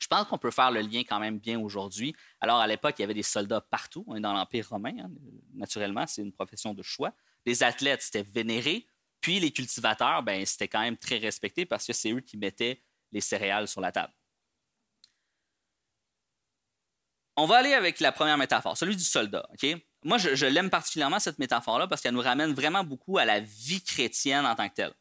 Je 0.00 0.08
pense 0.08 0.26
qu'on 0.26 0.38
peut 0.38 0.50
faire 0.50 0.70
le 0.70 0.80
lien 0.80 1.00
quand 1.00 1.20
même 1.20 1.38
bien 1.38 1.60
aujourd'hui. 1.60 2.16
Alors, 2.40 2.58
à 2.58 2.66
l'époque, 2.66 2.94
il 2.98 3.02
y 3.02 3.04
avait 3.04 3.14
des 3.14 3.22
soldats 3.22 3.60
partout. 3.60 4.04
On 4.08 4.16
est 4.16 4.20
dans 4.20 4.32
l'Empire 4.32 4.68
romain, 4.68 4.94
hein. 4.98 5.10
naturellement, 5.54 6.06
c'est 6.06 6.22
une 6.22 6.32
profession 6.32 6.74
de 6.74 6.82
choix. 6.82 7.12
Les 7.46 7.62
athlètes, 7.62 8.02
c'était 8.02 8.22
vénéré. 8.22 8.86
Puis 9.20 9.38
les 9.38 9.52
cultivateurs, 9.52 10.22
ben, 10.22 10.44
c'était 10.46 10.68
quand 10.68 10.80
même 10.80 10.96
très 10.96 11.18
respecté 11.18 11.66
parce 11.66 11.86
que 11.86 11.92
c'est 11.92 12.10
eux 12.10 12.20
qui 12.20 12.38
mettaient 12.38 12.82
les 13.12 13.20
céréales 13.20 13.68
sur 13.68 13.82
la 13.82 13.92
table. 13.92 14.12
On 17.36 17.46
va 17.46 17.58
aller 17.58 17.74
avec 17.74 18.00
la 18.00 18.12
première 18.12 18.38
métaphore, 18.38 18.76
celui 18.76 18.96
du 18.96 19.04
soldat. 19.04 19.48
Moi, 20.04 20.18
je, 20.18 20.46
l'aime 20.46 20.70
particulièrement, 20.70 21.18
cette 21.18 21.38
métaphore-là, 21.38 21.86
parce 21.86 22.00
qu'elle 22.00 22.14
nous 22.14 22.20
ramène 22.20 22.52
vraiment 22.52 22.84
beaucoup 22.84 23.18
à 23.18 23.24
la 23.24 23.40
vie 23.40 23.82
chrétienne 23.82 24.46
en 24.46 24.54
tant 24.54 24.68
que 24.68 24.74
telle. 24.74 24.92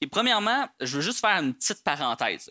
Et 0.00 0.06
premièrement, 0.06 0.68
je 0.80 0.96
veux 0.96 1.02
juste 1.02 1.20
faire 1.20 1.40
une 1.42 1.54
petite 1.54 1.82
parenthèse. 1.82 2.50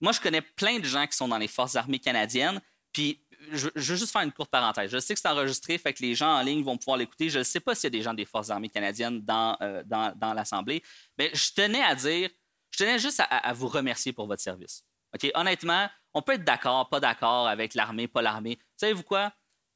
Moi, 0.00 0.12
je 0.12 0.20
connais 0.20 0.42
plein 0.42 0.78
de 0.78 0.84
gens 0.84 1.06
qui 1.06 1.16
sont 1.16 1.28
dans 1.28 1.38
les 1.38 1.48
forces 1.48 1.76
armées 1.76 1.98
canadiennes, 1.98 2.60
puis 2.92 3.26
je, 3.52 3.68
veux 3.74 3.96
juste 3.96 4.10
faire 4.10 4.22
une 4.22 4.32
courte 4.32 4.50
parenthèse. 4.50 4.90
Je 4.90 4.98
sais 4.98 5.14
que 5.14 5.20
c'est 5.20 5.28
enregistré, 5.28 5.78
fait 5.78 5.92
que 5.92 6.02
les 6.02 6.14
gens 6.14 6.38
en 6.38 6.42
ligne 6.42 6.62
vont 6.62 6.76
pouvoir 6.76 6.96
l'écouter. 6.96 7.28
Je 7.28 7.38
ne 7.38 7.44
sais 7.44 7.60
pas 7.60 7.74
s'il 7.74 7.84
y 7.84 7.86
a 7.88 7.90
des 7.90 8.02
gens 8.02 8.14
des 8.14 8.24
forces 8.24 8.50
armées 8.50 8.68
canadiennes 8.68 9.20
dans, 9.22 9.56
euh, 9.62 9.82
l'Assemblée, 10.34 10.82
mais 11.18 11.30
je 11.34 11.52
tenais 11.52 11.82
à 11.82 11.94
dire, 11.94 12.30
je 12.70 12.78
tenais 12.78 12.98
juste 12.98 13.22
à, 13.28 13.52
vous 13.52 13.68
remercier 13.68 14.12
pour 14.12 14.26
votre 14.26 14.42
service. 14.42 14.84
Honnêtement, 15.34 15.88
on 16.12 16.22
peut 16.22 16.32
être 16.32 16.44
d'accord, 16.44 16.88
pas 16.88 17.00
d'accord 17.00 17.48
avec 17.48 17.74
l'armée, 17.74 18.08
pas 18.08 18.22
l'armée. 18.22 18.58
Savez-vous 18.76 19.02
quoi? 19.02 19.32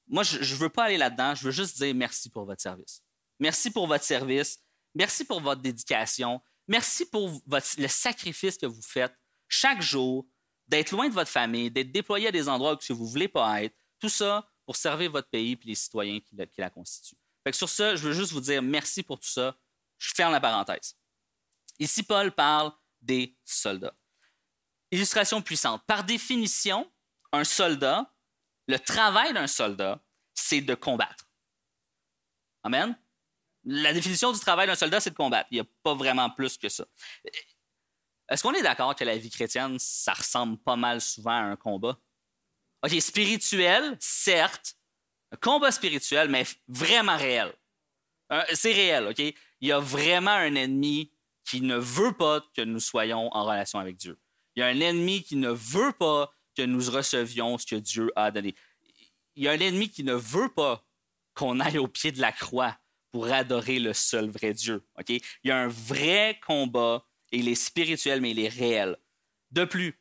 Moi, 0.07 0.23
je 0.23 0.39
ne 0.39 0.59
veux 0.59 0.69
pas 0.69 0.85
aller 0.85 0.99
là-dedans. 0.99 1.35
Je 1.35 1.45
veux 1.45 1.51
juste 1.51 1.79
dire 1.79 1.95
merci 1.95 2.29
pour 2.29 2.45
votre 2.45 2.61
service. 2.61 3.03
Merci 3.39 3.71
pour 3.71 3.87
votre 3.87 4.05
service. 4.05 4.59
Merci 4.95 5.25
pour 5.25 5.41
votre 5.41 5.63
dédication. 5.63 6.43
Merci 6.69 7.07
pour 7.07 7.31
le 7.49 7.89
sacrifice 7.89 8.59
que 8.59 8.67
vous 8.67 8.83
faites 8.83 9.15
chaque 9.51 9.83
jour, 9.83 10.27
d'être 10.69 10.93
loin 10.93 11.09
de 11.09 11.13
votre 11.13 11.31
famille, 11.31 11.71
d'être 11.71 11.91
déployé 11.91 12.29
à 12.29 12.33
des 12.33 12.49
endroits 12.49 12.75
où 12.75 12.95
vous 12.95 13.05
ne 13.05 13.11
voulez 13.11 13.29
pas 13.29 13.63
être. 13.65 13.77
Tout 13.99 14.09
ça 14.09 14.49
pour 14.65 14.77
servir 14.77 15.11
votre 15.11 15.29
pays 15.29 15.53
et 15.53 15.59
les 15.65 15.75
citoyens 15.75 16.21
qui 16.21 16.37
la, 16.57 16.71
constituent. 16.71 17.17
sur 17.53 17.69
ce, 17.69 17.97
je 17.97 18.09
veux 18.09 18.13
juste 18.13 18.33
vous 18.33 18.41
dire 18.41 18.63
merci 18.63 19.03
pour 19.03 19.19
tout 19.19 19.29
ça. 19.29 19.57
Je 19.99 20.13
ferme 20.15 20.33
la 20.33 20.41
parenthèse. 20.41 20.97
Ici, 21.79 22.05
Paul 22.05 22.31
parle 22.33 22.73
des 23.01 23.37
soldats. 23.45 23.95
Illustration 24.93 25.43
puissante. 25.43 25.83
Par 25.87 26.05
définition, 26.05 26.91
un 27.33 27.45
soldat, 27.45 28.15
le 28.69 28.79
travail 28.79 29.33
d'un 29.35 29.47
soldat, 29.47 30.01
c'est 30.33 30.61
de 30.61 30.75
combattre. 30.75 31.29
Amen? 32.63 32.97
La 33.65 33.93
définition 33.93 34.33
du 34.33 34.39
travail 34.39 34.69
d'un 34.69 34.75
soldat, 34.75 35.01
c'est 35.01 35.11
de 35.11 35.17
combattre. 35.17 35.49
Il 35.51 35.57
n'y 35.57 35.61
a 35.61 35.67
pas 35.83 35.95
vraiment 35.95 36.31
plus 36.31 36.57
que 36.57 36.69
ça. 36.69 36.87
Est-ce 38.31 38.43
qu'on 38.45 38.53
est, 38.53 38.63
d'accord 38.63 38.95
que 38.95 39.05
la 39.05 39.19
vie 39.19 39.31
chrétienne, 39.31 39.77
ça 39.79 40.13
ressemble 40.13 40.57
pas 40.59 40.77
mal 40.77 41.01
souvent 41.01 41.33
à 41.33 41.43
un 41.43 41.57
combat? 41.57 41.99
OK, 42.85 42.93
spirituel, 43.01 43.97
certes. 43.99 44.77
Un 45.33 45.37
combat 45.37 45.73
spirituel, 45.73 46.29
mais 46.29 46.45
vraiment 46.69 47.17
réel. 47.17 47.53
C'est 48.55 48.73
réel, 48.73 49.09
OK? 49.09 49.19
Il 49.19 49.69
y 49.69 49.73
a 49.73 49.81
vraiment 49.81 50.31
un 50.31 50.55
ennemi 50.55 51.13
qui 51.45 51.61
ne 51.61 51.77
veut 51.77 52.13
pas 52.13 52.41
que 52.55 52.63
nous 52.63 52.79
soyons 52.79 53.29
en 53.35 53.45
relation 53.45 53.81
avec 53.81 53.97
Dieu. 53.97 54.19
Il 54.55 54.61
y 54.61 54.63
a 54.63 54.67
un 54.67 54.81
ennemi 54.81 55.23
qui 55.23 55.37
ne 55.37 55.51
veut 55.51 55.93
pas 55.93 56.33
que 56.57 56.63
nous 56.63 56.91
recevions 56.91 57.59
ce 57.59 57.67
que 57.67 57.77
Dieu 57.77 58.11
a 58.15 58.31
donné. 58.31 58.55
Il 59.35 59.45
y 59.45 59.49
a 59.49 59.53
un 59.53 59.59
ennemi 59.59 59.91
qui 59.91 60.05
ne 60.05 60.15
veut 60.15 60.49
pas 60.49 60.85
qu'on 61.35 61.59
aille 61.61 61.79
au 61.79 61.89
pied 61.89 62.13
de 62.13 62.21
la 62.21 62.33
croix 62.33 62.77
pour 63.11 63.27
adorer 63.27 63.81
le 63.81 63.93
seul 63.93 64.29
vrai 64.29 64.55
Dieu. 64.55 64.87
OK? 64.99 65.09
Il 65.09 65.23
y 65.45 65.51
a 65.51 65.59
un 65.59 65.69
vrai 65.69 66.39
combat 66.47 67.05
il 67.33 67.49
est 67.49 67.55
spirituel, 67.55 68.21
mais 68.21 68.31
il 68.33 68.39
est 68.41 68.49
réel. 68.49 68.97
De 69.51 69.65
plus, 69.65 69.99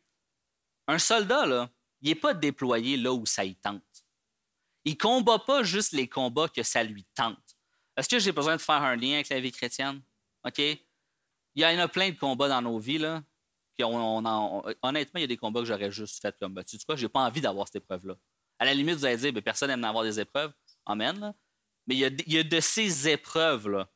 un 0.87 0.99
soldat, 0.99 1.45
là, 1.45 1.69
il 2.01 2.09
n'est 2.09 2.15
pas 2.15 2.33
déployé 2.33 2.97
là 2.97 3.13
où 3.13 3.25
ça 3.25 3.45
y 3.45 3.55
tente. 3.55 3.83
Il 4.85 4.93
ne 4.93 4.97
combat 4.97 5.39
pas 5.39 5.63
juste 5.63 5.91
les 5.91 6.07
combats 6.07 6.47
que 6.47 6.63
ça 6.63 6.83
lui 6.83 7.03
tente. 7.13 7.57
Est-ce 7.97 8.07
que 8.07 8.19
j'ai 8.19 8.31
besoin 8.31 8.55
de 8.55 8.61
faire 8.61 8.81
un 8.81 8.95
lien 8.95 9.15
avec 9.15 9.29
la 9.29 9.39
vie 9.39 9.51
chrétienne? 9.51 10.01
OK? 10.45 10.59
Il 10.59 10.79
y 11.55 11.65
en 11.65 11.77
a 11.79 11.87
plein 11.87 12.09
de 12.09 12.15
combats 12.15 12.47
dans 12.47 12.61
nos 12.61 12.79
vies, 12.79 12.97
là. 12.97 13.21
honnêtement, 13.79 15.17
il 15.17 15.21
y 15.21 15.23
a 15.23 15.27
des 15.27 15.37
combats 15.37 15.59
que 15.59 15.65
j'aurais 15.65 15.91
juste 15.91 16.21
fait 16.21 16.35
comme, 16.39 16.53
ben, 16.53 16.63
tu 16.63 16.77
sais 16.77 16.85
quoi, 16.85 16.95
j'ai 16.95 17.09
pas 17.09 17.21
envie 17.21 17.41
d'avoir 17.41 17.67
cette 17.67 17.83
épreuve-là. 17.83 18.15
À 18.57 18.65
la 18.65 18.73
limite, 18.73 18.95
vous 18.95 19.05
allez 19.05 19.17
dire, 19.17 19.33
ben, 19.33 19.41
personne 19.41 19.69
n'aime 19.69 19.83
avoir 19.83 20.03
des 20.03 20.19
épreuves. 20.19 20.53
Amen. 20.85 21.33
Mais 21.87 21.95
il 21.95 21.99
y, 21.99 22.05
a, 22.05 22.07
il 22.07 22.33
y, 22.33 22.37
a, 22.37 22.43
de 22.43 22.59
ces 22.59 23.09
épreuves-là 23.09 23.89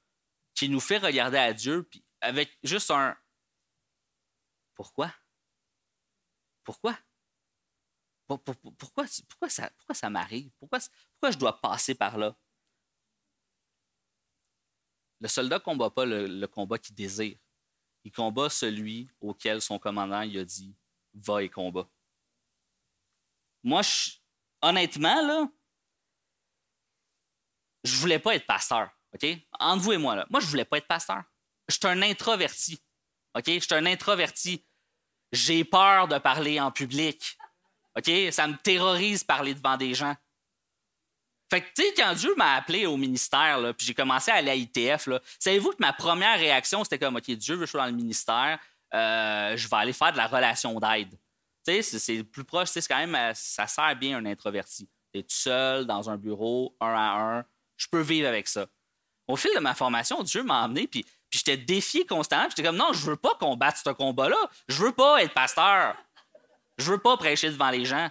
qui 0.54 0.67
nous 0.67 0.80
fait 0.80 0.98
regarder 0.98 1.38
à 1.38 1.54
Dieu, 1.54 1.84
puis 1.84 2.04
avec 2.22 2.58
juste 2.63 2.91
un, 2.91 3.15
pourquoi? 4.76 5.14
Pourquoi? 6.64 6.98
Pourquoi, 8.28 9.08
ça, 9.50 9.70
pourquoi 9.72 9.94
ça 9.94 10.10
m'arrive? 10.10 10.52
Pourquoi, 10.58 10.80
je 11.32 11.38
dois 11.38 11.60
passer 11.60 11.94
par 11.94 12.18
là? 12.18 12.36
Le 15.20 15.28
soldat 15.28 15.58
ne 15.58 15.64
combat 15.64 15.90
pas 15.90 16.06
le, 16.06 16.46
combat 16.48 16.78
qu'il 16.78 16.96
désire. 16.96 17.38
Il 18.04 18.12
combat 18.12 18.50
celui 18.50 19.10
auquel 19.22 19.62
son 19.62 19.80
commandant 19.80 20.20
a 20.20 20.44
dit 20.44 20.76
va 21.14 21.44
et 21.44 21.50
combat. 21.50 21.88
Moi, 23.62 23.82
honnêtement, 24.62 25.22
là, 25.22 25.50
je 27.84 27.96
voulais 27.98 28.20
pas 28.20 28.36
être 28.36 28.46
pasteur. 28.46 28.90
Entre 29.60 29.84
vous 29.84 29.94
et 29.94 29.98
moi, 29.98 30.16
là. 30.16 30.26
Moi, 30.30 30.40
je 30.40 30.48
voulais 30.48 30.66
pas 30.66 30.78
être 30.78 30.88
pasteur. 30.88 31.24
Je 31.68 31.76
suis 31.76 31.88
un 31.88 32.02
introverti. 32.02 32.82
OK? 33.36 33.46
Je 33.48 33.60
suis 33.60 33.74
un 33.74 33.86
introverti. 33.86 34.63
J'ai 35.32 35.63
peur 35.63 36.08
de 36.08 36.17
parler 36.17 36.60
en 36.60 36.72
public. 36.72 37.38
OK? 37.98 38.10
Ça 38.32 38.48
me 38.48 38.56
terrorise 38.58 39.24
parler 39.24 39.54
devant 39.54 39.78
des 39.78 39.93
gens. 39.93 40.15
Fait 41.50 41.62
que, 41.62 41.67
tu 41.76 41.84
sais, 41.84 41.93
quand 41.96 42.13
Dieu 42.15 42.34
m'a 42.36 42.56
appelé 42.56 42.88
au 42.88 42.98
ministère, 42.98 43.60
puis 43.78 43.86
j'ai 43.86 43.93
commencé 43.93 44.32
à 44.32 44.36
aller 44.36 44.50
à 44.50 44.56
l'ITF, 44.56 45.08
savez-vous 45.38 45.72
que 45.72 45.78
ma 45.80 45.93
première 45.93 46.39
réaction, 46.39 46.84
c'était 46.84 46.98
comme, 46.98 47.17
OK, 47.17 47.30
Dieu 47.30 47.54
veut 47.54 47.62
que 47.62 47.65
je 47.67 47.72
sois 47.72 47.82
dans 47.82 47.91
le 47.91 47.96
ministère, 47.96 48.58
euh, 48.93 49.56
je 49.56 49.67
vais 49.67 49.76
aller 49.76 49.93
faire 49.93 50.12
de 50.12 50.17
la 50.17 50.28
relation 50.28 50.80
d'aide. 50.80 51.12
Tu 51.65 51.84
sais, 51.84 52.00
c'est 52.00 52.24
plus 52.24 52.43
proche, 52.43 52.69
c'est 52.69 52.86
quand 52.88 52.98
même, 52.98 53.13
euh, 53.15 53.34
ça 53.36 53.67
sert 53.67 53.96
bien 53.96 54.17
un 54.17 54.26
introverti. 54.26 54.89
Tu 55.13 55.19
es 55.19 55.24
tout 55.24 55.30
seul, 55.30 55.86
dans 55.86 56.10
un 56.10 56.17
bureau, 56.17 56.76
un 56.82 56.93
à 56.93 57.38
un, 57.38 57.46
je 57.78 57.88
peux 57.88 58.02
vivre 58.02 58.28
avec 58.28 58.48
ça. 58.48 58.65
Au 59.28 59.36
fil 59.36 59.52
de 59.56 59.60
ma 59.60 59.76
formation, 59.76 60.24
Dieu 60.24 60.43
m'a 60.43 60.63
emmené, 60.65 60.88
puis 60.88 61.06
puis 61.34 61.39
j'étais 61.39 61.58
défié 61.58 62.06
constamment. 62.06 62.48
J'étais 62.48 62.62
comme, 62.62 62.76
non, 62.76 62.93
je 62.93 63.08
veux 63.08 63.15
pas 63.15 63.34
combattre 63.39 63.80
ce 63.84 63.89
combat-là. 63.89 64.38
Je 64.67 64.84
veux 64.84 64.91
pas 64.91 65.24
être 65.24 65.34
pasteur. 65.34 65.98
Je 66.78 66.91
veux 66.91 67.00
pas 67.00 67.17
prêcher 67.17 67.50
devant 67.50 67.72
les 67.72 67.86
gens. 67.86 68.08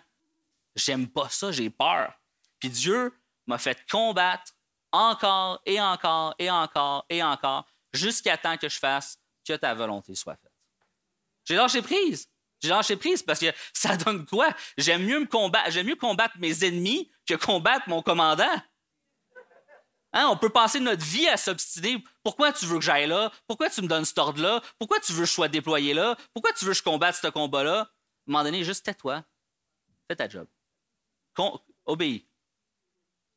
J'aime 0.74 1.06
pas 1.06 1.28
ça, 1.28 1.52
j'ai 1.52 1.70
peur. 1.70 2.12
Puis 2.58 2.68
Dieu 2.68 3.16
m'a 3.46 3.58
fait 3.58 3.78
combattre 3.88 4.50
encore 4.90 5.62
et 5.66 5.80
encore 5.80 6.34
et 6.36 6.50
encore 6.50 7.06
et 7.08 7.22
encore 7.22 7.64
jusqu'à 7.92 8.36
temps 8.36 8.56
que 8.56 8.68
je 8.68 8.80
fasse 8.80 9.20
que 9.46 9.52
ta 9.52 9.72
volonté 9.72 10.16
soit 10.16 10.34
faite. 10.34 10.52
J'ai 11.44 11.54
lâché 11.54 11.80
prise. 11.80 12.28
J'ai 12.60 12.70
lâché 12.70 12.96
prise 12.96 13.22
parce 13.22 13.38
que 13.38 13.52
ça 13.72 13.96
donne 13.96 14.26
quoi? 14.26 14.48
J'aime 14.76 15.04
mieux 15.04 15.20
me 15.20 15.26
combattre, 15.26 15.70
j'aime 15.70 15.86
mieux 15.86 15.94
combattre 15.94 16.34
mes 16.40 16.64
ennemis 16.64 17.08
que 17.24 17.34
combattre 17.34 17.88
mon 17.88 18.02
commandant. 18.02 18.60
Hein, 20.14 20.28
on 20.30 20.36
peut 20.36 20.50
passer 20.50 20.78
notre 20.78 21.04
vie 21.04 21.26
à 21.28 21.36
s'obstiner. 21.36 22.02
Pourquoi 22.22 22.52
tu 22.52 22.66
veux 22.66 22.78
que 22.78 22.84
j'aille 22.84 23.06
là? 23.06 23.32
Pourquoi 23.46 23.70
tu 23.70 23.80
me 23.80 23.86
donnes 23.86 24.04
cet 24.04 24.18
ordre-là? 24.18 24.62
Pourquoi 24.78 25.00
tu 25.00 25.12
veux 25.12 25.20
que 25.20 25.26
je 25.26 25.32
sois 25.32 25.48
déployé 25.48 25.94
là? 25.94 26.16
Pourquoi 26.34 26.52
tu 26.52 26.64
veux 26.64 26.72
que 26.72 26.78
je 26.78 26.82
combatte 26.82 27.16
ce 27.16 27.28
combat-là? 27.28 27.78
À 27.78 27.82
un 27.82 27.86
moment 28.26 28.44
donné, 28.44 28.62
juste 28.62 28.84
tais-toi. 28.84 29.24
Fais 30.06 30.16
ta 30.16 30.28
job. 30.28 30.46
obéis. 31.86 32.26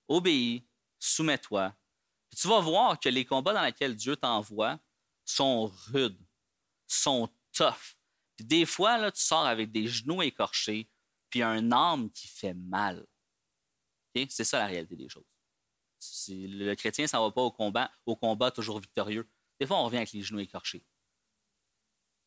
Obéis. 0.08 0.68
Soumets-toi. 1.00 1.74
Tu 2.38 2.48
vas 2.48 2.60
voir 2.60 3.00
que 3.00 3.08
les 3.08 3.26
combats 3.26 3.54
dans 3.54 3.64
lesquels 3.64 3.96
Dieu 3.96 4.18
t'envoie 4.18 4.78
sont 5.24 5.72
rudes, 5.88 6.20
sont 6.88 7.30
tough. 7.54 7.96
des 8.40 8.66
fois, 8.66 8.98
là, 8.98 9.12
tu 9.12 9.22
sors 9.22 9.46
avec 9.46 9.72
des 9.72 9.88
genoux 9.88 10.22
écorchés, 10.22 10.90
puis 11.30 11.42
un 11.42 11.72
âme 11.72 12.12
qui 12.12 12.28
fait 12.28 12.54
mal. 12.54 13.06
C'est 14.14 14.44
ça 14.44 14.60
la 14.60 14.68
réalité 14.68 14.96
des 14.96 15.10
choses. 15.10 15.35
Le 16.30 16.74
chrétien 16.76 17.08
s'en 17.08 17.24
va 17.24 17.32
pas 17.32 17.42
au 17.42 17.52
combat, 17.52 17.92
au 18.06 18.16
combat 18.16 18.52
toujours 18.52 18.80
victorieux. 18.80 19.30
Des 19.60 19.66
fois, 19.66 19.78
on 19.78 19.86
revient 19.86 19.98
avec 19.98 20.12
les 20.12 20.22
genoux 20.22 20.40
écorchés. 20.40 20.86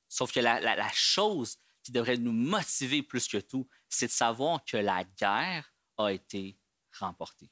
Sauf 0.09 0.33
que 0.33 0.41
la, 0.41 0.93
chose 0.93 1.59
qui 1.83 1.93
devrait 1.93 2.17
nous 2.17 2.33
motiver 2.33 3.03
plus 3.03 3.29
que 3.29 3.39
tout, 3.39 3.69
c'est 3.89 4.07
de 4.07 4.13
savoir 4.13 4.65
que 4.65 4.77
la 4.77 5.05
guerre 5.05 5.73
a 5.99 6.13
été 6.13 6.59
remportée. 6.99 7.51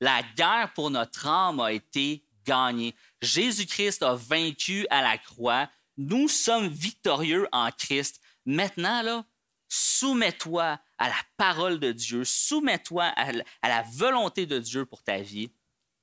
La 0.00 0.22
guerre 0.22 0.72
pour 0.74 0.90
notre 0.90 1.26
âme 1.26 1.60
a 1.60 1.72
été 1.72 2.24
gagnée. 2.44 2.94
Jésus-Christ 3.20 4.02
a 4.02 4.14
vaincu 4.14 4.86
à 4.90 5.02
la 5.02 5.18
croix. 5.18 5.68
Nous 5.96 6.28
sommes 6.28 6.68
victorieux 6.68 7.48
en 7.52 7.70
Christ. 7.70 8.20
Maintenant, 8.46 9.24
soumets-toi 9.68 10.80
à 11.00 11.08
la 11.08 11.16
parole 11.38 11.80
de 11.80 11.92
Dieu, 11.92 12.24
soumets-toi 12.24 13.04
à, 13.04 13.32
la 13.68 13.82
volonté 13.82 14.44
de 14.44 14.58
Dieu 14.58 14.84
pour 14.84 15.02
ta 15.02 15.16
vie, 15.22 15.50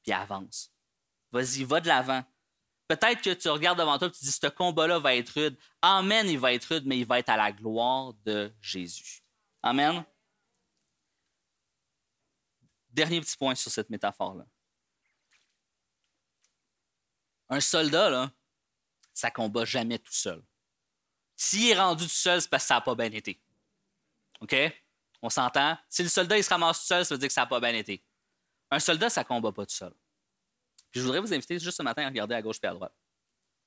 puis 0.02 0.12
avance. 0.12 0.74
Vas-y, 1.32 1.64
va 1.64 1.80
de 1.80 1.88
l'avant. 1.88 2.24
Peut-être 2.88 3.22
que 3.22 3.34
tu 3.34 3.48
regardes 3.48 3.78
devant 3.78 4.00
toi 4.00 4.08
et 4.08 4.12
tu 4.12 4.24
dis, 4.24 4.32
ce 4.32 4.48
combat-là 4.48 4.98
va 4.98 5.16
être 5.16 5.30
rude. 5.30 5.56
Amen, 5.84 6.28
il 6.28 6.40
va 6.40 6.52
être 6.52 6.66
rude, 6.66 6.86
mais 6.88 6.98
il 6.98 7.06
va 7.06 7.20
être 7.20 7.30
à 7.30 7.38
la 7.38 7.52
gloire 7.52 8.14
de 8.26 8.52
Jésus. 8.60 9.22
Amen. 9.62 10.04
Dernier 12.90 13.22
petit 13.22 13.38
point 13.38 13.54
sur 13.54 13.70
cette 13.70 13.92
métaphore-là. 13.92 14.48
Un 17.50 17.60
soldat, 17.60 18.10
là, 18.10 18.32
ça 19.14 19.30
combat 19.30 19.64
jamais 19.64 20.00
tout 20.00 20.14
seul. 20.14 20.44
S'il 21.36 21.70
est 21.70 21.80
rendu 21.80 22.06
tout 22.06 22.10
seul, 22.10 22.42
c'est 22.42 22.50
parce 22.50 22.64
que 22.64 22.68
ça 22.70 22.76
n'a 22.76 22.82
pas 22.82 22.96
bien 22.96 23.12
été. 23.12 23.40
OK? 24.42 24.56
On 25.22 25.30
s'entend? 25.30 25.78
Si 25.90 26.04
le 26.04 26.10
soldat 26.10 26.38
il 26.38 26.44
se 26.44 26.50
ramasse 26.50 26.82
tout 26.82 26.88
seul, 26.88 27.06
ça 27.06 27.16
veut 27.16 27.20
dire 27.20 27.28
que 27.28 27.34
ça 27.34 27.42
n'a 27.42 27.48
pas 27.48 27.60
bien 27.60 27.74
été. 27.74 28.04
Un 28.70 28.80
soldat, 28.80 29.10
ça 29.10 29.22
ne 29.22 29.26
combat 29.26 29.52
pas 29.52 29.66
tout 29.66 29.76
seul. 29.76 29.94
Je 30.92 31.02
voudrais 31.02 31.20
vous 31.20 31.34
inviter 31.34 31.60
juste 31.60 31.78
ce 31.78 31.84
matin 31.84 32.04
à 32.04 32.08
regarder 32.08 32.36
à 32.36 32.42
gauche 32.42 32.58
et 32.64 32.68
à 32.68 32.74
droite. 32.74 32.94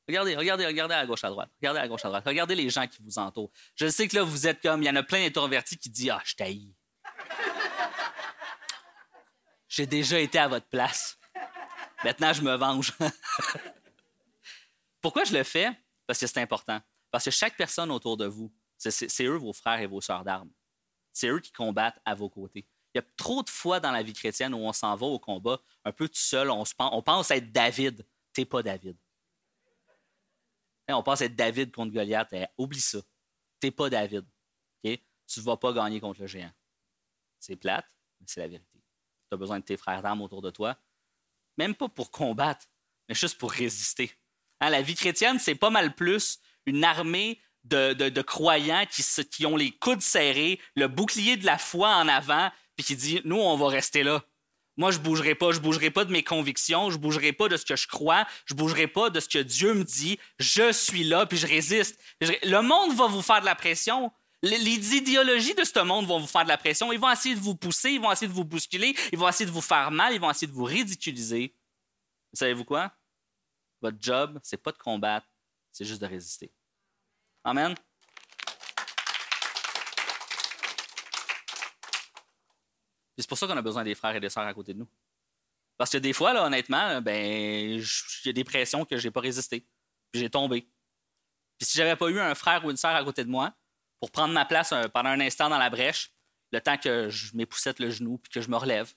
Regardez, 0.09 0.37
regardez, 0.37 0.67
regardez 0.67 0.95
à 0.95 1.07
gauche, 1.07 1.25
à 1.25 1.29
droite. 1.29 1.51
Regardez 1.61 1.81
à 1.81 1.89
gauche, 1.89 2.05
à 2.05 2.09
droite. 2.09 2.25
Regardez 2.27 2.55
les 2.55 2.69
gens 2.69 2.87
qui 2.87 3.03
vous 3.03 3.19
entourent. 3.19 3.51
Je 3.77 3.89
sais 3.89 4.09
que 4.09 4.17
là, 4.17 4.23
vous 4.23 4.47
êtes 4.47 4.61
comme, 4.61 4.83
il 4.83 4.87
y 4.87 4.91
en 4.91 4.97
a 4.97 5.03
plein 5.03 5.25
d'introvertis 5.25 5.79
qui 5.79 5.91
disent 5.91 6.11
Ah, 6.11 6.23
je 6.25 6.35
t'haïs. 6.35 6.75
J'ai 9.69 9.87
déjà 9.87 10.19
été 10.19 10.39
à 10.39 10.49
votre 10.49 10.67
place. 10.67 11.17
Maintenant, 12.03 12.33
je 12.33 12.43
me 12.43 12.57
venge. 12.57 12.93
Pourquoi 15.01 15.25
je 15.25 15.33
le 15.33 15.45
fais? 15.45 15.71
Parce 16.07 16.19
que 16.19 16.27
c'est 16.27 16.41
important. 16.41 16.81
Parce 17.11 17.25
que 17.25 17.31
chaque 17.31 17.57
personne 17.57 17.91
autour 17.91 18.17
de 18.17 18.27
vous, 18.27 18.53
c'est 18.77 19.25
eux 19.25 19.37
vos 19.37 19.53
frères 19.53 19.81
et 19.81 19.87
vos 19.87 20.01
sœurs 20.01 20.25
d'armes. 20.25 20.51
C'est 21.13 21.29
eux 21.29 21.41
qui 21.41 21.53
combattent 21.53 22.01
à 22.05 22.15
vos 22.15 22.29
côtés. 22.29 22.67
Il 22.95 22.99
y 22.99 23.01
a 23.01 23.05
trop 23.17 23.43
de 23.43 23.51
fois 23.51 23.79
dans 23.81 23.93
la 23.93 24.03
vie 24.03 24.13
chrétienne 24.13 24.55
où 24.55 24.59
on 24.59 24.73
s'en 24.73 24.95
va 24.97 25.07
au 25.07 25.19
combat 25.19 25.61
un 25.85 25.93
peu 25.93 26.09
tout 26.09 26.19
seul, 26.19 26.51
on, 26.51 26.65
on 26.79 27.03
pense 27.03 27.31
être 27.31 27.53
David. 27.53 28.07
T'es 28.33 28.45
pas 28.45 28.63
David. 28.63 28.97
On 30.89 31.03
pense 31.03 31.21
être 31.21 31.37
David 31.37 31.73
contre 31.73 31.93
Goliath. 31.93 32.33
Eh, 32.33 32.47
oublie 32.59 32.81
ça. 32.81 32.99
T'es 33.61 33.71
pas 33.71 33.89
David. 33.89 34.27
Tu 34.83 35.39
ne 35.39 35.45
vas 35.45 35.57
pas 35.57 35.73
gagner 35.73 36.01
contre 36.01 36.21
le 36.21 36.27
géant. 36.27 36.51
C'est 37.39 37.55
plate, 37.55 37.87
mais 38.19 38.27
c'est 38.29 38.41
la 38.41 38.49
vérité. 38.49 38.83
Tu 39.29 39.35
as 39.35 39.37
besoin 39.37 39.61
de 39.61 39.65
tes 39.65 39.77
frères 39.77 40.03
d'armes 40.03 40.23
autour 40.23 40.43
de 40.43 40.51
toi. 40.51 40.77
Même 41.57 41.77
pas 41.77 41.89
pour 41.89 42.11
combattre, 42.11 42.67
mais 43.09 43.15
juste 43.15 43.39
pour 43.39 43.53
résister. 43.53 44.11
Hein, 44.59 44.71
la 44.71 44.83
vie 44.83 44.97
chrétienne, 44.97 45.39
c'est 45.39 45.55
pas 45.55 45.71
mal 45.71 45.95
plus 45.95 46.41
une 46.67 46.83
armée 46.83 47.41
de, 47.65 48.23
croyants 48.23 48.85
qui, 48.91 49.05
qui, 49.31 49.47
ont 49.47 49.57
les 49.57 49.71
coudes 49.71 50.03
serrés, 50.03 50.61
le 50.75 50.89
bouclier 50.89 51.37
de 51.37 51.47
la 51.47 51.59
foi 51.59 51.95
en 51.97 52.09
avant, 52.09 52.51
puis 52.77 52.87
qui 52.87 52.97
dit 52.97 53.21
Nous, 53.25 53.37
on 53.37 53.57
va 53.57 53.69
rester 53.69 54.03
là. 54.03 54.25
Moi, 54.77 54.91
je 54.93 54.99
ne 54.99 55.03
bougerai 55.03 55.35
pas. 55.35 55.53
Je 55.53 55.59
ne 55.59 55.63
bougerai 55.63 55.91
pas 55.91 56.07
de 56.07 56.13
mes 56.13 56.23
convictions. 56.23 56.89
Je 56.91 56.97
ne 56.97 57.03
bougerai 57.03 57.33
pas 57.33 57.49
de 57.49 57.59
ce 57.59 57.67
que 57.67 57.77
je 57.77 57.87
crois. 57.87 58.27
Je 58.47 58.55
ne 58.55 58.59
bougerai 58.59 58.87
pas 58.87 59.11
de 59.11 59.21
ce 59.21 59.29
que 59.29 59.39
Dieu 59.39 59.75
me 59.75 59.85
dit. 59.85 60.19
Je 60.39 60.73
suis 60.73 61.05
là, 61.05 61.27
puis 61.27 61.37
je 61.37 61.47
résiste. 61.47 62.01
Le 62.21 62.61
monde 62.63 62.97
va 62.97 63.07
vous 63.07 63.21
faire 63.21 63.41
de 63.41 63.45
la 63.45 63.55
pression. 63.55 64.11
Les 64.43 64.97
idéologies 64.97 65.55
de 65.55 65.65
ce 65.65 65.81
monde 65.81 66.07
vont 66.07 66.19
vous 66.19 66.27
faire 66.27 66.45
de 66.45 66.49
la 66.49 66.57
pression. 66.57 66.93
Ils 66.93 66.99
vont 66.99 67.11
essayer 67.11 67.35
de 67.35 67.41
vous 67.41 67.55
pousser, 67.55 67.91
ils 67.91 68.01
vont 68.01 68.11
essayer 68.11 68.27
de 68.27 68.33
vous 68.33 68.45
bousculer, 68.47 68.97
ils 69.13 69.19
vont 69.19 69.29
essayer 69.29 69.45
de 69.45 69.51
vous 69.51 69.61
faire 69.61 69.91
mal, 69.91 70.15
ils 70.15 70.21
vont 70.21 70.31
essayer 70.31 70.47
de 70.47 70.53
vous 70.53 70.65
ridiculiser. 70.65 71.55
Savez-vous 72.33 72.65
quoi? 72.65 72.91
Votre 73.83 73.99
job, 74.01 74.41
c'est 74.43 74.63
pas 74.63 74.73
de 74.73 74.79
combattre, 74.79 75.27
c'est 75.73 75.85
juste 75.85 76.01
de 76.01 76.07
résister. 76.07 76.51
Amen. 77.45 77.75
c'est 83.19 83.29
pour 83.29 83.37
ça 83.37 83.47
qu'on 83.47 83.57
a 83.57 83.63
besoin 83.63 83.85
des 83.85 83.95
frères 83.95 84.17
et 84.17 84.21
des 84.21 84.31
sœurs 84.31 84.47
à 84.47 84.55
côté 84.55 84.73
de 84.73 84.79
nous. 84.79 84.89
Parce 85.77 85.91
que 85.91 85.99
des 85.99 86.13
fois, 86.13 86.33
honnêtement, 86.45 87.01
ben, 87.01 87.81
a 87.81 88.33
des 88.33 88.45
pressions 88.45 88.85
que 88.85 88.97
je 88.97 89.07
n'ai 89.07 89.11
pas 89.11 89.21
résisté. 89.21 89.67
J'ai 90.15 90.31
tombé. 90.31 90.63
Puis 91.59 91.67
si 91.67 91.79
j'avais 91.79 91.97
pas 91.97 92.09
eu 92.09 92.19
un 92.19 92.35
frère 92.35 92.65
ou 92.65 92.71
une 92.71 92.77
sœur 92.77 92.95
à 92.95 93.05
côté 93.05 93.25
de 93.25 93.31
moi 93.31 93.55
pour 93.99 94.11
prendre 94.11 94.33
ma 94.33 94.45
place 94.45 94.73
euh, 94.73 94.89
pendant 94.89 95.11
un 95.11 95.21
instant 95.21 95.49
dans 95.49 95.59
la 95.59 95.71
brèche, 95.71 96.13
le 96.53 96.61
temps 96.61 96.79
que 96.79 97.09
je 97.11 97.37
m'époussette 97.37 97.79
le 97.79 97.91
genou 97.91 98.19
puis 98.19 98.31
que 98.31 98.41
je 98.41 98.49
me 98.49 98.57
relève, 98.57 98.93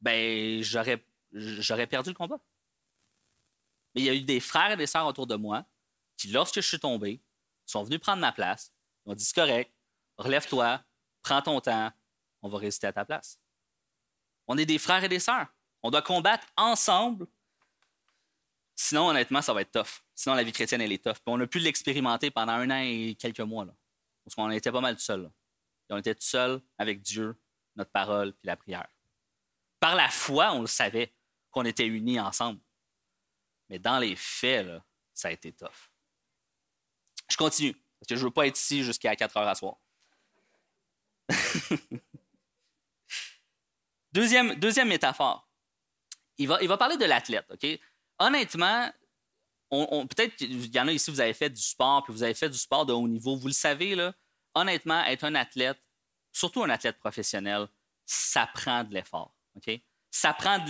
ben 0.00 0.62
j'aurais, 0.62 1.04
j'aurais 1.32 1.86
perdu 1.86 2.10
le 2.10 2.14
combat. 2.14 2.40
Mais 3.94 4.02
il 4.02 4.04
y 4.04 4.10
a 4.10 4.14
eu 4.14 4.22
des 4.22 4.40
frères 4.40 4.72
et 4.72 4.76
des 4.76 4.86
sœurs 4.86 5.06
autour 5.06 5.26
de 5.26 5.36
moi 5.36 5.64
qui, 6.20 6.28
lorsque 6.28 6.56
je 6.56 6.68
suis 6.68 6.78
tombé, 6.78 7.22
sont 7.64 7.82
venus 7.82 8.00
prendre 8.00 8.20
ma 8.20 8.32
place. 8.32 8.72
Ils 9.04 9.10
m'ont 9.10 9.14
dit 9.14 9.24
c'est 9.24 9.34
correct, 9.34 9.72
relève-toi, 10.18 10.82
prends 11.22 11.40
ton 11.40 11.60
temps, 11.60 11.90
on 12.42 12.48
va 12.48 12.58
résister 12.58 12.86
à 12.86 12.92
ta 12.92 13.04
place. 13.04 13.38
On 14.46 14.58
est 14.58 14.66
des 14.66 14.78
frères 14.78 15.02
et 15.02 15.08
des 15.08 15.18
sœurs. 15.18 15.46
On 15.82 15.90
doit 15.90 16.02
combattre 16.02 16.46
ensemble. 16.56 17.26
Sinon, 18.74 19.08
honnêtement, 19.08 19.40
ça 19.40 19.54
va 19.54 19.62
être 19.62 19.72
tough. 19.72 20.02
Sinon, 20.14 20.34
la 20.34 20.42
vie 20.42 20.52
chrétienne, 20.52 20.80
elle 20.80 20.92
est 20.92 21.02
tough. 21.02 21.16
on 21.26 21.40
a 21.40 21.46
pu 21.46 21.58
l'expérimenter 21.58 22.30
pendant 22.30 22.52
un 22.52 22.70
an 22.70 22.82
et 22.82 23.16
quelques 23.18 23.40
mois. 23.40 23.66
Parce 24.24 24.34
qu'on 24.34 24.50
était 24.50 24.72
pas 24.72 24.80
mal 24.80 24.96
tout 24.96 25.02
seul. 25.02 25.30
on 25.88 25.96
était 25.96 26.14
tout 26.14 26.26
seul 26.26 26.60
avec 26.76 27.00
Dieu, 27.00 27.34
notre 27.76 27.90
parole, 27.90 28.32
puis 28.34 28.46
la 28.46 28.56
prière. 28.56 28.88
Par 29.78 29.94
la 29.94 30.08
foi, 30.08 30.52
on 30.52 30.60
le 30.60 30.66
savait 30.66 31.14
qu'on 31.50 31.64
était 31.64 31.86
unis 31.86 32.20
ensemble. 32.20 32.60
Mais 33.68 33.78
dans 33.78 33.98
les 33.98 34.16
faits, 34.16 34.68
ça 35.14 35.28
a 35.28 35.30
été 35.30 35.52
tough. 35.52 35.89
Je 37.30 37.36
continue, 37.36 37.72
parce 37.72 38.08
que 38.08 38.16
je 38.16 38.20
ne 38.20 38.24
veux 38.26 38.32
pas 38.32 38.46
être 38.46 38.58
ici 38.58 38.82
jusqu'à 38.82 39.14
4 39.16 39.36
heures 39.36 39.48
à 39.48 39.54
soir. 39.54 39.76
Deuxième, 44.12 44.56
deuxième 44.56 44.88
métaphore. 44.88 45.48
Il 46.36 46.48
va, 46.48 46.58
il 46.62 46.68
va 46.68 46.76
parler 46.76 46.96
de 46.96 47.04
l'athlète. 47.04 47.46
Honnêtement, 48.18 48.90
on, 49.70 50.06
peut-être 50.06 50.34
qu'il 50.36 50.74
y 50.74 50.80
en 50.80 50.88
a 50.88 50.92
ici, 50.92 51.10
vous 51.10 51.20
avez 51.20 51.34
fait 51.34 51.50
du 51.50 51.62
sport, 51.62 52.02
puis 52.02 52.12
vous 52.12 52.22
avez 52.22 52.34
fait 52.34 52.48
du 52.48 52.58
sport 52.58 52.84
de 52.84 52.92
haut 52.92 53.06
niveau. 53.06 53.36
Vous 53.36 53.46
le 53.46 53.52
savez, 53.52 53.94
là, 53.94 54.12
honnêtement, 54.54 55.04
être 55.04 55.24
un 55.24 55.34
athlète, 55.36 55.78
surtout 56.32 56.64
un 56.64 56.70
athlète 56.70 56.98
professionnel, 56.98 57.68
ça 58.04 58.48
prend 58.52 58.82
de 58.82 58.94
l'effort. 58.94 59.36
Ça 60.10 60.34
prend, 60.34 60.64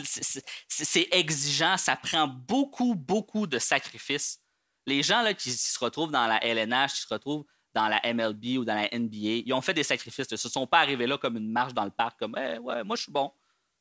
c'est 0.69 1.09
exigeant, 1.13 1.79
ça 1.79 1.97
prend 1.97 2.29
beaucoup, 2.29 2.95
beaucoup 2.95 3.47
de 3.47 3.59
sacrifices. 3.59 4.43
Les 4.87 5.03
gens 5.03 5.23
là, 5.23 5.35
qui 5.35 5.53
se 5.53 5.79
retrouvent 5.79 6.11
dans 6.11 6.27
la 6.27 6.43
LNH, 6.45 6.95
qui 6.95 7.01
se 7.01 7.09
retrouvent 7.09 7.45
dans 7.75 7.89
la 7.89 8.01
MLB 8.13 8.59
ou 8.59 8.65
dans 8.65 8.75
la 8.75 8.89
NBA, 8.97 9.43
ils 9.47 9.53
ont 9.53 9.61
fait 9.61 9.75
des 9.75 9.85
sacrifices. 9.85 10.27
Ils 10.31 10.35
ne 10.35 10.39
se 10.39 10.49
sont 10.49 10.67
pas 10.67 10.81
arrivés 10.81 11.07
là 11.07 11.19
comme 11.19 11.37
une 11.37 11.51
marche 11.51 11.75
dans 11.75 11.85
le 11.85 11.91
parc, 11.91 12.19
comme 12.19 12.37
eh, 12.37 12.59
ouais, 12.59 12.83
moi 12.83 12.97
je 12.97 13.03
suis 13.03 13.13
bon. 13.13 13.33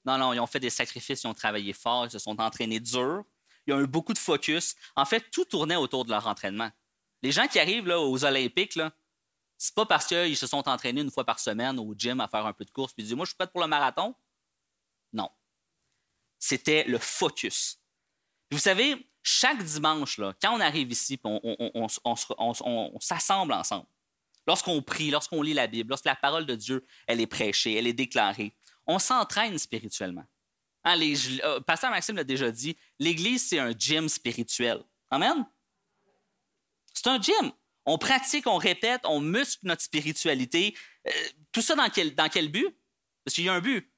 Non, 0.06 0.18
non, 0.18 0.34
ils 0.34 0.40
ont 0.40 0.48
fait 0.48 0.60
des 0.60 0.70
sacrifices, 0.70 1.24
ils 1.24 1.28
ont 1.28 1.34
travaillé 1.34 1.74
fort, 1.74 2.06
ils 2.06 2.12
se 2.12 2.20
sont 2.20 2.40
entraînés 2.40 2.80
dur, 2.80 3.24
ils 3.68 3.74
ont 3.74 3.80
eu 3.80 3.88
beaucoup 3.88 4.14
de 4.14 4.20
focus. 4.20 4.76
En 4.96 5.06
fait, 5.06 5.30
tout 5.32 5.46
tournait 5.46 5.76
autour 5.76 6.06
de 6.06 6.12
leur 6.12 6.28
entraînement. 6.28 6.70
Les 7.22 7.32
gens 7.32 7.48
qui 7.48 7.60
arrivent 7.60 7.88
là, 7.88 8.00
aux 8.00 8.24
Olympiques, 8.24 8.74
ce 8.74 8.90
c'est 9.58 9.76
pas 9.76 9.86
parce 9.86 10.06
qu'ils 10.06 10.38
se 10.38 10.48
sont 10.48 10.70
entraînés 10.70 11.02
une 11.02 11.12
fois 11.12 11.26
par 11.26 11.40
semaine 11.40 11.80
au 11.80 11.94
gym 11.94 12.22
à 12.22 12.28
faire 12.30 12.46
un 12.46 12.54
peu 12.54 12.64
de 12.64 12.72
course 12.72 12.94
puis 12.94 13.04
ils 13.04 13.08
disent 13.08 13.16
Moi, 13.16 13.26
je 13.26 13.32
suis 13.32 13.38
prêt 13.38 13.48
pour 13.48 13.60
le 13.62 13.68
marathon. 13.68 14.16
Non. 15.12 15.30
C'était 16.38 16.86
le 16.86 16.98
focus. 16.98 17.82
vous 18.52 18.58
savez, 18.58 19.09
chaque 19.24 19.64
dimanche, 19.64 20.18
là, 20.18 20.34
quand 20.42 20.56
on 20.56 20.60
arrive 20.60 20.92
ici, 20.92 21.20
on, 21.24 21.40
on, 21.74 23.00
s'assemble 23.00 23.54
ensemble. 23.54 23.88
Lorsqu'on 24.48 24.82
prie, 24.82 25.12
lorsqu'on 25.12 25.42
lit 25.42 25.54
la 25.54 25.68
Bible, 25.68 25.90
lorsque 25.90 26.06
la 26.06 26.16
parole 26.16 26.46
de 26.46 26.56
Dieu, 26.56 26.86
elle 27.08 27.22
est 27.22 27.28
prêchée, 27.28 27.76
elle 27.76 27.88
est 27.88 27.94
déclarée, 27.94 28.56
on 28.88 28.98
s'entraîne 28.98 29.58
spirituellement. 29.60 30.26
Hein, 30.84 31.00
euh, 31.00 31.60
Pasteur 31.60 31.92
Maxime 31.92 32.16
l'a 32.16 32.24
déjà 32.24 32.50
dit, 32.50 32.78
l'Église, 32.98 33.48
c'est 33.48 33.60
un 33.60 33.72
gym 33.78 34.08
spirituel. 34.08 34.84
Amen? 35.12 35.46
C'est 36.94 37.08
un 37.08 37.22
gym. 37.22 37.52
On 37.86 37.98
pratique, 37.98 38.48
on 38.48 38.58
répète, 38.58 39.02
on 39.04 39.20
muscle 39.20 39.66
notre 39.66 39.82
spiritualité. 39.82 40.76
Euh, 41.08 41.12
tout 41.52 41.62
ça 41.62 41.76
dans 41.76 41.90
quel, 41.90 42.16
dans 42.16 42.30
quel 42.30 42.50
but? 42.50 42.76
Parce 43.24 43.36
qu'il 43.36 43.46
y 43.46 43.50
a 43.50 43.54
un 43.54 43.62
but. 43.62 43.92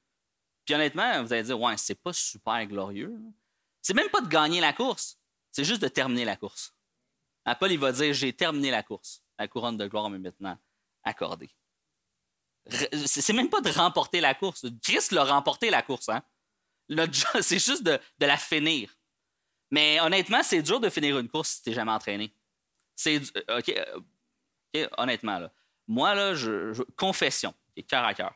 Puis 0.64 0.74
honnêtement, 0.74 1.22
vous 1.22 1.32
allez 1.32 1.42
dire, 1.42 1.60
ouais, 1.60 1.76
c'est 1.76 2.00
pas 2.00 2.12
super 2.12 2.66
glorieux. 2.66 3.14
C'est 3.82 3.94
même 3.94 4.08
pas 4.08 4.20
de 4.20 4.28
gagner 4.28 4.60
la 4.60 4.72
course, 4.72 5.18
c'est 5.50 5.64
juste 5.64 5.82
de 5.82 5.88
terminer 5.88 6.24
la 6.24 6.36
course. 6.36 6.74
Paul, 7.58 7.72
il 7.72 7.78
va 7.78 7.92
dire 7.92 8.14
J'ai 8.14 8.32
terminé 8.32 8.70
la 8.70 8.82
course. 8.82 9.22
La 9.38 9.48
couronne 9.48 9.76
de 9.76 9.86
gloire 9.86 10.08
m'est 10.08 10.18
maintenant 10.18 10.56
accordée. 11.02 11.50
C'est 13.06 13.32
même 13.32 13.50
pas 13.50 13.60
de 13.60 13.70
remporter 13.70 14.20
la 14.20 14.34
course. 14.34 14.66
Christ 14.82 15.10
l'a 15.10 15.24
remporté 15.24 15.68
la 15.68 15.82
course. 15.82 16.08
Hein? 16.08 16.22
C'est 17.40 17.58
juste 17.58 17.82
de, 17.82 17.98
la 18.20 18.36
finir. 18.36 18.96
Mais 19.70 20.00
honnêtement, 20.00 20.42
c'est 20.42 20.62
dur 20.62 20.80
de 20.80 20.90
finir 20.90 21.18
une 21.18 21.28
course 21.28 21.48
si 21.48 21.62
tu 21.62 21.70
n'es 21.70 21.74
jamais 21.74 21.92
entraîné. 21.92 22.34
C'est. 22.94 23.22
Euh, 23.48 23.58
OK, 23.58 24.88
honnêtement, 24.98 25.38
là. 25.38 25.50
Moi, 25.88 26.14
là, 26.14 26.34
je, 26.34 26.82
confession, 26.94 27.54
cœur 27.88 28.04
à 28.04 28.14
cœur. 28.14 28.34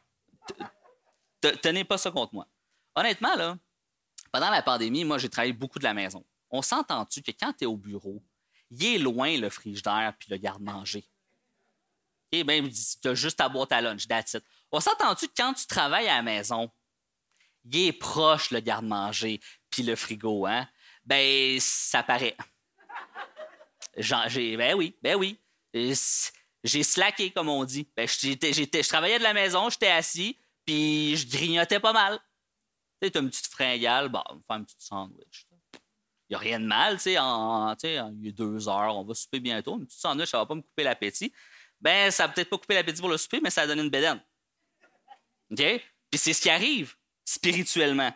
Tenez 1.62 1.84
pas 1.84 1.98
ça 1.98 2.10
contre 2.10 2.34
moi. 2.34 2.48
Honnêtement, 2.94 3.36
là, 3.36 3.58
pendant 4.36 4.50
la 4.50 4.60
pandémie, 4.60 5.02
moi, 5.02 5.16
j'ai 5.16 5.30
travaillé 5.30 5.54
beaucoup 5.54 5.78
de 5.78 5.84
la 5.84 5.94
maison. 5.94 6.22
On 6.50 6.60
s'entend-tu 6.60 7.22
que 7.22 7.30
quand 7.30 7.54
tu 7.54 7.64
es 7.64 7.66
au 7.66 7.78
bureau, 7.78 8.22
il 8.70 8.84
est 8.84 8.98
loin 8.98 9.34
le 9.38 9.48
frigidaire 9.48 10.12
puis 10.18 10.28
le 10.30 10.36
garde-manger? 10.36 11.08
Et 12.32 12.44
bien, 12.44 12.62
tu 13.00 13.08
as 13.08 13.14
juste 13.14 13.40
à 13.40 13.48
boire 13.48 13.66
ta 13.66 13.80
lunch, 13.80 14.06
that's 14.06 14.34
it. 14.34 14.44
On 14.70 14.78
s'entend-tu 14.78 15.28
que 15.28 15.32
quand 15.34 15.54
tu 15.54 15.66
travailles 15.66 16.08
à 16.08 16.16
la 16.16 16.22
maison, 16.22 16.70
il 17.64 17.86
est 17.86 17.92
proche 17.92 18.50
le 18.50 18.60
garde-manger 18.60 19.40
puis 19.70 19.82
le 19.82 19.96
frigo, 19.96 20.44
hein? 20.44 20.68
Ben, 21.06 21.58
ça 21.58 22.02
paraît. 22.02 22.36
ben 23.96 24.74
oui, 24.74 24.94
ben 25.00 25.16
oui. 25.16 25.40
J'ai 26.62 26.82
slacké, 26.82 27.30
comme 27.30 27.48
on 27.48 27.64
dit. 27.64 27.88
Ben, 27.96 28.06
je 28.06 28.86
travaillais 28.86 29.18
de 29.18 29.24
la 29.24 29.32
maison, 29.32 29.70
j'étais 29.70 29.88
assis, 29.88 30.36
puis 30.66 31.16
je 31.16 31.26
grignotais 31.26 31.80
pas 31.80 31.94
mal. 31.94 32.20
Tu 33.00 33.08
sais, 33.08 33.18
une 33.18 33.28
petite 33.28 33.46
fringale, 33.46 34.08
bon, 34.08 34.22
on 34.28 34.34
va 34.34 34.40
faire 34.46 34.56
un 34.56 34.64
petit 34.64 34.76
sandwich. 34.78 35.46
Il 36.28 36.32
n'y 36.32 36.36
a 36.36 36.38
rien 36.38 36.60
de 36.60 36.66
mal, 36.66 36.96
tu 36.96 37.02
sais, 37.02 37.18
en, 37.18 37.74
il 37.82 38.28
a 38.28 38.32
deux 38.32 38.68
heures, 38.68 38.96
on 38.96 39.04
va 39.04 39.14
souper 39.14 39.38
bientôt. 39.38 39.78
Une 39.78 39.86
petite 39.86 40.00
sandwich, 40.00 40.30
ça 40.30 40.38
va 40.38 40.46
pas 40.46 40.54
me 40.54 40.62
couper 40.62 40.82
l'appétit. 40.82 41.32
Ben, 41.80 42.10
ça 42.10 42.26
va 42.26 42.32
peut-être 42.32 42.50
pas 42.50 42.58
couper 42.58 42.74
l'appétit 42.74 43.00
pour 43.00 43.10
le 43.10 43.16
souper, 43.16 43.40
mais 43.40 43.50
ça 43.50 43.62
va 43.62 43.68
donner 43.68 43.82
une 43.82 43.90
bédaine. 43.90 44.20
Puis 45.50 46.18
c'est 46.18 46.32
ce 46.32 46.40
qui 46.40 46.50
arrive 46.50 46.94
spirituellement. 47.24 48.12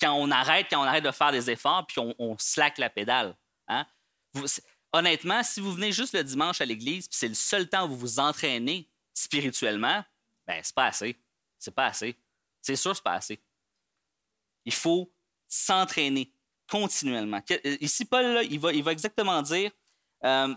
Quand 0.00 0.12
on 0.12 0.30
arrête, 0.30 0.66
quand 0.68 0.80
on 0.80 0.84
arrête 0.84 1.04
de 1.04 1.10
faire 1.10 1.32
des 1.32 1.50
efforts, 1.50 1.86
puis 1.86 2.00
on, 2.00 2.14
on 2.18 2.36
slack 2.38 2.78
la 2.78 2.90
pédale. 2.90 3.36
Hein? 3.68 3.86
honnêtement, 4.92 5.42
si 5.42 5.60
vous 5.60 5.72
venez 5.72 5.92
juste 5.92 6.14
le 6.14 6.22
dimanche 6.22 6.60
à 6.60 6.64
l'église, 6.64 7.08
puis 7.08 7.16
c'est 7.16 7.28
le 7.28 7.34
seul 7.34 7.68
temps 7.68 7.86
où 7.86 7.90
vous 7.90 7.98
vous 7.98 8.20
entraînez 8.20 8.88
spirituellement, 9.12 10.04
ben 10.46 10.60
c'est 10.62 10.74
pas 10.74 10.86
assez. 10.86 11.16
C'est 11.58 11.74
pas 11.74 11.86
assez. 11.86 12.16
C'est 12.62 12.76
sûr, 12.76 12.94
c'est 12.94 13.02
pas 13.02 13.14
assez. 13.14 13.40
Il 14.64 14.72
faut 14.72 15.12
s'entraîner 15.48 16.32
continuellement. 16.68 17.40
Euh, 17.50 17.76
ici, 17.80 18.04
Paul, 18.04 18.40
il, 18.50 18.58
va, 18.58 18.92
exactement 18.92 19.42
dire 19.42 19.70
euh, 20.24 20.54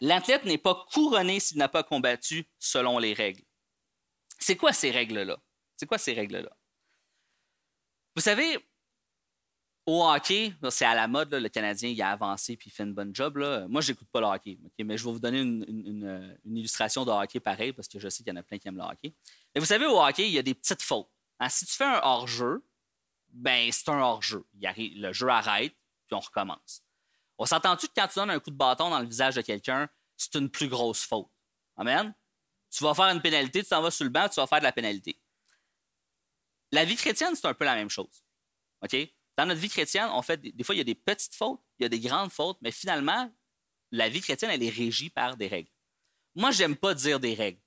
l'athlète 0.00 0.44
n'est 0.44 0.58
pas 0.58 0.86
couronné 0.92 1.40
s'il 1.40 1.58
n'a 1.58 1.68
pas 1.68 1.82
combattu 1.82 2.46
selon 2.58 2.98
les 2.98 3.12
règles. 3.12 3.42
C'est 4.38 4.56
quoi 4.56 4.72
ces 4.72 4.90
règles-là? 4.90 5.38
C'est 5.76 5.86
quoi 5.86 5.98
ces 5.98 6.12
règles-là? 6.12 6.50
Vous 8.16 8.22
savez, 8.22 8.58
au 9.86 10.04
hockey, 10.04 10.52
c'est 10.70 10.84
à 10.84 10.94
la 10.94 11.08
mode, 11.08 11.32
le 11.32 11.48
Canadien 11.48 11.88
il 11.88 12.00
a 12.02 12.10
avancé 12.10 12.56
puis 12.56 12.70
il 12.70 12.72
fait 12.72 12.82
une 12.82 12.94
bonne 12.94 13.14
job. 13.14 13.38
Moi, 13.68 13.80
je 13.80 13.92
n'écoute 13.92 14.08
pas 14.12 14.20
le 14.20 14.26
hockey, 14.26 14.58
mais 14.84 14.96
je 14.96 15.04
vais 15.04 15.12
vous 15.12 15.20
donner 15.20 15.40
une, 15.40 16.38
illustration 16.44 17.04
de 17.04 17.10
hockey 17.10 17.40
pareil 17.40 17.72
parce 17.72 17.88
que 17.88 17.98
je 17.98 18.08
sais 18.08 18.22
qu'il 18.22 18.32
y 18.32 18.36
en 18.36 18.40
a 18.40 18.42
plein 18.42 18.58
qui 18.58 18.68
aiment 18.68 18.76
le 18.76 18.82
hockey. 18.82 19.14
Mais 19.54 19.60
vous 19.60 19.66
savez, 19.66 19.86
au 19.86 20.00
hockey, 20.00 20.26
il 20.26 20.32
y 20.32 20.38
a 20.38 20.42
des 20.42 20.54
petites 20.54 20.82
fautes. 20.82 21.08
Hein, 21.38 21.48
si 21.48 21.64
tu 21.64 21.72
fais 21.72 21.84
un 21.84 22.00
hors-jeu, 22.02 22.62
ben 23.32 23.70
c'est 23.72 23.88
un 23.88 24.00
hors-jeu. 24.00 24.44
Le 24.60 25.12
jeu 25.12 25.28
arrête, 25.28 25.74
puis 26.06 26.14
on 26.14 26.20
recommence. 26.20 26.82
On 27.38 27.46
s'entend-tu 27.46 27.88
que 27.88 27.92
quand 27.96 28.08
tu 28.08 28.18
donnes 28.18 28.30
un 28.30 28.40
coup 28.40 28.50
de 28.50 28.56
bâton 28.56 28.90
dans 28.90 29.00
le 29.00 29.06
visage 29.06 29.34
de 29.34 29.42
quelqu'un, 29.42 29.88
c'est 30.16 30.34
une 30.34 30.50
plus 30.50 30.68
grosse 30.68 31.02
faute? 31.04 31.30
Amen? 31.76 32.14
Tu 32.70 32.84
vas 32.84 32.94
faire 32.94 33.06
une 33.06 33.22
pénalité, 33.22 33.62
tu 33.62 33.68
t'en 33.68 33.82
vas 33.82 33.90
sur 33.90 34.04
le 34.04 34.10
banc, 34.10 34.28
tu 34.28 34.36
vas 34.36 34.46
faire 34.46 34.58
de 34.58 34.64
la 34.64 34.72
pénalité. 34.72 35.20
La 36.72 36.84
vie 36.84 36.96
chrétienne, 36.96 37.34
c'est 37.34 37.46
un 37.46 37.54
peu 37.54 37.64
la 37.64 37.74
même 37.74 37.88
chose. 37.88 38.22
OK? 38.82 38.96
Dans 39.36 39.46
notre 39.46 39.60
vie 39.60 39.70
chrétienne, 39.70 40.08
on 40.12 40.22
fait 40.22 40.36
des, 40.36 40.64
fois, 40.64 40.74
il 40.74 40.78
y 40.78 40.82
a 40.82 40.84
des 40.84 40.94
petites 40.94 41.34
fautes, 41.34 41.62
il 41.78 41.84
y 41.84 41.86
a 41.86 41.88
des 41.88 41.98
grandes 41.98 42.30
fautes, 42.30 42.58
mais 42.60 42.70
finalement, 42.70 43.32
la 43.90 44.08
vie 44.08 44.20
chrétienne, 44.20 44.50
elle 44.50 44.62
est 44.62 44.68
régie 44.68 45.10
par 45.10 45.36
des 45.36 45.48
règles. 45.48 45.70
Moi, 46.34 46.50
j'aime 46.50 46.76
pas 46.76 46.94
dire 46.94 47.18
des 47.18 47.34
règles. 47.34 47.60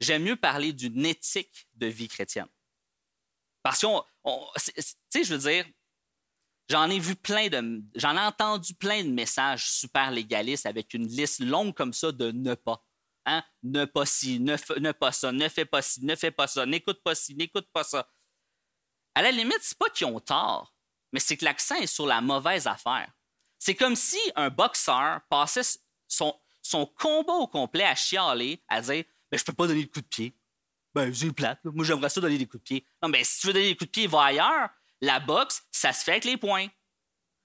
J'aime 0.00 0.22
mieux 0.22 0.36
parler 0.36 0.72
d'une 0.72 1.04
éthique 1.04 1.68
de 1.74 1.86
vie 1.86 2.08
chrétienne. 2.08 2.48
Parce 3.62 3.80
que, 3.80 3.86
tu 4.56 4.82
sais, 5.10 5.24
je 5.24 5.34
veux 5.34 5.50
dire, 5.50 5.64
j'en 6.68 6.88
ai 6.90 6.98
vu 6.98 7.16
plein 7.16 7.48
de, 7.48 7.82
j'en 7.94 8.16
ai 8.16 8.20
entendu 8.20 8.74
plein 8.74 9.02
de 9.04 9.10
messages 9.10 9.70
super 9.70 10.10
légalistes 10.10 10.66
avec 10.66 10.94
une 10.94 11.06
liste 11.06 11.40
longue 11.40 11.74
comme 11.74 11.92
ça 11.92 12.12
de 12.12 12.30
ne 12.30 12.54
pas. 12.54 12.84
Hein? 13.26 13.42
Ne 13.62 13.84
pas 13.84 14.06
ci, 14.06 14.40
ne, 14.40 14.56
ne 14.80 14.92
pas 14.92 15.12
ça, 15.12 15.32
ne 15.32 15.48
fais 15.48 15.64
pas 15.64 15.82
ci, 15.82 16.04
ne 16.04 16.14
fais 16.14 16.30
pas 16.30 16.46
ça, 16.46 16.64
n'écoute 16.64 17.02
pas 17.02 17.14
ci, 17.14 17.34
n'écoute 17.34 17.68
pas 17.72 17.84
ça. 17.84 18.08
À 19.14 19.22
la 19.22 19.30
limite, 19.30 19.58
c'est 19.60 19.76
pas 19.76 19.90
qu'ils 19.90 20.06
ont 20.06 20.20
tort 20.20 20.74
mais 21.12 21.20
c'est 21.20 21.36
que 21.36 21.44
l'accent 21.44 21.76
est 21.76 21.86
sur 21.86 22.06
la 22.06 22.20
mauvaise 22.20 22.66
affaire. 22.66 23.10
C'est 23.58 23.74
comme 23.74 23.96
si 23.96 24.18
un 24.36 24.50
boxeur 24.50 25.20
passait 25.28 25.78
son, 26.06 26.34
combat 26.98 27.34
au 27.34 27.46
complet 27.46 27.84
à 27.84 27.94
chialer, 27.94 28.62
à 28.68 28.80
dire 28.80 29.04
ben, 29.30 29.38
Je 29.38 29.44
peux 29.44 29.52
pas 29.52 29.66
donner 29.66 29.82
le 29.82 29.88
coup 29.88 30.00
de 30.00 30.06
pied. 30.06 30.37
Ben, 30.98 31.14
j'ai 31.14 31.30
plate. 31.30 31.60
Moi, 31.62 31.84
j'aimerais 31.84 32.08
ça 32.08 32.20
donner 32.20 32.38
des 32.38 32.46
coups 32.46 32.60
de 32.60 32.64
pied. 32.64 32.86
Non, 33.00 33.08
mais 33.08 33.22
si 33.22 33.38
tu 33.38 33.46
veux 33.46 33.52
donner 33.52 33.68
des 33.68 33.76
coups 33.76 33.86
de 33.86 33.92
pied, 33.92 34.06
va 34.08 34.24
ailleurs. 34.24 34.68
La 35.00 35.20
boxe, 35.20 35.62
ça 35.70 35.92
se 35.92 36.02
fait 36.02 36.10
avec 36.10 36.24
les 36.24 36.36
points. 36.36 36.66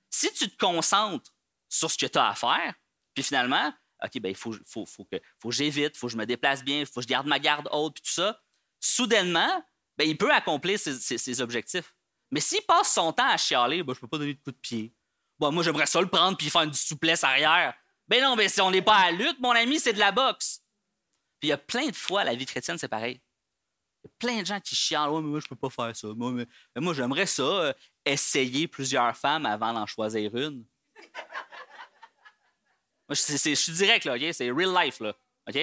Si 0.10 0.34
tu 0.34 0.50
te 0.50 0.58
concentres 0.58 1.32
sur 1.70 1.92
ce 1.92 1.98
que 2.00 2.08
tu 2.08 2.18
as 2.18 2.30
à 2.30 2.34
faire, 2.34 2.74
puis 3.14 3.24
finalement, 3.24 3.72
OK, 4.04 4.20
ben, 4.20 4.30
il 4.30 4.36
faut, 4.36 4.56
faut, 4.66 4.88
faut, 4.88 5.06
que, 5.06 5.18
faut 5.40 5.50
que 5.50 5.56
j'évite, 5.56 5.92
il 5.94 6.00
faut 6.00 6.08
que 6.08 6.14
je 6.14 6.18
me 6.18 6.26
déplace 6.26 6.64
bien, 6.64 6.80
il 6.80 6.88
faut 6.88 6.96
que 6.96 7.04
je 7.04 7.08
garde 7.08 7.28
ma 7.28 7.38
garde 7.38 7.70
haute, 7.72 7.94
puis 7.94 8.02
tout 8.02 8.12
ça, 8.12 8.42
soudainement, 8.80 9.64
ben, 9.98 10.10
il 10.10 10.18
peut 10.18 10.32
accomplir 10.32 10.80
ses 10.80 11.42
objectifs. 11.42 11.94
Mais 12.32 12.40
s'il 12.40 12.64
passe 12.64 12.92
son 12.92 13.14
temps 13.14 13.30
à 13.30 13.38
chialer, 13.38 13.84
ben, 13.84 13.94
je 13.94 14.00
peux 14.00 14.08
pas 14.08 14.18
donner 14.18 14.34
de 14.34 14.42
coup 14.42 14.52
de 14.52 14.58
pied. 14.58 14.96
Bon, 15.38 15.52
moi, 15.52 15.62
j'aimerais 15.62 15.86
ça 15.86 16.02
le 16.02 16.10
prendre 16.10 16.36
puis 16.36 16.50
faire 16.50 16.64
une 16.64 16.74
souplesse 16.74 17.24
arrière. 17.24 17.76
Ben 18.08 18.20
non, 18.24 18.36
ben 18.36 18.50
si 18.50 18.62
on 18.62 18.72
n'est 18.72 18.82
pas 18.82 18.96
à 18.96 19.12
la 19.12 19.18
lutte, 19.18 19.40
mon 19.40 19.52
ami, 19.52 19.80
c'est 19.80 19.94
de 19.94 20.00
la 20.00 20.12
boxe. 20.12 20.64
Puis 21.40 21.48
il 21.48 21.50
y 21.50 21.54
a 21.54 21.58
plein 21.60 21.88
de 21.88 21.96
fois, 21.96 22.24
la 22.24 22.34
vie 22.34 22.48
chrétienne, 22.48 22.80
c'est 22.80 22.88
pareil. 22.88 23.22
Il 24.04 24.08
y 24.08 24.10
a 24.10 24.12
plein 24.20 24.42
de 24.42 24.46
gens 24.46 24.60
qui 24.60 24.76
chialent. 24.76 25.10
Ouais, 25.10 25.22
mais 25.22 25.28
moi, 25.30 25.40
je 25.40 25.48
peux 25.48 25.56
pas 25.56 25.70
faire 25.70 25.96
ça. 25.96 26.08
Moi, 26.10 26.32
mais, 26.32 26.46
moi 26.78 26.94
j'aimerais 26.94 27.26
ça, 27.26 27.44
euh, 27.44 27.74
essayer 28.06 28.68
plusieurs 28.68 29.16
femmes 29.16 29.46
avant 29.46 29.74
d'en 29.74 29.86
choisir 29.86 30.36
une. 30.36 30.66
moi, 33.08 33.16
je, 33.16 33.56
suis 33.56 33.74
direct, 33.74 34.06
là, 34.06 34.16
OK? 34.16 34.34
C'est 34.34 34.52
real 34.52 34.74
life, 34.74 35.00
là. 35.00 35.16
OK? 35.48 35.58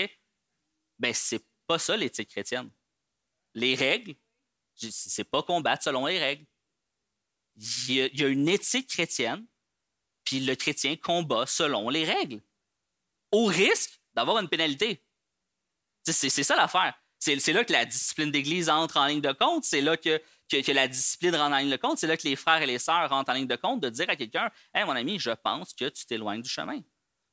Ben, 0.98 1.14
c'est 1.14 1.44
pas 1.66 1.78
ça 1.78 1.96
l'éthique 1.96 2.30
chrétienne. 2.30 2.70
Les 3.54 3.74
règles, 3.74 4.14
c'est 4.74 5.24
pas 5.24 5.42
combattre 5.42 5.82
selon 5.82 6.06
les 6.06 6.18
règles 6.18 6.46
il 7.56 8.20
y, 8.20 8.24
a, 8.24 8.28
une 8.28 8.48
éthique 8.48 8.88
chrétienne, 8.88 9.46
puis 10.24 10.40
le 10.40 10.54
chrétien 10.54 10.96
combat 10.96 11.46
selon 11.46 11.88
les 11.88 12.04
règles, 12.04 12.40
au 13.32 13.46
risque 13.46 14.00
d'avoir 14.14 14.38
une 14.38 14.48
pénalité. 14.48 15.04
C'est 16.04 16.42
ça 16.42 16.56
l'affaire. 16.56 16.99
C'est 17.20 17.52
là 17.52 17.64
que 17.64 17.72
la 17.72 17.84
discipline 17.84 18.30
d'Église 18.30 18.70
entre 18.70 18.96
en 18.96 19.06
ligne 19.06 19.20
de 19.20 19.32
compte, 19.32 19.64
c'est 19.64 19.82
là 19.82 19.96
que, 19.96 20.20
que, 20.48 20.72
la 20.72 20.88
discipline 20.88 21.36
rentre 21.36 21.54
en 21.54 21.58
ligne 21.58 21.70
de 21.70 21.76
compte, 21.76 21.98
c'est 21.98 22.06
là 22.06 22.16
que 22.16 22.26
les 22.26 22.34
frères 22.34 22.62
et 22.62 22.66
les 22.66 22.78
sœurs 22.78 23.10
rentrent 23.10 23.30
en 23.30 23.34
ligne 23.34 23.46
de 23.46 23.56
compte, 23.56 23.80
de 23.80 23.90
dire 23.90 24.08
à 24.08 24.16
quelqu'un 24.16 24.50
Hey, 24.72 24.84
mon 24.86 24.96
ami, 24.96 25.18
je 25.18 25.30
pense 25.30 25.74
que 25.74 25.88
tu 25.90 26.06
t'éloignes 26.06 26.40
du 26.40 26.48
chemin. 26.48 26.80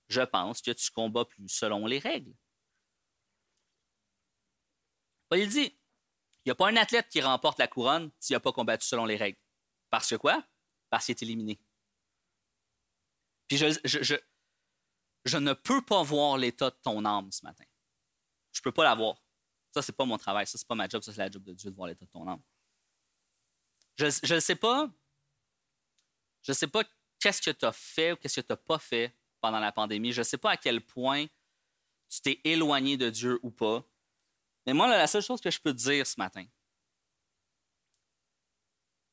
Je 0.10 0.22
pense 0.22 0.62
que 0.62 0.72
tu 0.72 0.92
combats 0.92 1.26
plus 1.26 1.48
selon 1.48 1.86
les 1.86 2.00
règles. 2.00 2.34
Paul 5.30 5.48
dit 5.48 5.74
il 6.48 6.50
n'y 6.50 6.52
a 6.52 6.56
pas 6.56 6.70
un 6.70 6.78
athlète 6.78 7.10
qui 7.10 7.20
remporte 7.20 7.60
la 7.60 7.68
couronne 7.68 8.10
s'il 8.22 8.34
n'a 8.34 8.40
pas 8.40 8.54
combattu 8.54 8.88
selon 8.88 9.06
les 9.06 9.18
règles. 9.18 9.38
Parce 9.90 10.10
que 10.10 10.16
quoi? 10.16 10.42
Parce 10.90 11.06
qu'il 11.06 11.12
est 11.12 11.22
éliminé. 11.22 11.60
Puis 13.50 13.58
je, 13.58 13.78
je, 13.84 14.16
je, 15.26 15.38
ne 15.38 15.52
peux 15.52 15.82
pas 15.82 16.04
voir 16.04 16.38
l'état 16.38 16.70
de 16.70 16.78
ton 16.82 17.04
âme 17.04 17.30
ce 17.34 17.46
matin. 17.46 17.66
Je 18.54 18.62
ne 18.62 18.64
peux 18.64 18.72
pas 18.72 18.86
la 18.86 18.96
voir. 18.96 19.22
Ça, 19.78 19.84
ce 19.84 19.92
n'est 19.92 19.96
pas 19.96 20.06
mon 20.06 20.18
travail. 20.18 20.48
Ça, 20.48 20.58
ce 20.58 20.64
n'est 20.64 20.68
pas 20.68 20.74
ma 20.74 20.90
job. 20.90 21.04
Ça, 21.04 21.12
c'est 21.12 21.20
la 21.20 21.30
job 21.30 21.44
de 21.44 21.54
Dieu 21.54 21.70
de 21.70 21.76
voir 21.76 21.88
l'état 21.88 22.04
de 22.04 22.10
ton 22.10 22.28
âme. 22.28 22.42
Je 23.96 24.34
ne 24.34 24.40
sais 24.40 24.56
pas. 24.56 24.90
Je 26.42 26.52
ne 26.52 26.56
sais 26.56 26.68
pas 26.68 26.84
qu'est-ce 27.20 27.42
que 27.44 27.52
tu 27.52 27.64
as 27.64 27.72
fait 27.72 28.14
ou 28.14 28.16
qu'est-ce 28.16 28.42
que 28.42 28.46
tu 28.46 28.52
n'as 28.52 28.58
pas 28.58 28.80
fait 28.80 29.16
pendant 29.40 29.60
la 29.60 29.72
pandémie. 29.72 30.12
Je 30.12 30.22
ne 30.22 30.24
sais 30.24 30.40
pas 30.40 30.52
à 30.52 30.58
quel 30.58 30.84
point 30.84 31.28
tu 32.10 32.22
t'es 32.22 32.42
éloigné 32.44 32.98
de 32.98 33.12
Dieu 33.12 33.40
ou 33.44 33.52
pas. 33.52 33.84
Mais 34.66 34.74
moi, 34.74 34.88
la 34.88 35.06
seule 35.06 35.22
chose 35.22 35.42
que 35.42 35.52
je 35.52 35.60
peux 35.60 35.74
te 35.74 35.78
dire 35.78 36.08
ce 36.08 36.16
matin, 36.18 36.46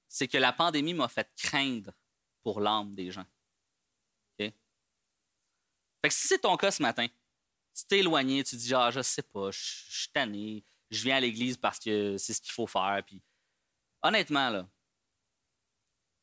c'est 0.08 0.28
que 0.28 0.38
la 0.38 0.54
pandémie 0.54 0.94
m'a 0.94 1.08
fait 1.08 1.30
craindre 1.36 1.92
pour 2.42 2.60
l'âme 2.60 2.94
des 2.94 3.10
gens. 3.10 3.26
Fait 4.38 6.08
que 6.08 6.14
si 6.14 6.28
c'est 6.28 6.38
ton 6.38 6.56
cas 6.56 6.70
ce 6.70 6.82
matin, 6.82 7.06
tu 7.74 7.84
t'es 7.86 7.98
éloigné, 8.00 8.44
tu 8.44 8.56
dis 8.56 8.74
Ah, 8.74 8.90
je 8.90 9.02
sais 9.02 9.22
pas, 9.22 9.50
je, 9.50 9.58
suis 9.58 10.08
tanné, 10.12 10.64
je 10.90 11.02
viens 11.02 11.16
à 11.16 11.20
l'église 11.20 11.56
parce 11.56 11.78
que 11.78 12.16
c'est 12.16 12.34
ce 12.34 12.40
qu'il 12.40 12.52
faut 12.52 12.66
faire. 12.66 13.02
Puis, 13.06 13.22
honnêtement, 14.02 14.50
là, 14.50 14.68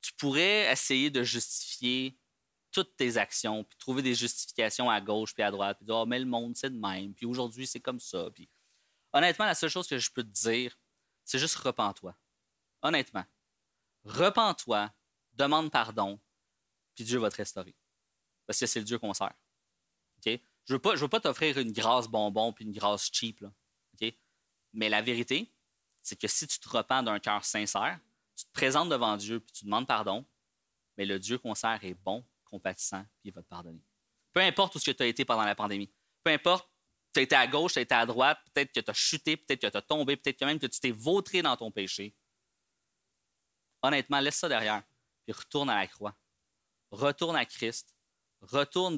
tu 0.02 0.14
pourrais 0.14 0.72
essayer 0.72 1.10
de 1.10 1.24
justifier 1.24 2.18
toutes 2.72 2.96
tes 2.96 3.18
actions, 3.18 3.64
puis 3.66 3.78
trouver 3.78 4.02
des 4.02 4.16
justifications 4.16 4.90
à 4.90 5.02
gauche 5.02 5.34
puis 5.34 5.44
à 5.44 5.52
droite, 5.52 5.78
puis 5.78 5.86
dire 5.86 5.96
oh, 5.96 6.06
mais 6.06 6.20
le 6.20 6.26
monde, 6.26 6.56
c'est 6.56 6.70
de 6.70 6.80
même, 6.80 7.14
puis 7.14 7.26
aujourd'hui, 7.26 7.68
c'est 7.68 7.82
comme 7.82 8.00
ça. 8.00 8.30
Puis, 8.34 8.50
honnêtement, 9.14 9.46
la 9.46 9.56
seule 9.56 9.70
chose 9.70 9.88
que 9.88 9.98
je 9.98 10.10
peux 10.10 10.24
te 10.24 10.30
dire, 10.30 10.78
c'est 11.26 11.40
juste 11.40 11.56
repens-toi. 11.56 12.16
Honnêtement 12.82 13.26
repens-toi, 14.04 14.94
demande 15.34 15.72
pardon, 15.72 16.20
puis 16.96 17.04
Dieu 17.04 17.20
va 17.20 17.30
te 17.30 17.38
restaurer. 17.38 17.76
Parce 18.46 18.60
que 18.60 18.66
c'est 18.66 18.80
le 18.80 18.86
Dieu 18.86 19.00
qu'on 19.00 19.14
sert. 19.14 19.34
Je 20.72 20.76
veux 20.78 20.80
pas, 20.80 20.96
veux 20.96 21.08
pas 21.10 21.20
t'offrir 21.20 21.58
une 21.58 21.74
grâce 21.74 22.08
bonbon 22.08 22.54
puis 22.54 22.64
une 22.64 22.72
grâce 22.72 23.10
cheap. 23.12 23.44
Mais 24.74 24.88
la 24.88 25.02
vérité, 25.02 25.54
c'est 26.02 26.18
que 26.18 26.30
si 26.30 26.48
tu 26.48 26.58
te 26.58 26.70
repens 26.70 27.04
d'un 27.04 27.20
cœur 27.20 27.44
sincère, 27.44 28.00
tu 28.38 28.46
te 28.46 28.52
présentes 28.54 28.88
devant 28.88 29.18
Dieu 29.18 29.42
puis 29.42 29.52
tu 29.52 29.66
demandes 29.66 29.86
pardon, 29.86 30.26
mais 30.98 31.06
le 31.06 31.20
Dieu 31.20 31.38
qu'on 31.38 31.56
sert 31.56 31.84
est 31.84 31.94
bon, 31.94 32.26
compatissant, 32.46 33.04
puis 33.20 33.30
il 33.30 33.34
va 33.34 33.42
te 33.42 33.50
pardonner. 33.50 33.84
Peu 34.32 34.40
importe 34.40 34.76
où 34.76 34.80
tu 34.80 34.96
as 34.98 35.06
été 35.06 35.26
pendant 35.26 35.44
la 35.44 35.56
pandémie, 35.56 35.92
peu 36.24 36.32
importe, 36.32 36.70
tu 37.14 37.20
as 37.20 37.24
été 37.24 37.36
à 37.36 37.46
gauche, 37.48 37.74
tu 37.74 37.80
as 37.80 37.82
été 37.82 37.94
à 37.94 38.06
droite, 38.06 38.40
peut-être 38.54 38.72
que 38.72 38.80
tu 38.80 38.90
as 38.90 38.94
chuté, 38.94 39.36
peut-être 39.36 39.60
que 39.60 39.68
tu 39.68 39.76
as 39.78 39.82
tombé, 39.82 40.16
peut-être 40.16 40.40
que 40.40 40.46
même 40.46 40.58
que 40.58 40.68
tu 40.68 40.80
t'es 40.80 40.92
vautré 40.92 41.42
dans 41.42 41.58
ton 41.58 41.70
péché 41.70 42.16
honnêtement, 43.82 44.20
laisse 44.20 44.38
ça 44.38 44.48
derrière, 44.50 44.84
puis 45.24 45.34
retourne 45.34 45.70
à 45.70 45.76
la 45.76 45.88
croix. 45.88 46.16
Retourne 46.92 47.36
à 47.36 47.46
Christ. 47.46 47.96
Retourne, 48.42 48.98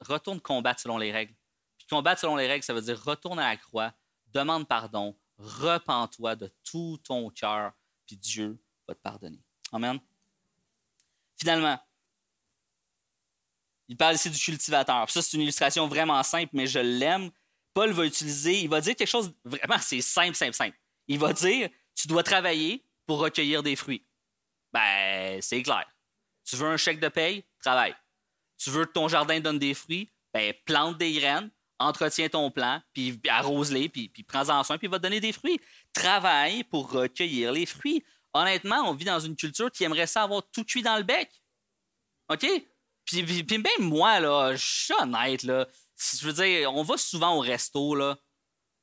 retourne 0.00 0.40
combattre 0.40 0.80
selon 0.80 0.98
les 0.98 1.12
règles. 1.12 1.34
Puis 1.78 1.86
combattre 1.88 2.20
selon 2.20 2.36
les 2.36 2.46
règles, 2.46 2.62
ça 2.64 2.74
veut 2.74 2.82
dire 2.82 3.02
retourne 3.02 3.38
à 3.38 3.50
la 3.50 3.56
croix, 3.56 3.92
demande 4.32 4.68
pardon, 4.68 5.16
repens-toi 5.38 6.36
de 6.36 6.52
tout 6.62 6.98
ton 7.02 7.30
cœur, 7.30 7.72
puis 8.06 8.16
Dieu 8.16 8.58
va 8.86 8.94
te 8.94 9.00
pardonner. 9.00 9.42
Amen. 9.72 9.98
Finalement, 11.36 11.78
il 13.88 13.96
parle 13.96 14.14
ici 14.14 14.30
du 14.30 14.38
cultivateur. 14.38 15.10
ça, 15.10 15.20
c'est 15.20 15.36
une 15.36 15.42
illustration 15.42 15.86
vraiment 15.88 16.22
simple, 16.22 16.50
mais 16.52 16.66
je 16.66 16.78
l'aime. 16.78 17.30
Paul 17.74 17.90
va 17.90 18.06
utiliser, 18.06 18.60
il 18.60 18.68
va 18.68 18.80
dire 18.80 18.94
quelque 18.94 19.08
chose 19.08 19.34
vraiment, 19.44 19.78
c'est 19.80 20.00
simple, 20.00 20.34
simple, 20.34 20.54
simple. 20.54 20.78
Il 21.08 21.18
va 21.18 21.32
dire, 21.32 21.68
tu 21.94 22.08
dois 22.08 22.22
travailler 22.22 22.84
pour 23.06 23.18
recueillir 23.18 23.62
des 23.62 23.76
fruits. 23.76 24.06
Ben, 24.72 25.40
c'est 25.42 25.62
clair. 25.62 25.84
Tu 26.44 26.56
veux 26.56 26.66
un 26.66 26.76
chèque 26.76 27.00
de 27.00 27.08
paye? 27.08 27.44
Travaille. 27.60 27.94
Tu 28.58 28.70
veux 28.70 28.86
que 28.86 28.92
ton 28.92 29.08
jardin 29.08 29.40
donne 29.40 29.58
des 29.58 29.74
fruits? 29.74 30.10
Ben, 30.32 30.52
plante 30.64 30.98
des 30.98 31.12
graines, 31.12 31.50
entretiens 31.78 32.28
ton 32.28 32.50
plant, 32.50 32.82
puis 32.92 33.20
arrose-les, 33.28 33.88
puis, 33.88 34.08
puis 34.08 34.22
prends-en 34.22 34.62
soin, 34.64 34.78
puis 34.78 34.86
il 34.86 34.90
va 34.90 34.98
donner 34.98 35.20
des 35.20 35.32
fruits. 35.32 35.60
Travaille 35.92 36.64
pour 36.64 36.90
recueillir 36.90 37.52
les 37.52 37.66
fruits. 37.66 38.04
Honnêtement, 38.32 38.88
on 38.88 38.94
vit 38.94 39.04
dans 39.04 39.20
une 39.20 39.36
culture 39.36 39.70
qui 39.70 39.84
aimerait 39.84 40.06
ça 40.06 40.24
avoir 40.24 40.42
tout 40.50 40.64
cuit 40.64 40.82
dans 40.82 40.96
le 40.96 41.04
bec. 41.04 41.30
OK? 42.28 42.46
Puis, 43.04 43.44
puis, 43.44 43.58
même 43.58 43.88
moi, 43.88 44.18
là, 44.18 44.56
je 44.56 44.64
suis 44.64 44.94
honnête, 45.00 45.42
là. 45.42 45.68
Je 45.96 46.26
veux 46.26 46.32
dire, 46.32 46.72
on 46.72 46.82
va 46.82 46.96
souvent 46.96 47.36
au 47.36 47.40
resto, 47.40 47.94
là. 47.94 48.18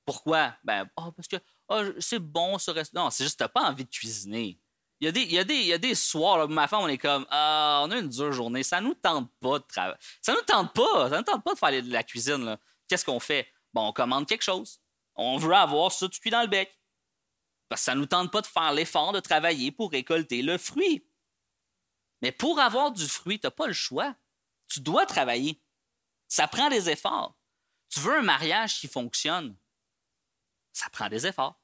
Pourquoi? 0.05 0.55
Ben, 0.63 0.89
oh, 0.95 1.11
parce 1.11 1.27
que 1.27 1.37
oh, 1.67 1.83
c'est 1.99 2.19
bon 2.19 2.57
ce 2.57 2.71
resto. 2.71 2.97
Non, 2.97 3.09
c'est 3.09 3.23
juste 3.23 3.37
que 3.37 3.43
t'as 3.43 3.49
pas 3.49 3.69
envie 3.69 3.85
de 3.85 3.89
cuisiner. 3.89 4.59
Il 5.01 5.05
y, 5.05 5.07
a 5.07 5.11
des, 5.11 5.21
il, 5.21 5.31
y 5.31 5.39
a 5.39 5.43
des, 5.43 5.55
il 5.55 5.65
y 5.65 5.73
a 5.73 5.79
des 5.79 5.95
soirs, 5.95 6.37
là, 6.37 6.47
ma 6.47 6.67
femme, 6.67 6.81
on 6.83 6.87
est 6.87 6.99
comme, 6.99 7.25
ah, 7.31 7.81
on 7.83 7.89
a 7.89 7.97
une 7.97 8.07
dure 8.07 8.31
journée, 8.31 8.61
ça 8.61 8.79
nous 8.81 8.93
tente 8.93 9.31
pas 9.39 9.57
de 9.57 9.63
travailler. 9.63 9.97
Ça 10.21 10.31
nous 10.31 10.43
tente 10.43 10.73
pas, 10.73 11.09
ça 11.09 11.17
nous 11.17 11.23
tente 11.23 11.43
pas 11.43 11.53
de 11.53 11.57
faire 11.57 11.83
de 11.83 11.91
la 11.91 12.03
cuisine. 12.03 12.55
Qu'est-ce 12.87 13.03
qu'on 13.03 13.19
fait? 13.19 13.51
Bon, 13.73 13.87
on 13.87 13.93
commande 13.93 14.27
quelque 14.27 14.43
chose. 14.43 14.79
On 15.15 15.37
veut 15.37 15.53
avoir 15.55 15.91
ça 15.91 16.07
tout 16.07 16.19
cuit 16.19 16.29
dans 16.29 16.41
le 16.41 16.47
bec. 16.47 16.79
Parce 17.67 17.81
que 17.81 17.85
ça 17.85 17.95
nous 17.95 18.05
tente 18.05 18.31
pas 18.31 18.41
de 18.41 18.47
faire 18.47 18.73
l'effort 18.73 19.11
de 19.11 19.19
travailler 19.19 19.71
pour 19.71 19.91
récolter 19.91 20.41
le 20.41 20.57
fruit. 20.57 21.07
Mais 22.21 22.31
pour 22.31 22.59
avoir 22.59 22.91
du 22.91 23.07
fruit, 23.07 23.39
tu 23.39 23.47
n'as 23.47 23.51
pas 23.51 23.67
le 23.67 23.73
choix. 23.73 24.15
Tu 24.67 24.81
dois 24.81 25.05
travailler. 25.05 25.63
Ça 26.27 26.47
prend 26.47 26.69
des 26.69 26.89
efforts. 26.89 27.37
Tu 27.89 28.01
veux 28.01 28.17
un 28.17 28.23
mariage 28.23 28.79
qui 28.79 28.87
fonctionne? 28.87 29.55
Ça 30.73 30.89
prend 30.89 31.09
des 31.09 31.25
efforts. 31.25 31.60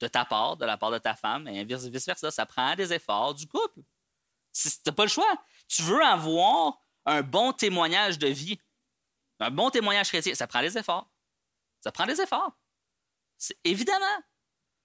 De 0.00 0.06
ta 0.06 0.24
part, 0.24 0.56
de 0.56 0.64
la 0.64 0.76
part 0.76 0.92
de 0.92 0.98
ta 0.98 1.14
femme, 1.14 1.48
et 1.48 1.64
vice-versa. 1.64 2.30
Ça 2.30 2.46
prend 2.46 2.74
des 2.76 2.92
efforts 2.92 3.34
du 3.34 3.46
couple. 3.46 3.80
Tu 4.52 4.68
n'as 4.86 4.92
pas 4.92 5.04
le 5.04 5.10
choix. 5.10 5.44
Tu 5.66 5.82
veux 5.82 6.02
avoir 6.02 6.80
un 7.04 7.22
bon 7.22 7.52
témoignage 7.52 8.18
de 8.18 8.28
vie, 8.28 8.60
un 9.40 9.50
bon 9.50 9.70
témoignage 9.70 10.08
chrétien, 10.08 10.34
ça 10.34 10.46
prend 10.46 10.60
des 10.60 10.76
efforts. 10.76 11.10
Ça 11.80 11.92
prend 11.92 12.06
des 12.06 12.20
efforts. 12.20 12.52
Évidemment. 13.64 14.04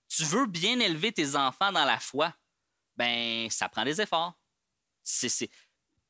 Tu 0.07 0.23
veux 0.23 0.45
bien 0.45 0.79
élever 0.79 1.11
tes 1.11 1.35
enfants 1.35 1.71
dans 1.71 1.85
la 1.85 1.99
foi, 1.99 2.33
ben 2.95 3.49
ça 3.49 3.67
prend 3.67 3.83
des 3.83 3.99
efforts. 3.99 4.33
C'est, 5.01 5.49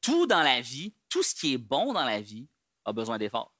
tout 0.01 0.27
dans 0.27 0.41
la 0.41 0.59
vie, 0.59 0.93
tout 1.07 1.23
ce 1.23 1.33
qui 1.33 1.53
est 1.53 1.57
bon 1.57 1.93
dans 1.93 2.03
la 2.03 2.19
vie 2.19 2.49
a 2.83 2.91
besoin 2.91 3.17
d'efforts. 3.17 3.55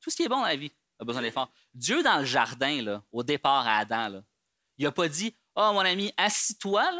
Tout 0.00 0.10
ce 0.10 0.16
qui 0.16 0.22
est 0.22 0.28
bon 0.28 0.40
dans 0.40 0.46
la 0.46 0.56
vie 0.56 0.72
a 1.02 1.04
besoin 1.04 1.22
d'efforts. 1.22 1.52
Dieu, 1.74 2.02
dans 2.02 2.18
le 2.18 2.24
jardin, 2.24 2.82
là, 2.82 3.04
au 3.12 3.22
départ 3.22 3.66
à 3.66 3.78
Adam, 3.78 4.22
il 4.78 4.84
n'a 4.84 4.92
pas 4.92 5.08
dit 5.08 5.36
Oh, 5.54 5.70
mon 5.72 5.80
ami, 5.80 6.12
assis-toi, 6.16 6.90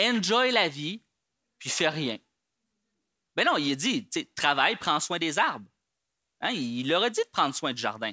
enjoy 0.00 0.50
la 0.50 0.68
vie, 0.68 1.02
puis 1.58 1.70
fais 1.70 1.88
rien. 1.88 2.18
Ben 3.36 3.44
non, 3.44 3.56
il 3.56 3.72
a 3.72 3.74
dit 3.74 4.08
Travaille, 4.34 4.76
prends 4.76 5.00
soin 5.00 5.18
des 5.18 5.38
arbres. 5.38 5.68
Hein, 6.40 6.50
il 6.50 6.88
leur 6.88 7.02
a 7.02 7.10
dit 7.10 7.20
de 7.20 7.30
prendre 7.30 7.54
soin 7.54 7.72
du 7.72 7.80
jardin. 7.80 8.12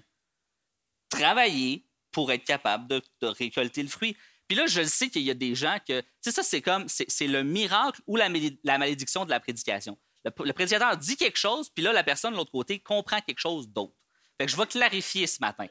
Travailler 1.10 1.86
pour 2.12 2.32
être 2.32 2.44
capable 2.44 2.88
de 2.88 3.28
récolter 3.28 3.84
le 3.84 3.90
fruit. 3.90 4.16
Puis 4.52 4.58
là, 4.58 4.68
je 4.68 4.84
sais 4.84 5.10
qu'il 5.10 5.22
y 5.22 5.32
a 5.32 5.34
des 5.34 5.56
gens 5.56 5.78
que. 5.88 6.02
Tu 6.02 6.08
sais, 6.20 6.32
ça, 6.32 6.44
c'est 6.44 6.62
comme. 6.62 6.86
C'est 6.90 7.28
le 7.28 7.42
miracle 7.42 8.02
ou 8.06 8.18
la, 8.18 8.28
malédiction 8.28 9.24
de 9.24 9.30
la 9.30 9.40
prédication. 9.40 9.98
Le, 10.26 10.52
prédicateur 10.52 10.98
dit 10.98 11.16
quelque 11.16 11.38
chose, 11.38 11.70
puis 11.70 11.82
là, 11.82 11.94
la 11.94 12.04
personne 12.04 12.34
de 12.34 12.38
l'autre 12.38 12.52
côté 12.52 12.82
comprend 12.82 13.22
quelque 13.22 13.40
chose 13.40 13.70
d'autre. 13.70 13.96
Fait 14.42 14.48
que 14.48 14.54
je 14.54 14.58
vais 14.58 14.66
clarifier 14.66 15.28
ce 15.28 15.38
matin. 15.39 15.68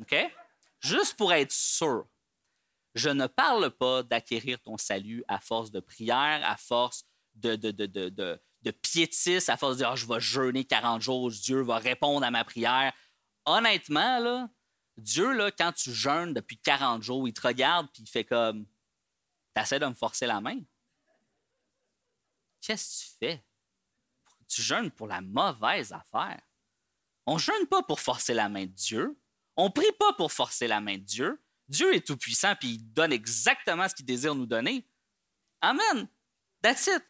OK? 0.00 0.16
Juste 0.80 1.14
pour 1.18 1.30
être 1.34 1.52
sûr. 1.52 2.06
Je 2.94 3.10
ne 3.10 3.26
parle 3.26 3.68
pas 3.68 4.02
d'acquérir 4.02 4.58
ton 4.62 4.78
salut 4.78 5.22
à 5.28 5.40
force 5.40 5.70
de 5.70 5.78
prière, 5.78 6.40
à 6.42 6.56
force 6.56 7.04
de, 7.34 7.54
de, 7.54 7.70
de, 7.70 7.84
de, 7.84 8.40
de 8.62 8.70
piétisme, 8.70 9.50
à 9.50 9.58
force 9.58 9.74
de 9.74 9.78
dire 9.80 9.90
ah, 9.90 9.96
je 9.96 10.06
vais 10.06 10.20
jeûner 10.20 10.64
40 10.64 11.02
jours, 11.02 11.30
Dieu 11.30 11.60
va 11.60 11.76
répondre 11.76 12.24
à 12.24 12.30
ma 12.30 12.44
prière. 12.44 12.94
Honnêtement, 13.44 14.18
là, 14.20 14.48
Dieu, 14.96 15.34
là, 15.34 15.50
quand 15.50 15.72
tu 15.72 15.92
jeûnes 15.92 16.32
depuis 16.32 16.56
40 16.56 17.02
jours, 17.02 17.28
il 17.28 17.34
te 17.34 17.46
regarde 17.46 17.90
puis 17.92 18.04
il 18.04 18.08
fait 18.08 18.24
comme 18.24 18.64
essaies 19.54 19.80
de 19.80 19.86
me 19.86 19.92
forcer 19.92 20.26
la 20.26 20.40
main. 20.40 20.62
Qu'est-ce 22.62 23.04
que 23.04 23.10
tu 23.10 23.16
fais? 23.18 23.44
Tu 24.48 24.62
jeûnes 24.62 24.90
pour 24.90 25.08
la 25.08 25.20
mauvaise 25.20 25.92
affaire. 25.92 26.40
On 27.26 27.34
ne 27.34 27.38
jeûne 27.38 27.66
pas 27.70 27.82
pour 27.82 28.00
forcer 28.00 28.34
la 28.34 28.48
main 28.48 28.66
de 28.66 28.72
Dieu. 28.72 29.18
On 29.56 29.66
ne 29.66 29.72
prie 29.72 29.92
pas 29.98 30.12
pour 30.14 30.32
forcer 30.32 30.66
la 30.66 30.80
main 30.80 30.98
de 30.98 31.02
Dieu. 31.02 31.42
Dieu 31.68 31.94
est 31.94 32.06
tout-puissant 32.06 32.54
puis 32.56 32.74
il 32.74 32.92
donne 32.92 33.12
exactement 33.12 33.88
ce 33.88 33.94
qu'il 33.94 34.04
désire 34.04 34.34
nous 34.34 34.46
donner. 34.46 34.86
Amen. 35.60 36.08
That's 36.62 36.86
it. 36.86 37.02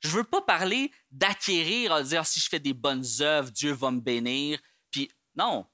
Je 0.00 0.08
ne 0.08 0.14
veux 0.14 0.24
pas 0.24 0.42
parler 0.42 0.92
d'acquérir, 1.10 2.02
dire 2.04 2.26
si 2.26 2.40
je 2.40 2.48
fais 2.48 2.60
des 2.60 2.72
bonnes 2.72 3.04
œuvres, 3.20 3.50
Dieu 3.50 3.72
va 3.72 3.90
me 3.90 4.00
bénir. 4.00 4.60
Puis 4.90 5.10
non, 5.34 5.66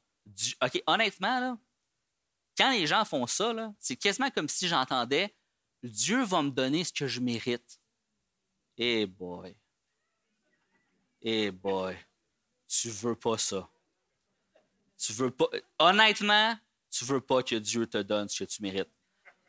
OK, 0.62 0.82
honnêtement, 0.86 1.58
quand 2.56 2.70
les 2.72 2.86
gens 2.86 3.04
font 3.04 3.26
ça, 3.26 3.52
c'est 3.78 3.96
quasiment 3.96 4.30
comme 4.30 4.48
si 4.48 4.68
j'entendais 4.68 5.34
Dieu 5.82 6.22
va 6.24 6.42
me 6.42 6.50
donner 6.50 6.84
ce 6.84 6.92
que 6.92 7.06
je 7.06 7.20
mérite. 7.20 7.80
Eh 8.76 9.06
boy. 9.06 9.56
Eh 11.22 11.50
boy. 11.50 11.96
Tu 12.68 12.90
veux 12.90 13.14
pas 13.14 13.38
ça. 13.38 13.68
Tu 14.98 15.12
veux 15.12 15.30
pas. 15.30 15.46
Honnêtement, 15.78 16.58
tu 16.90 17.04
veux 17.04 17.20
pas 17.20 17.42
que 17.42 17.56
Dieu 17.56 17.86
te 17.86 17.98
donne 17.98 18.28
ce 18.28 18.44
que 18.44 18.50
tu 18.50 18.62
mérites. 18.62 18.90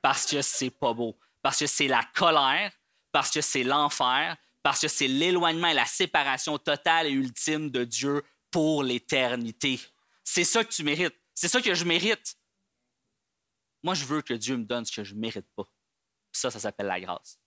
Parce 0.02 0.26
que 0.26 0.42
c'est 0.42 0.70
pas 0.70 0.94
beau. 0.94 1.18
Parce 1.42 1.60
que 1.60 1.68
c'est 1.68 1.88
la 1.88 2.04
colère. 2.16 2.72
Parce 3.12 3.32
que 3.32 3.42
c'est 3.42 3.64
l'enfer. 3.64 4.38
Parce 4.62 4.82
que 4.82 4.88
c'est 4.88 5.08
l'éloignement 5.08 5.70
et 5.70 5.74
la 5.74 5.86
séparation 5.86 6.58
totale 6.58 7.08
et 7.08 7.12
ultime 7.12 7.70
de 7.70 7.84
Dieu 7.84 8.24
pour 8.52 8.84
l'éternité. 8.84 9.80
C'est 10.24 10.44
ça 10.44 10.64
que 10.64 10.72
tu 10.72 10.84
mérites. 10.84 11.16
C'est 11.34 11.48
ça 11.48 11.62
que 11.62 11.74
je 11.74 11.86
mérite. 11.86 12.38
Moi, 13.84 13.94
je 13.94 14.06
veux 14.06 14.22
que 14.22 14.34
Dieu 14.34 14.58
me 14.58 14.66
donne 14.66 14.86
ce 14.86 14.92
que 14.92 15.04
je 15.04 15.16
mérite 15.16 15.48
pas. 15.56 15.64
ça, 16.32 16.52
ça 16.52 16.60
s'appelle 16.60 16.88
la 16.88 17.00
grâce. 17.00 17.40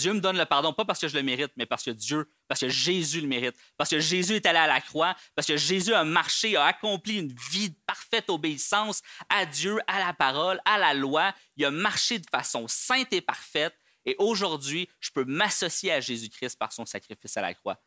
Dieu 0.00 0.14
me 0.14 0.20
donne 0.20 0.38
le 0.38 0.46
pardon, 0.46 0.72
pas 0.72 0.84
parce 0.84 0.98
que 0.98 1.08
je 1.08 1.16
le 1.16 1.22
mérite, 1.22 1.52
mais 1.56 1.66
parce 1.66 1.84
que 1.84 1.90
Dieu, 1.90 2.32
parce 2.48 2.60
que 2.60 2.68
Jésus 2.68 3.20
le 3.20 3.26
mérite, 3.26 3.54
parce 3.76 3.90
que 3.90 4.00
Jésus 4.00 4.34
est 4.36 4.46
allé 4.46 4.58
à 4.58 4.66
la 4.66 4.80
croix, 4.80 5.14
parce 5.34 5.46
que 5.46 5.56
Jésus 5.56 5.92
a 5.92 6.04
marché, 6.04 6.56
a 6.56 6.64
accompli 6.64 7.18
une 7.18 7.32
vie 7.50 7.70
de 7.70 7.76
parfaite 7.86 8.30
obéissance 8.30 9.02
à 9.28 9.44
Dieu, 9.44 9.78
à 9.86 9.98
la 9.98 10.12
parole, 10.14 10.60
à 10.64 10.78
la 10.78 10.94
loi. 10.94 11.34
Il 11.56 11.64
a 11.64 11.70
marché 11.70 12.18
de 12.18 12.26
façon 12.30 12.66
sainte 12.66 13.12
et 13.12 13.20
parfaite. 13.20 13.76
Et 14.06 14.16
aujourd'hui, 14.18 14.88
je 15.00 15.10
peux 15.10 15.24
m'associer 15.24 15.92
à 15.92 16.00
Jésus-Christ 16.00 16.58
par 16.58 16.72
son 16.72 16.86
sacrifice 16.86 17.36
à 17.36 17.42
la 17.42 17.52
croix. 17.52 17.82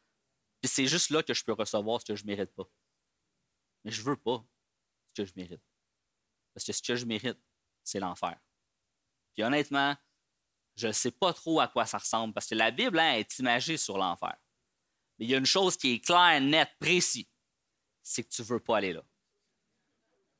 Puis 0.61 0.69
c'est 0.69 0.87
juste 0.87 1.09
là 1.09 1.23
que 1.23 1.33
je 1.33 1.43
peux 1.43 1.53
recevoir 1.53 1.99
ce 2.01 2.05
que 2.05 2.15
je 2.15 2.23
ne 2.23 2.27
mérite 2.27 2.53
pas. 2.53 2.69
Mais 3.83 3.91
je 3.91 4.01
ne 4.01 4.05
veux 4.05 4.15
pas 4.15 4.45
ce 5.09 5.21
que 5.21 5.27
je 5.27 5.33
mérite. 5.35 5.63
Parce 6.53 6.65
que 6.65 6.71
ce 6.71 6.81
que 6.81 6.95
je 6.95 7.05
mérite, 7.05 7.39
c'est 7.83 7.99
l'enfer. 7.99 8.39
Puis 9.33 9.43
honnêtement, 9.43 9.95
je 10.75 10.87
ne 10.87 10.91
sais 10.91 11.11
pas 11.11 11.33
trop 11.33 11.59
à 11.59 11.67
quoi 11.67 11.85
ça 11.85 11.97
ressemble 11.97 12.33
parce 12.33 12.47
que 12.47 12.55
la 12.55 12.71
Bible 12.71 12.99
hein, 12.99 13.13
est 13.13 13.39
imagée 13.39 13.77
sur 13.77 13.97
l'enfer. 13.97 14.35
Mais 15.17 15.25
il 15.25 15.31
y 15.31 15.35
a 15.35 15.37
une 15.37 15.45
chose 15.45 15.77
qui 15.77 15.93
est 15.93 15.99
claire, 15.99 16.41
nette, 16.41 16.71
précise 16.79 17.25
c'est 18.03 18.23
que 18.23 18.29
tu 18.29 18.41
ne 18.41 18.47
veux 18.47 18.59
pas 18.59 18.77
aller 18.77 18.93
là. 18.93 19.03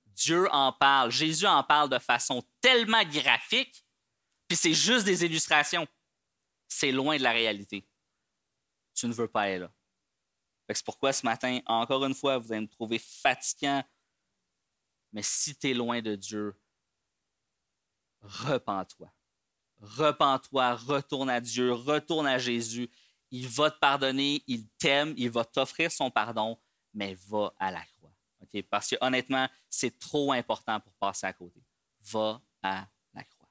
Dieu 0.08 0.48
en 0.52 0.72
parle, 0.72 1.10
Jésus 1.10 1.48
en 1.48 1.64
parle 1.64 1.90
de 1.90 1.98
façon 1.98 2.44
tellement 2.62 3.04
graphique, 3.06 3.84
puis 4.48 4.56
c'est 4.56 4.74
juste 4.74 5.06
des 5.06 5.26
illustrations. 5.26 5.88
C'est 6.68 6.92
loin 6.92 7.18
de 7.18 7.24
la 7.24 7.32
réalité. 7.32 7.88
Tu 8.94 9.08
ne 9.08 9.14
veux 9.14 9.28
pas 9.28 9.44
aller 9.44 9.60
là. 9.60 9.74
C'est 10.70 10.86
pourquoi 10.86 11.14
ce 11.14 11.26
matin, 11.26 11.60
encore 11.66 12.04
une 12.06 12.16
fois, 12.16 12.38
vous 12.38 12.52
allez 12.52 12.62
me 12.62 12.68
trouver 12.68 13.00
fatigant. 13.00 13.84
Mais 15.12 15.22
si 15.22 15.56
tu 15.56 15.70
es 15.70 15.74
loin 15.74 16.02
de 16.02 16.16
Dieu, 16.16 16.60
repens-toi. 18.22 19.12
Repens-toi, 19.84 20.76
retourne 20.76 21.30
à 21.30 21.40
Dieu, 21.40 21.74
retourne 21.74 22.26
à 22.26 22.38
Jésus. 22.38 22.90
Il 23.32 23.48
va 23.48 23.70
te 23.70 23.78
pardonner, 23.80 24.44
il 24.48 24.68
t'aime, 24.80 25.14
il 25.18 25.30
va 25.30 25.44
t'offrir 25.46 25.92
son 25.92 26.10
pardon, 26.10 26.58
mais 26.94 27.16
va 27.28 27.54
à 27.60 27.72
la 27.72 27.84
croix. 27.86 28.12
Parce 28.70 28.90
que 28.90 28.96
honnêtement, 29.02 29.50
c'est 29.70 30.00
trop 30.00 30.32
important 30.32 30.80
pour 30.80 30.94
passer 30.94 31.26
à 31.26 31.34
côté. 31.34 31.62
Va 32.02 32.42
à 32.62 32.88
la 33.14 33.24
croix. 33.24 33.50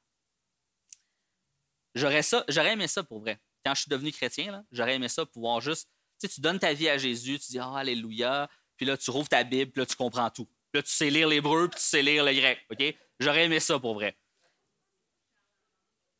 J'aurais, 1.94 2.22
ça, 2.22 2.44
j'aurais 2.48 2.72
aimé 2.72 2.86
ça 2.88 3.02
pour 3.02 3.20
vrai. 3.20 3.40
Quand 3.64 3.74
je 3.74 3.82
suis 3.82 3.88
devenu 3.88 4.12
chrétien, 4.12 4.64
j'aurais 4.70 4.94
aimé 4.94 5.08
ça 5.08 5.26
pouvoir 5.26 5.60
juste 5.60 5.88
tu 6.28 6.40
donnes 6.40 6.58
ta 6.58 6.72
vie 6.72 6.88
à 6.88 6.98
Jésus, 6.98 7.38
tu 7.38 7.52
dis 7.52 7.58
oh, 7.60 7.74
Alléluia. 7.74 8.48
Puis 8.76 8.86
là, 8.86 8.96
tu 8.96 9.10
rouvres 9.10 9.28
ta 9.28 9.44
Bible, 9.44 9.70
puis 9.70 9.80
là, 9.80 9.86
tu 9.86 9.96
comprends 9.96 10.30
tout. 10.30 10.46
Puis 10.46 10.80
là, 10.80 10.82
tu 10.82 10.90
sais 10.90 11.10
lire 11.10 11.28
l'hébreu, 11.28 11.68
puis 11.68 11.78
tu 11.78 11.86
sais 11.86 12.02
lire 12.02 12.24
le 12.24 12.32
grec. 12.32 12.58
J'aurais 13.20 13.44
aimé 13.44 13.60
ça 13.60 13.78
pour 13.78 13.94
vrai. 13.94 14.16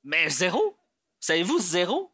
Mais 0.04 0.28
zéro. 0.30 0.76
Savez-vous, 1.20 1.58
zéro? 1.58 2.12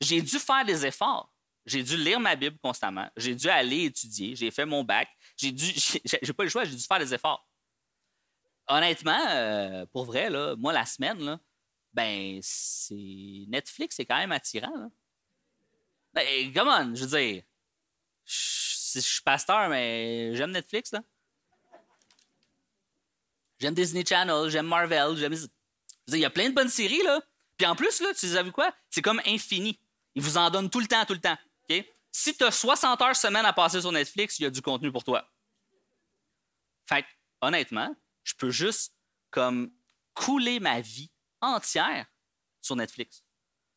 J'ai 0.00 0.22
dû 0.22 0.38
faire 0.38 0.64
des 0.64 0.86
efforts. 0.86 1.32
J'ai 1.66 1.82
dû 1.82 1.96
lire 1.96 2.18
ma 2.18 2.36
Bible 2.36 2.58
constamment. 2.62 3.08
J'ai 3.16 3.34
dû 3.34 3.48
aller 3.48 3.84
étudier. 3.84 4.34
J'ai 4.34 4.50
fait 4.50 4.64
mon 4.64 4.82
bac. 4.82 5.08
J'ai 5.36 5.52
dû. 5.52 5.66
J'ai 6.22 6.32
pas 6.32 6.44
le 6.44 6.48
choix, 6.48 6.64
j'ai 6.64 6.74
dû 6.74 6.82
faire 6.82 6.98
des 6.98 7.12
efforts. 7.12 7.46
Honnêtement, 8.66 9.26
euh, 9.30 9.84
pour 9.86 10.04
vrai, 10.04 10.30
là, 10.30 10.54
moi, 10.56 10.72
la 10.72 10.86
semaine, 10.86 11.18
là, 11.22 11.40
ben, 11.92 12.38
c'est. 12.42 13.44
Netflix, 13.48 13.96
c'est 13.96 14.06
quand 14.06 14.16
même 14.16 14.32
attirant. 14.32 14.74
Là. 14.76 14.88
Ben, 16.14 16.52
come 16.52 16.68
on, 16.68 16.94
je 16.94 17.04
veux 17.04 17.18
dire. 17.18 17.42
Je, 18.24 19.00
suis 19.00 19.22
pasteur, 19.22 19.68
mais 19.68 20.34
j'aime 20.36 20.52
Netflix, 20.52 20.92
là. 20.92 21.02
J'aime 23.58 23.74
Disney 23.74 24.04
Channel, 24.06 24.48
j'aime 24.50 24.66
Marvel, 24.66 25.16
j'aime. 25.16 25.34
Il 26.08 26.18
y 26.18 26.24
a 26.24 26.30
plein 26.30 26.48
de 26.48 26.54
bonnes 26.54 26.68
séries, 26.68 27.02
là. 27.02 27.20
Puis 27.56 27.66
en 27.66 27.76
plus, 27.76 28.00
là, 28.00 28.08
tu 28.14 28.26
sais, 28.26 28.42
vu 28.42 28.52
quoi? 28.52 28.72
C'est 28.88 29.02
comme 29.02 29.20
infini. 29.26 29.78
Ils 30.14 30.22
vous 30.22 30.36
en 30.36 30.50
donnent 30.50 30.70
tout 30.70 30.80
le 30.80 30.86
temps, 30.86 31.04
tout 31.04 31.14
le 31.14 31.20
temps. 31.20 31.36
Si 32.12 32.34
tu 32.34 32.44
as 32.44 32.50
60 32.50 33.00
heures 33.02 33.16
semaine 33.16 33.44
à 33.44 33.52
passer 33.52 33.80
sur 33.80 33.92
Netflix, 33.92 34.38
il 34.38 34.42
y 34.42 34.46
a 34.46 34.50
du 34.50 34.62
contenu 34.62 34.90
pour 34.90 35.04
toi. 35.04 35.30
Fait 36.88 37.04
honnêtement, 37.40 37.94
je 38.24 38.34
peux 38.34 38.50
juste 38.50 38.94
comme 39.30 39.72
couler 40.14 40.58
ma 40.58 40.80
vie 40.80 41.10
entière 41.40 42.06
sur 42.60 42.76
Netflix. 42.76 43.22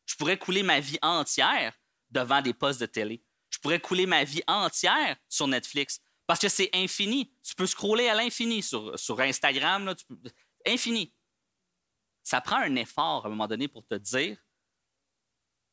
Je 0.06 0.16
pourrais 0.16 0.36
couler 0.36 0.62
ma 0.62 0.80
vie 0.80 0.98
entière 1.00 1.74
devant 2.10 2.42
des 2.42 2.52
postes 2.52 2.80
de 2.80 2.86
télé. 2.86 3.22
Je 3.50 3.58
pourrais 3.58 3.80
couler 3.80 4.06
ma 4.06 4.24
vie 4.24 4.42
entière 4.46 5.16
sur 5.28 5.46
Netflix 5.46 6.00
parce 6.26 6.40
que 6.40 6.48
c'est 6.48 6.70
infini. 6.74 7.32
Tu 7.42 7.54
peux 7.54 7.66
scroller 7.66 8.08
à 8.08 8.14
l'infini 8.14 8.62
sur, 8.62 8.98
sur 8.98 9.20
Instagram, 9.20 9.86
là, 9.86 9.94
infini 10.66 11.14
ça 12.24 12.40
prend 12.40 12.56
un 12.56 12.74
effort 12.74 13.24
à 13.24 13.28
un 13.28 13.30
moment 13.30 13.46
donné 13.46 13.68
pour 13.68 13.86
te 13.86 13.94
dire, 13.94 14.36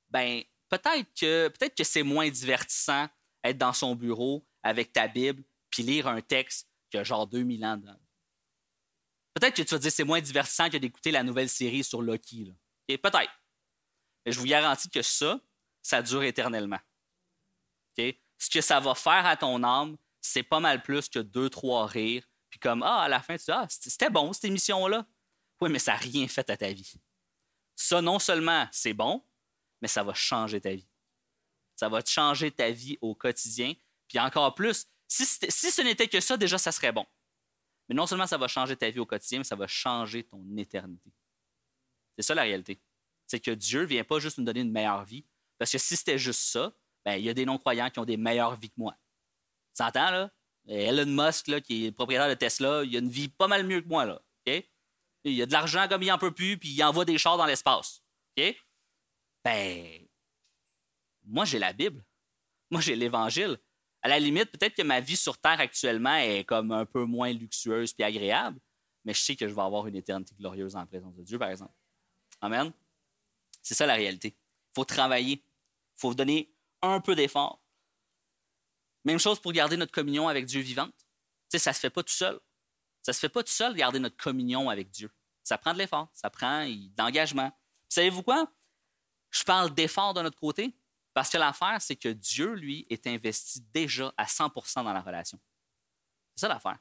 ben 0.09 0.43
peut-être 0.69 1.09
que 1.19 1.47
peut-être 1.47 1.75
que 1.75 1.83
c'est 1.83 2.03
moins 2.03 2.29
divertissant 2.29 3.07
être 3.43 3.57
dans 3.57 3.73
son 3.73 3.95
bureau 3.95 4.45
avec 4.61 4.93
ta 4.93 5.07
Bible 5.07 5.43
puis 5.71 5.81
lire 5.81 6.07
un 6.07 6.21
texte 6.21 6.69
qui 6.89 6.97
a 6.97 7.03
genre 7.03 7.25
2000 7.25 7.65
ans 7.65 7.77
dedans. 7.77 7.97
Peut-être 9.33 9.55
que 9.55 9.61
tu 9.61 9.73
vas 9.73 9.79
dire 9.79 9.91
c'est 9.91 10.03
moins 10.03 10.21
divertissant 10.21 10.69
que 10.69 10.77
d'écouter 10.77 11.11
la 11.11 11.23
nouvelle 11.23 11.49
série 11.49 11.83
sur 11.83 12.01
Loki. 12.01 12.53
Peut-être. 12.87 13.31
Mais 14.25 14.33
je 14.33 14.39
vous 14.39 14.45
garantis 14.45 14.89
que 14.89 15.01
ça, 15.01 15.39
ça 15.81 16.01
dure 16.01 16.23
éternellement. 16.23 16.79
Ce 17.97 18.49
que 18.49 18.61
ça 18.61 18.79
va 18.79 18.95
faire 18.95 19.25
à 19.25 19.37
ton 19.37 19.63
âme, 19.63 19.97
c'est 20.19 20.43
pas 20.43 20.59
mal 20.59 20.81
plus 20.81 21.07
que 21.07 21.19
deux, 21.19 21.49
trois 21.49 21.85
rires. 21.85 22.27
Puis 22.49 22.59
comme, 22.59 22.83
ah, 22.83 23.03
à 23.03 23.07
la 23.07 23.21
fin, 23.21 23.37
tu 23.37 23.45
dis, 23.45 23.51
ah, 23.51 23.65
c'était 23.69 24.09
bon, 24.09 24.33
cette 24.33 24.45
émission-là. 24.45 25.05
Oui, 25.61 25.69
mais 25.69 25.79
ça 25.79 25.93
n'a 25.93 25.99
rien 25.99 26.27
fait 26.27 26.49
à 26.49 26.57
ta 26.57 26.71
vie. 26.71 26.93
Ça, 27.75 28.01
non 28.01 28.19
seulement 28.19 28.67
c'est 28.71 28.93
bon, 28.93 29.23
mais 29.81 29.87
ça 29.87 30.03
va 30.03 30.13
changer 30.13 30.59
ta 30.59 30.73
vie. 30.73 30.87
Ça 31.75 31.87
va 31.87 32.03
changer 32.05 32.51
ta 32.51 32.71
vie 32.71 32.97
au 33.01 33.15
quotidien. 33.15 33.73
Puis 34.07 34.19
encore 34.19 34.53
plus, 34.55 34.85
si, 35.07 35.25
ce 35.25 35.81
n'était 35.81 36.07
que 36.07 36.19
ça, 36.19 36.37
déjà, 36.37 36.57
ça 36.57 36.71
serait 36.71 36.91
bon. 36.91 37.05
Mais 37.87 37.95
non 37.95 38.07
seulement 38.07 38.27
ça 38.27 38.37
va 38.37 38.47
changer 38.47 38.75
ta 38.75 38.89
vie 38.89 38.99
au 38.99 39.05
quotidien, 39.05 39.39
mais 39.39 39.43
ça 39.43 39.55
va 39.55 39.67
changer 39.67 40.23
ton 40.23 40.45
éternité. 40.57 41.11
C'est 42.15 42.23
ça 42.23 42.35
la 42.35 42.43
réalité. 42.43 42.81
C'est 43.27 43.39
que 43.39 43.51
Dieu 43.51 43.81
ne 43.81 43.85
vient 43.85 44.03
pas 44.03 44.19
juste 44.19 44.37
nous 44.37 44.43
donner 44.43 44.61
une 44.61 44.71
meilleure 44.71 45.05
vie. 45.05 45.25
Parce 45.57 45.71
que 45.71 45.77
si 45.77 45.95
c'était 45.95 46.17
juste 46.17 46.41
ça, 46.41 46.73
ben, 47.05 47.15
il 47.15 47.23
y 47.23 47.29
a 47.29 47.33
des 47.33 47.45
non-croyants 47.45 47.89
qui 47.89 47.99
ont 47.99 48.05
des 48.05 48.17
meilleures 48.17 48.55
vies 48.55 48.69
que 48.69 48.79
moi. 48.79 48.95
Tu 49.75 49.83
entends, 49.83 50.11
là? 50.11 50.31
Elon 50.67 51.05
Musk, 51.07 51.47
là, 51.47 51.61
qui 51.61 51.85
est 51.85 51.91
propriétaire 51.91 52.29
de 52.29 52.35
Tesla, 52.35 52.83
il 52.83 52.95
a 52.95 52.99
une 52.99 53.09
vie 53.09 53.29
pas 53.29 53.47
mal 53.47 53.65
mieux 53.65 53.81
que 53.81 53.87
moi. 53.87 54.05
Là. 54.05 54.21
Il 55.23 55.33
y 55.33 55.41
a 55.41 55.45
de 55.45 55.51
l'argent 55.51 55.87
comme 55.87 56.03
il 56.03 56.11
en 56.11 56.17
peut 56.17 56.31
plus, 56.31 56.57
puis 56.57 56.69
il 56.69 56.83
envoie 56.83 57.05
des 57.05 57.17
chars 57.17 57.37
dans 57.37 57.45
l'espace. 57.45 58.01
OK? 58.37 58.55
Ben, 59.43 60.07
moi, 61.23 61.45
j'ai 61.45 61.59
la 61.59 61.73
Bible. 61.73 62.03
Moi, 62.69 62.81
j'ai 62.81 62.95
l'Évangile. 62.95 63.57
À 64.01 64.07
la 64.07 64.19
limite, 64.19 64.51
peut-être 64.51 64.75
que 64.75 64.81
ma 64.81 64.99
vie 64.99 65.15
sur 65.15 65.37
Terre 65.37 65.59
actuellement 65.59 66.15
est 66.15 66.43
comme 66.43 66.71
un 66.71 66.85
peu 66.85 67.05
moins 67.05 67.31
luxueuse 67.31 67.93
puis 67.93 68.03
agréable, 68.03 68.59
mais 69.05 69.13
je 69.13 69.21
sais 69.21 69.35
que 69.35 69.47
je 69.47 69.53
vais 69.53 69.61
avoir 69.61 69.85
une 69.87 69.95
éternité 69.95 70.33
glorieuse 70.35 70.75
en 70.75 70.85
présence 70.85 71.15
de 71.15 71.23
Dieu, 71.23 71.37
par 71.37 71.49
exemple. 71.49 71.73
Amen. 72.39 72.71
C'est 73.61 73.75
ça 73.75 73.85
la 73.85 73.93
réalité. 73.93 74.35
Il 74.35 74.73
faut 74.73 74.85
travailler. 74.85 75.33
Il 75.33 75.97
faut 75.97 76.13
donner 76.15 76.51
un 76.81 76.99
peu 76.99 77.15
d'effort. 77.15 77.61
Même 79.03 79.19
chose 79.19 79.39
pour 79.39 79.51
garder 79.51 79.77
notre 79.77 79.91
communion 79.91 80.27
avec 80.27 80.45
Dieu 80.45 80.61
vivante. 80.61 80.95
Tu 80.97 81.57
sais, 81.57 81.59
ça 81.59 81.71
ne 81.71 81.75
se 81.75 81.79
fait 81.79 81.89
pas 81.89 82.03
tout 82.03 82.13
seul. 82.13 82.39
Ça 83.01 83.11
ne 83.11 83.13
se 83.13 83.19
fait 83.19 83.29
pas 83.29 83.43
tout 83.43 83.51
seul, 83.51 83.75
garder 83.75 83.99
notre 83.99 84.17
communion 84.17 84.69
avec 84.69 84.91
Dieu. 84.91 85.11
Ça 85.43 85.57
prend 85.57 85.73
de 85.73 85.79
l'effort, 85.79 86.09
ça 86.13 86.29
prend 86.29 86.65
de 86.65 86.97
l'engagement. 86.97 87.51
Savez-vous 87.89 88.23
quoi? 88.23 88.51
Je 89.31 89.43
parle 89.43 89.73
d'effort 89.73 90.13
de 90.13 90.21
notre 90.21 90.39
côté 90.39 90.75
parce 91.13 91.29
que 91.29 91.37
l'affaire, 91.37 91.81
c'est 91.81 91.95
que 91.95 92.09
Dieu, 92.09 92.53
lui, 92.53 92.85
est 92.89 93.07
investi 93.07 93.61
déjà 93.73 94.13
à 94.17 94.25
100% 94.25 94.83
dans 94.83 94.93
la 94.93 95.01
relation. 95.01 95.39
C'est 96.35 96.41
ça 96.41 96.47
l'affaire. 96.47 96.77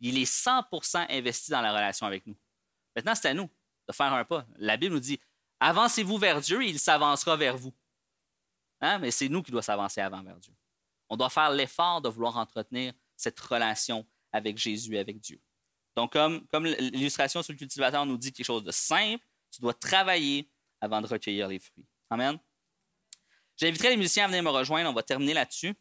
Il 0.00 0.18
est 0.18 0.30
100% 0.30 1.06
investi 1.10 1.50
dans 1.50 1.60
la 1.60 1.72
relation 1.72 2.06
avec 2.06 2.26
nous. 2.26 2.36
Maintenant, 2.96 3.14
c'est 3.14 3.28
à 3.28 3.34
nous 3.34 3.48
de 3.88 3.92
faire 3.92 4.12
un 4.12 4.24
pas. 4.24 4.46
La 4.56 4.76
Bible 4.76 4.94
nous 4.94 5.00
dit 5.00 5.20
avancez-vous 5.60 6.18
vers 6.18 6.40
Dieu 6.40 6.62
et 6.62 6.68
il 6.68 6.78
s'avancera 6.78 7.36
vers 7.36 7.56
vous. 7.56 7.72
Hein? 8.80 8.98
Mais 8.98 9.10
c'est 9.10 9.28
nous 9.28 9.42
qui 9.42 9.50
doit 9.50 9.62
s'avancer 9.62 10.00
avant 10.00 10.22
vers 10.22 10.38
Dieu. 10.38 10.54
On 11.08 11.16
doit 11.16 11.30
faire 11.30 11.50
l'effort 11.50 12.00
de 12.00 12.08
vouloir 12.08 12.36
entretenir 12.36 12.92
cette 13.16 13.38
relation 13.40 14.06
avec 14.32 14.56
Jésus, 14.56 14.96
avec 14.96 15.20
Dieu. 15.20 15.40
Donc, 15.96 16.12
comme, 16.12 16.66
l'illustration 16.66 17.42
sur 17.42 17.52
le 17.52 17.58
cultivateur 17.58 18.06
nous 18.06 18.16
dit 18.16 18.32
quelque 18.32 18.46
chose 18.46 18.64
de 18.64 18.70
simple, 18.70 19.24
tu 19.50 19.60
dois 19.60 19.74
travailler 19.74 20.50
avant 20.80 21.00
de 21.00 21.06
recueillir 21.06 21.48
les 21.48 21.58
fruits. 21.58 21.86
Amen. 22.08 22.38
J'inviterai 23.56 23.90
les 23.90 23.96
musiciens 23.96 24.24
à 24.24 24.28
venir 24.28 24.42
me 24.42 24.50
rejoindre. 24.50 24.88
On 24.88 24.94
va 24.94 25.02
terminer 25.02 25.34
là-dessus. 25.34 25.74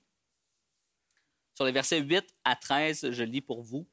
Sur 1.56 1.66
les 1.66 1.72
versets 1.72 2.00
8 2.00 2.26
à 2.44 2.56
13, 2.56 3.12
je 3.12 3.24
lis 3.24 3.42
pour 3.42 3.64
vous. 3.64 3.88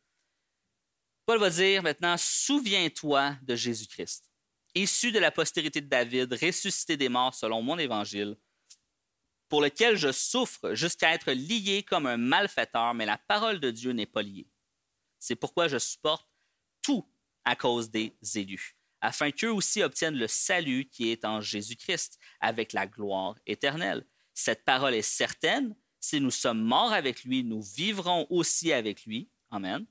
Paul 1.27 1.39
va 1.39 1.51
dire 1.51 1.83
maintenant 1.83 2.17
Souviens-toi 2.17 3.37
de 3.43 3.57
Jésus-Christ, 3.57 4.31
issu 4.75 5.13
de 5.13 5.19
la 5.19 5.33
postérité 5.33 5.81
de 5.81 5.89
David, 5.89 6.33
ressuscité 6.33 6.97
des 6.97 7.09
morts 7.09 7.35
selon 7.35 7.63
mon 7.63 7.79
évangile, 7.79 8.37
pour 9.49 9.61
lequel 9.61 9.97
je 9.97 10.13
souffre 10.13 10.75
jusqu'à 10.75 11.13
être 11.13 11.33
lié 11.33 11.83
comme 11.83 12.07
un 12.07 12.17
malfaiteur, 12.17 12.95
mais 12.95 13.07
la 13.07 13.19
parole 13.19 13.61
de 13.61 13.71
Dieu 13.71 13.93
n'est 13.93 14.07
pas 14.07 14.23
liée. 14.23 14.47
C'est 15.27 15.35
pourquoi 15.35 15.67
je 15.67 15.79
supporte 15.79 16.29
tout 16.83 17.05
à 17.45 17.57
cause 17.57 17.91
des 17.91 18.17
élus, 18.37 18.77
afin 19.01 19.33
qu'eux 19.33 19.51
aussi 19.51 19.83
obtiennent 19.83 20.15
le 20.15 20.29
salut 20.29 20.85
qui 20.89 21.11
est 21.11 21.25
en 21.25 21.41
Jésus-Christ, 21.41 22.21
avec 22.39 22.73
la 22.73 22.87
gloire 22.87 23.35
éternelle. 23.45 24.07
Cette 24.35 24.65
parole 24.65 24.95
est 24.95 25.03
certaine. 25.03 25.75
Si 25.99 26.21
nous 26.21 26.31
sommes 26.31 26.63
morts 26.63 26.93
avec 26.93 27.25
lui, 27.25 27.43
nous 27.43 27.61
vivrons 27.61 28.29
aussi 28.31 28.73
avec 28.73 29.05
lui. 29.05 29.29
Amen. 29.51 29.85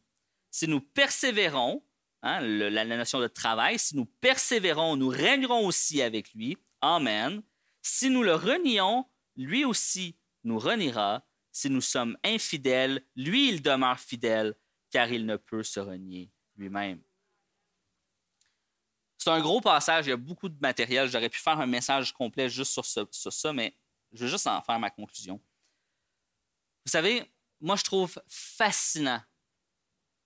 Si 0.51 0.69
nous 0.69 0.79
persévérons, 0.79 1.83
hein, 2.21 2.39
la, 2.39 2.85
notion 2.85 3.19
de 3.19 3.27
travail, 3.27 3.77
si 3.77 3.97
nous 3.97 4.05
persévérons, 4.05 4.95
nous 4.95 5.09
régnerons 5.09 5.65
aussi 5.65 6.01
avec 6.01 6.33
lui. 6.33 6.57
Amen. 6.79 7.43
Si 7.81 8.09
nous 8.09 8.23
le 8.23 8.35
renions, 8.35 9.05
lui 9.35 9.65
aussi 9.65 10.15
nous 10.45 10.59
reniera. 10.59 11.25
Si 11.51 11.69
nous 11.69 11.81
sommes 11.81 12.17
infidèles, 12.23 13.05
lui, 13.17 13.49
il 13.49 13.61
demeure 13.61 13.99
fidèle 13.99 14.55
car 14.95 15.11
il 15.11 15.25
ne 15.25 15.35
peut 15.35 15.61
se 15.61 15.81
renier 15.81 16.31
lui-même. 16.55 17.01
C'est 19.17 19.29
un 19.29 19.41
gros 19.41 19.59
passage, 19.59 20.05
il 20.05 20.11
y 20.11 20.13
a 20.13 20.17
beaucoup 20.17 20.47
de 20.47 20.57
matériel. 20.61 21.09
J'aurais 21.09 21.27
pu 21.27 21.37
faire 21.37 21.59
un 21.59 21.65
message 21.65 22.13
complet 22.13 22.47
juste 22.47 22.71
sur, 22.71 22.85
ça, 23.11 23.51
mais 23.51 23.75
je 24.13 24.23
vais 24.23 24.31
juste 24.31 24.47
en 24.47 24.61
faire 24.61 24.79
ma 24.79 24.89
conclusion. 24.89 25.35
Vous 26.85 26.91
savez, 26.91 27.29
moi, 27.59 27.75
je 27.75 27.83
trouve 27.83 28.17
fascinant 28.25 29.21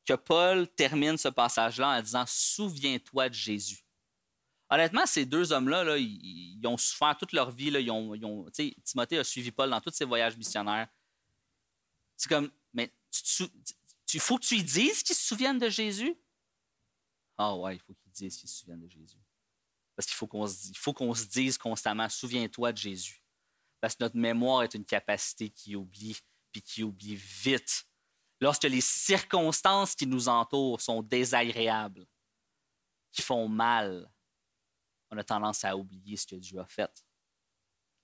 que 0.06 0.14
Paul 0.14 0.68
termine 0.68 1.18
ce 1.18 1.30
passage-là 1.30 1.98
en 1.98 2.02
disant 2.04 2.26
Souviens-toi 2.28 3.30
de 3.30 3.34
Jésus. 3.34 3.84
Honnêtement, 4.70 5.08
ces 5.08 5.26
deux 5.26 5.52
hommes-là, 5.52 5.98
ils, 5.98 6.62
ont 6.64 6.78
souffert 6.78 7.18
toute 7.18 7.34
leur 7.34 7.50
vie. 7.50 7.72
Timothée 8.84 9.18
a 9.18 9.24
suivi 9.24 9.50
Paul 9.50 9.72
dans 9.72 9.82
tous 9.82 9.96
ses 9.96 10.06
voyages 10.06 10.38
missionnaires. 10.38 10.90
C'est 12.16 12.30
comme, 12.30 12.52
mais 12.72 12.94
tu, 13.10 13.46
il 14.14 14.20
faut 14.20 14.38
que 14.38 14.46
tu 14.46 14.56
lui 14.56 14.64
dises 14.64 15.04
qu'ils 15.04 15.16
se 15.16 15.24
souviennent 15.24 15.60
de 15.60 15.70
Jésus? 15.70 16.16
Ah 17.38 17.56
ouais, 17.56 17.76
il 17.76 17.80
faut 17.80 17.94
qu'ils 17.94 18.12
disent 18.12 18.38
qu'ils 18.38 18.50
se 18.50 18.60
souviennent 18.60 18.82
de 18.82 18.90
Jésus. 18.90 19.20
Parce 19.96 20.08
qu'il 20.08 20.16
faut 20.16 20.94
qu'on 20.94 21.14
se, 21.14 21.26
dise 21.26 21.58
constamment, 21.58 22.08
souviens-toi 22.08 22.72
de 22.72 22.78
Jésus. 22.78 23.24
Parce 23.82 23.96
que 23.96 24.04
notre 24.04 24.18
mémoire 24.18 24.64
est 24.64 24.74
une 24.74 24.86
capacité 24.86 25.50
qui 25.50 25.76
oublie, 25.76 26.18
puis 26.52 26.62
qui 26.62 26.84
oublie 26.84 27.16
vite. 27.16 27.86
Lorsque 28.42 28.64
les 28.64 28.82
circonstances 28.82 29.96
qui 29.96 30.08
nous 30.08 30.30
entourent 30.30 30.80
sont 30.80 31.02
désagréables, 31.02 32.08
qui 33.12 33.22
font 33.22 33.48
mal, 33.48 34.10
on 35.12 35.18
a 35.18 35.24
tendance 35.24 35.64
à 35.66 35.76
oublier 35.76 36.16
ce 36.16 36.28
que 36.28 36.36
Dieu 36.36 36.60
a 36.60 36.68
fait. 36.68 37.06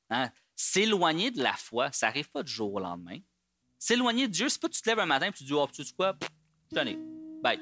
Hein? 0.10 0.32
S'éloigner 0.56 1.32
de 1.32 1.42
la 1.42 1.54
foi, 1.54 1.92
ça 1.92 2.08
n'arrive 2.08 2.30
pas 2.30 2.44
du 2.44 2.52
jour 2.52 2.74
au 2.74 2.80
lendemain. 2.80 3.20
S'éloigner 3.80 4.28
de 4.28 4.34
Dieu, 4.34 4.50
c'est 4.50 4.62
pas 4.62 4.68
que 4.68 4.74
tu 4.74 4.82
te 4.82 4.90
lèves 4.90 5.00
un 5.00 5.06
matin 5.06 5.28
et 5.28 5.32
tu 5.32 5.44
dis, 5.44 5.54
oh, 5.54 5.68
tu 5.72 5.84
sais 5.84 5.94
quoi, 5.94 6.16
je 6.72 6.76
t'en 6.76 6.86
ai. 6.86 6.98
Bye. 7.42 7.60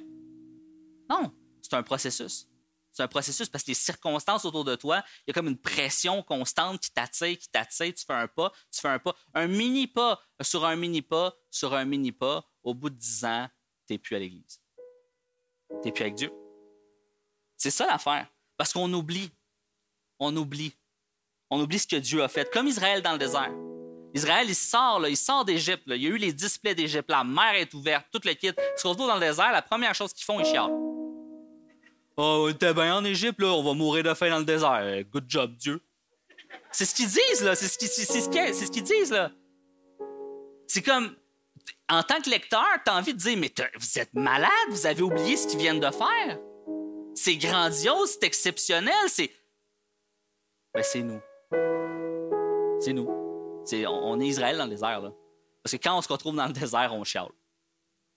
Non, 1.10 1.34
c'est 1.62 1.74
un 1.74 1.84
processus. 1.84 2.48
C'est 2.94 3.02
un 3.02 3.08
processus 3.08 3.50
parce 3.50 3.64
que 3.64 3.72
les 3.72 3.76
circonstances 3.76 4.46
autour 4.46 4.64
de 4.64 4.76
toi, 4.76 5.04
il 5.22 5.24
y 5.28 5.32
a 5.32 5.34
comme 5.34 5.48
une 5.48 5.58
pression 5.58 6.22
constante 6.22 6.80
qui 6.80 6.92
t'attire, 6.92 7.38
qui 7.38 7.50
t'attire. 7.50 7.92
Tu 7.92 8.06
fais 8.06 8.14
un 8.14 8.28
pas, 8.28 8.52
tu 8.72 8.80
fais 8.80 8.88
un 8.88 9.00
pas, 9.00 9.16
un 9.34 9.48
mini 9.48 9.88
pas 9.88 10.22
sur 10.42 10.64
un 10.64 10.76
mini 10.76 11.02
pas 11.02 11.36
sur 11.50 11.74
un 11.74 11.86
mini 11.86 12.12
pas. 12.12 12.48
Au 12.62 12.76
bout 12.76 12.92
de 12.92 12.96
dix 12.96 13.26
ans, 13.26 13.50
tu 13.88 13.94
n'es 13.94 13.98
plus 13.98 14.16
à 14.16 14.20
l'Église. 14.20 14.62
Tu 15.70 15.88
n'es 15.88 15.92
plus 15.92 16.04
avec 16.04 16.16
Dieu. 16.16 16.32
C'est 17.58 17.72
ça 17.72 17.88
l'affaire. 17.88 18.28
Parce 18.58 18.72
qu'on 18.72 18.92
oublie. 18.94 19.32
On 20.20 20.36
oublie. 20.38 20.76
On 21.50 21.60
oublie 21.60 21.80
ce 21.80 21.88
que 21.88 21.96
Dieu 21.96 22.22
a 22.22 22.28
fait. 22.28 22.52
Comme 22.54 22.68
Israël 22.68 23.02
dans 23.02 23.14
le 23.14 23.18
désert. 23.18 23.52
Israël, 24.14 24.46
il 24.48 24.56
sort, 24.56 25.00
là, 25.00 25.10
il 25.10 25.18
sort 25.18 25.44
d'Égypte. 25.44 25.84
Il 25.88 26.02
y 26.02 26.08
a 26.08 26.10
eu 26.10 26.18
les 26.18 26.34
displays 26.34 26.76
d'Égypte. 26.76 27.10
La 27.10 27.24
mer 27.24 27.56
est 27.56 27.74
ouverte, 27.74 28.06
tout 28.12 28.22
le 28.24 28.34
kit. 28.34 28.48
Ils 28.50 28.80
se 28.80 28.88
retrouvent 28.88 29.08
dans 29.08 29.16
le 29.16 29.20
désert. 29.20 29.52
La 29.52 29.62
première 29.62 29.96
chose 29.96 30.14
qu'ils 30.14 30.26
font, 30.26 30.40
ils 30.40 30.46
chialent. 30.46 30.72
Oh, 32.16 32.50
t'es 32.58 32.74
bien 32.74 32.96
en 32.96 33.04
Égypte, 33.04 33.42
là, 33.42 33.48
on 33.48 33.64
va 33.64 33.74
mourir 33.74 34.04
de 34.04 34.14
faim 34.14 34.30
dans 34.30 34.38
le 34.40 34.46
désert. 34.46 35.04
Good 35.12 35.26
job, 35.28 35.56
Dieu. 35.58 35.82
C'est 36.72 36.86
ce 36.86 36.94
qu'ils 36.94 37.08
disent, 37.08 37.44
là. 37.44 37.56
C'est 37.56 37.68
ce 37.68 37.78
qu'ils 37.78 37.90
ce 37.90 38.72
qu'ils 38.72 38.84
disent, 38.84 39.12
là. 39.12 39.32
C'est 40.68 40.84
comme, 40.84 41.16
en 41.90 42.04
tant 42.04 42.22
que 42.22 42.30
lecteur, 42.30 42.66
t'as 42.86 42.98
envie 42.98 43.14
de 43.14 43.20
dire, 43.20 43.38
mais 43.38 43.52
vous 43.80 44.00
êtes 44.00 44.14
malade, 44.14 44.50
vous 44.70 44.86
avez 44.86 45.02
oublié 45.02 45.38
ce 45.38 45.48
qu'ils 45.48 45.60
viennent 45.60 45.80
de 45.80 45.92
faire. 45.92 46.40
C'est 47.16 47.36
grandiose, 47.36 48.12
c'est 48.12 48.26
exceptionnel, 48.26 48.94
c'est. 49.08 49.32
Ben, 50.74 50.84
c'est 50.84 51.02
nous. 51.02 51.22
C'est 52.80 52.94
nous. 52.94 53.23
On, 53.88 54.20
est 54.20 54.28
Israël 54.28 54.58
dans 54.58 54.66
le 54.66 54.70
désert, 54.70 55.02
là. 55.02 55.12
Parce 55.64 55.76
que 55.76 55.82
quand 55.82 55.98
on 55.98 56.02
se 56.02 56.10
retrouve 56.12 56.36
dans 56.36 56.48
le 56.48 56.54
désert, 56.54 56.94
on 56.94 57.04
chiale. 57.04 57.30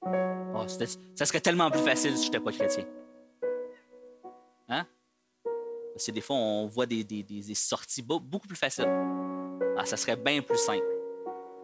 Oh, 0.04 0.64
ça 0.66 1.26
serait 1.26 1.40
tellement 1.40 1.70
plus 1.70 1.82
facile 1.82 2.16
si 2.16 2.26
je 2.26 2.28
n'étais 2.28 2.40
pas 2.40 2.52
chrétien. 2.52 2.84
Hein? 4.68 4.86
Parce 5.92 6.06
que 6.06 6.10
des 6.12 6.20
fois, 6.20 6.36
on 6.36 6.66
voit 6.66 6.86
des, 6.86 7.04
sorties 7.54 8.02
beaucoup 8.02 8.48
plus 8.48 8.56
faciles. 8.56 8.88
Ah, 9.78 9.84
ça 9.84 9.96
serait 9.96 10.16
bien 10.16 10.42
plus 10.42 10.58
simple. 10.58 10.84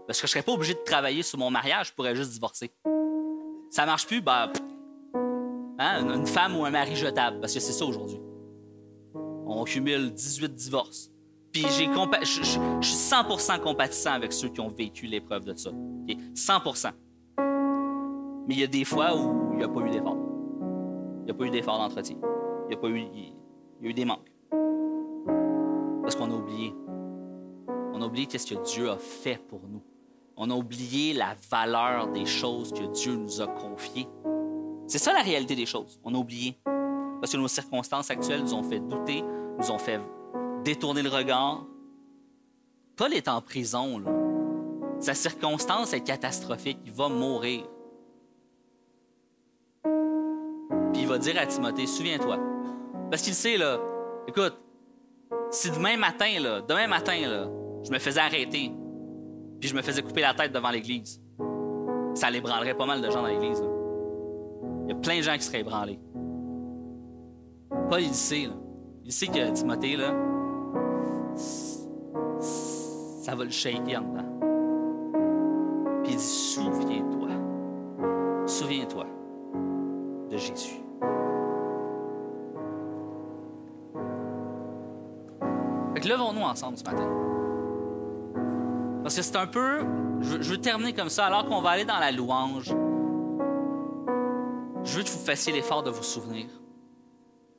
Parce 0.07 0.20
que 0.20 0.26
je 0.26 0.30
ne 0.30 0.35
serais 0.35 0.43
pas 0.43 0.53
obligé 0.53 0.74
de 0.74 0.80
travailler 0.80 1.22
sur 1.22 1.39
mon 1.39 1.51
mariage, 1.51 1.89
je 1.89 1.93
pourrais 1.93 2.14
juste 2.14 2.33
divorcer. 2.33 2.70
Ça 3.70 3.87
marche 3.87 4.07
plus, 4.07 4.22
hein? 4.26 4.53
une 5.78 6.26
femme 6.26 6.57
ou 6.57 6.64
un 6.64 6.70
mari 6.70 6.97
jetable, 6.97 7.41
parce 7.41 7.55
que 7.55 7.61
c'est 7.61 7.72
ça 7.72 7.85
aujourd'hui. 7.85 8.20
On 9.14 9.64
cumule 9.64 10.12
18 10.12 10.55
divorces. 10.55 11.11
Puis 11.53 11.66
j'ai 11.76 11.86
je, 11.86 12.42
suis 12.42 12.59
100% 12.80 13.61
compatissant 13.61 14.12
avec 14.12 14.32
ceux 14.32 14.48
qui 14.48 14.61
ont 14.61 14.68
vécu 14.68 15.07
l'épreuve 15.07 15.44
de 15.44 15.55
ça. 15.55 15.70
100%. 16.34 16.92
Mais 18.48 18.55
il 18.55 18.61
y 18.61 18.64
a 18.64 18.66
des 18.66 18.84
fois 18.84 19.14
où 19.14 19.53
il 19.53 19.59
n'y 19.59 19.64
a 19.64 19.68
pas 19.68 19.80
eu 19.80 19.90
d'effort. 19.90 20.16
Il 21.20 21.24
n'y 21.26 21.30
a 21.30 21.34
pas 21.34 21.44
eu 21.44 21.50
d'effort 21.50 21.78
d'entretien 21.78 22.16
il 22.66 22.72
y 22.72 22.74
a 22.74 22.80
pas 22.80 22.88
eu, 22.88 22.98
il 23.14 23.34
y 23.82 23.86
a 23.86 23.90
eu 23.90 23.94
des 23.94 24.05
manques. 24.05 24.32
Parce 26.03 26.16
qu'on 26.16 26.30
a 26.30 26.34
oublié. 26.34 26.74
On 27.92 28.00
a 28.00 28.07
oublié 28.07 28.26
qu'est-ce 28.26 28.55
que 28.55 28.62
Dieu 28.62 28.90
a 28.90 28.96
fait 28.96 29.38
pour 29.48 29.61
nous. 29.68 29.82
On 30.36 30.50
a 30.50 30.55
oublié 30.55 31.12
la 31.12 31.36
valeur 31.50 32.09
des 32.09 32.24
choses 32.24 32.72
que 32.72 32.84
Dieu 32.84 33.14
nous 33.14 33.40
a 33.40 33.46
confiées. 33.46 34.09
C'est 34.86 34.98
ça 34.98 35.12
la 35.12 35.20
réalité 35.20 35.55
des 35.55 35.66
choses. 35.66 36.00
On 36.03 36.14
a 36.14 36.18
oublié. 36.18 36.59
Parce 37.20 37.32
que 37.32 37.36
nos 37.36 37.48
circonstances 37.48 38.11
actuelles 38.11 38.40
nous 38.40 38.55
ont 38.55 38.62
fait 38.62 38.80
douter, 38.80 39.22
nous 39.59 39.70
ont 39.70 39.78
fait 39.78 40.00
détourner 40.64 41.02
le 41.02 41.10
regard. 41.10 41.66
Paul 42.96 43.12
est 43.14 43.28
en 43.28 43.40
prison. 43.40 43.98
Là. 43.98 44.10
Sa 45.00 45.14
circonstance 45.14 45.92
est 45.92 46.02
catastrophique. 46.02 46.78
Il 46.84 46.92
va 46.92 47.08
mourir. 47.08 47.64
Puis 50.92 51.02
il 51.02 51.08
va 51.08 51.18
dire 51.18 51.38
à 51.38 51.46
Timothée, 51.46 51.86
souviens-toi, 51.86 52.38
parce 53.10 53.22
qu'il 53.22 53.34
sait, 53.34 53.56
là, 53.56 53.80
écoute, 54.28 54.58
si 55.50 55.70
demain 55.70 55.96
matin, 55.96 56.38
là, 56.38 56.60
demain 56.60 56.86
matin, 56.86 57.18
là, 57.20 57.48
je 57.82 57.90
me 57.90 57.98
faisais 57.98 58.20
arrêter, 58.20 58.70
puis 59.58 59.68
je 59.68 59.74
me 59.74 59.82
faisais 59.82 60.02
couper 60.02 60.20
la 60.20 60.34
tête 60.34 60.52
devant 60.52 60.70
l'Église, 60.70 61.20
ça 62.14 62.30
l'ébranlerait 62.30 62.74
pas 62.74 62.84
mal 62.84 63.00
de 63.00 63.10
gens 63.10 63.22
dans 63.22 63.28
l'Église. 63.28 63.62
Il 64.84 64.90
y 64.90 64.92
a 64.92 64.96
plein 64.96 65.16
de 65.16 65.22
gens 65.22 65.34
qui 65.34 65.42
seraient 65.42 65.60
ébranlés. 65.60 65.98
Paul, 67.88 68.02
il 68.02 68.14
sait, 68.14 68.46
là. 68.46 68.54
Il 69.04 69.12
sait 69.12 69.26
que 69.26 69.50
Timothée, 69.52 69.96
là, 69.96 70.14
ça 71.35 73.35
va 73.35 73.45
le 73.45 73.51
shaker 73.51 74.03
en 74.03 74.12
dedans. 74.12 74.28
Puis 76.03 76.12
il 76.12 76.16
dit 76.16 76.22
Souviens-toi. 76.22 77.28
Souviens-toi 78.47 79.07
de 80.30 80.37
Jésus. 80.37 80.83
levons-nous 86.09 86.43
ensemble 86.43 86.78
ce 86.78 86.85
matin. 86.85 87.09
Parce 89.03 89.16
que 89.16 89.22
c'est 89.22 89.37
un 89.37 89.47
peu. 89.47 89.85
Je, 90.20 90.51
veux 90.51 90.61
terminer 90.61 90.93
comme 90.93 91.09
ça, 91.09 91.26
alors 91.26 91.47
qu'on 91.47 91.61
va 91.61 91.70
aller 91.70 91.85
dans 91.85 91.99
la 91.99 92.12
louange. 92.12 92.74
Je 94.85 94.97
veux 94.97 95.03
que 95.03 95.09
vous 95.09 95.24
fassiez 95.24 95.53
l'effort 95.53 95.83
de 95.83 95.91
vous 95.91 96.03
souvenir. 96.03 96.47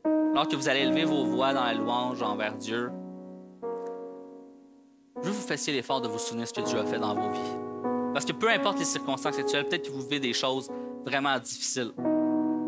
Alors 0.06 0.48
que 0.48 0.56
vous 0.56 0.70
allez 0.70 0.82
élever 0.82 1.06
vos 1.06 1.26
voix 1.26 1.54
dans 1.54 1.64
la 1.64 1.74
louange 1.74 2.22
envers 2.24 2.56
Dieu, 2.56 2.92
je 5.24 5.30
veux 5.30 5.34
que 5.34 5.42
vous 5.42 5.48
fassiez 5.48 5.74
l'effort 5.74 6.02
de 6.02 6.10
vous 6.10 6.20
souvenir 6.20 6.44
de 6.44 6.50
ce 6.50 6.54
que 6.54 6.68
Dieu 6.68 6.78
a 6.78 6.86
fait 6.86 7.00
dans 7.00 7.16
vos 7.16 7.30
vies. 7.30 8.12
Parce 8.14 8.26
que 8.26 8.34
peu 8.34 8.50
importe 8.50 8.78
les 8.80 8.86
circonstances 8.86 9.40
actuelles, 9.40 9.66
peut-être 9.66 9.88
que 9.88 9.92
vous 9.92 10.02
vivez 10.02 10.20
des 10.20 10.34
choses 10.34 10.70
vraiment 11.06 11.40
difficiles. 11.40 11.94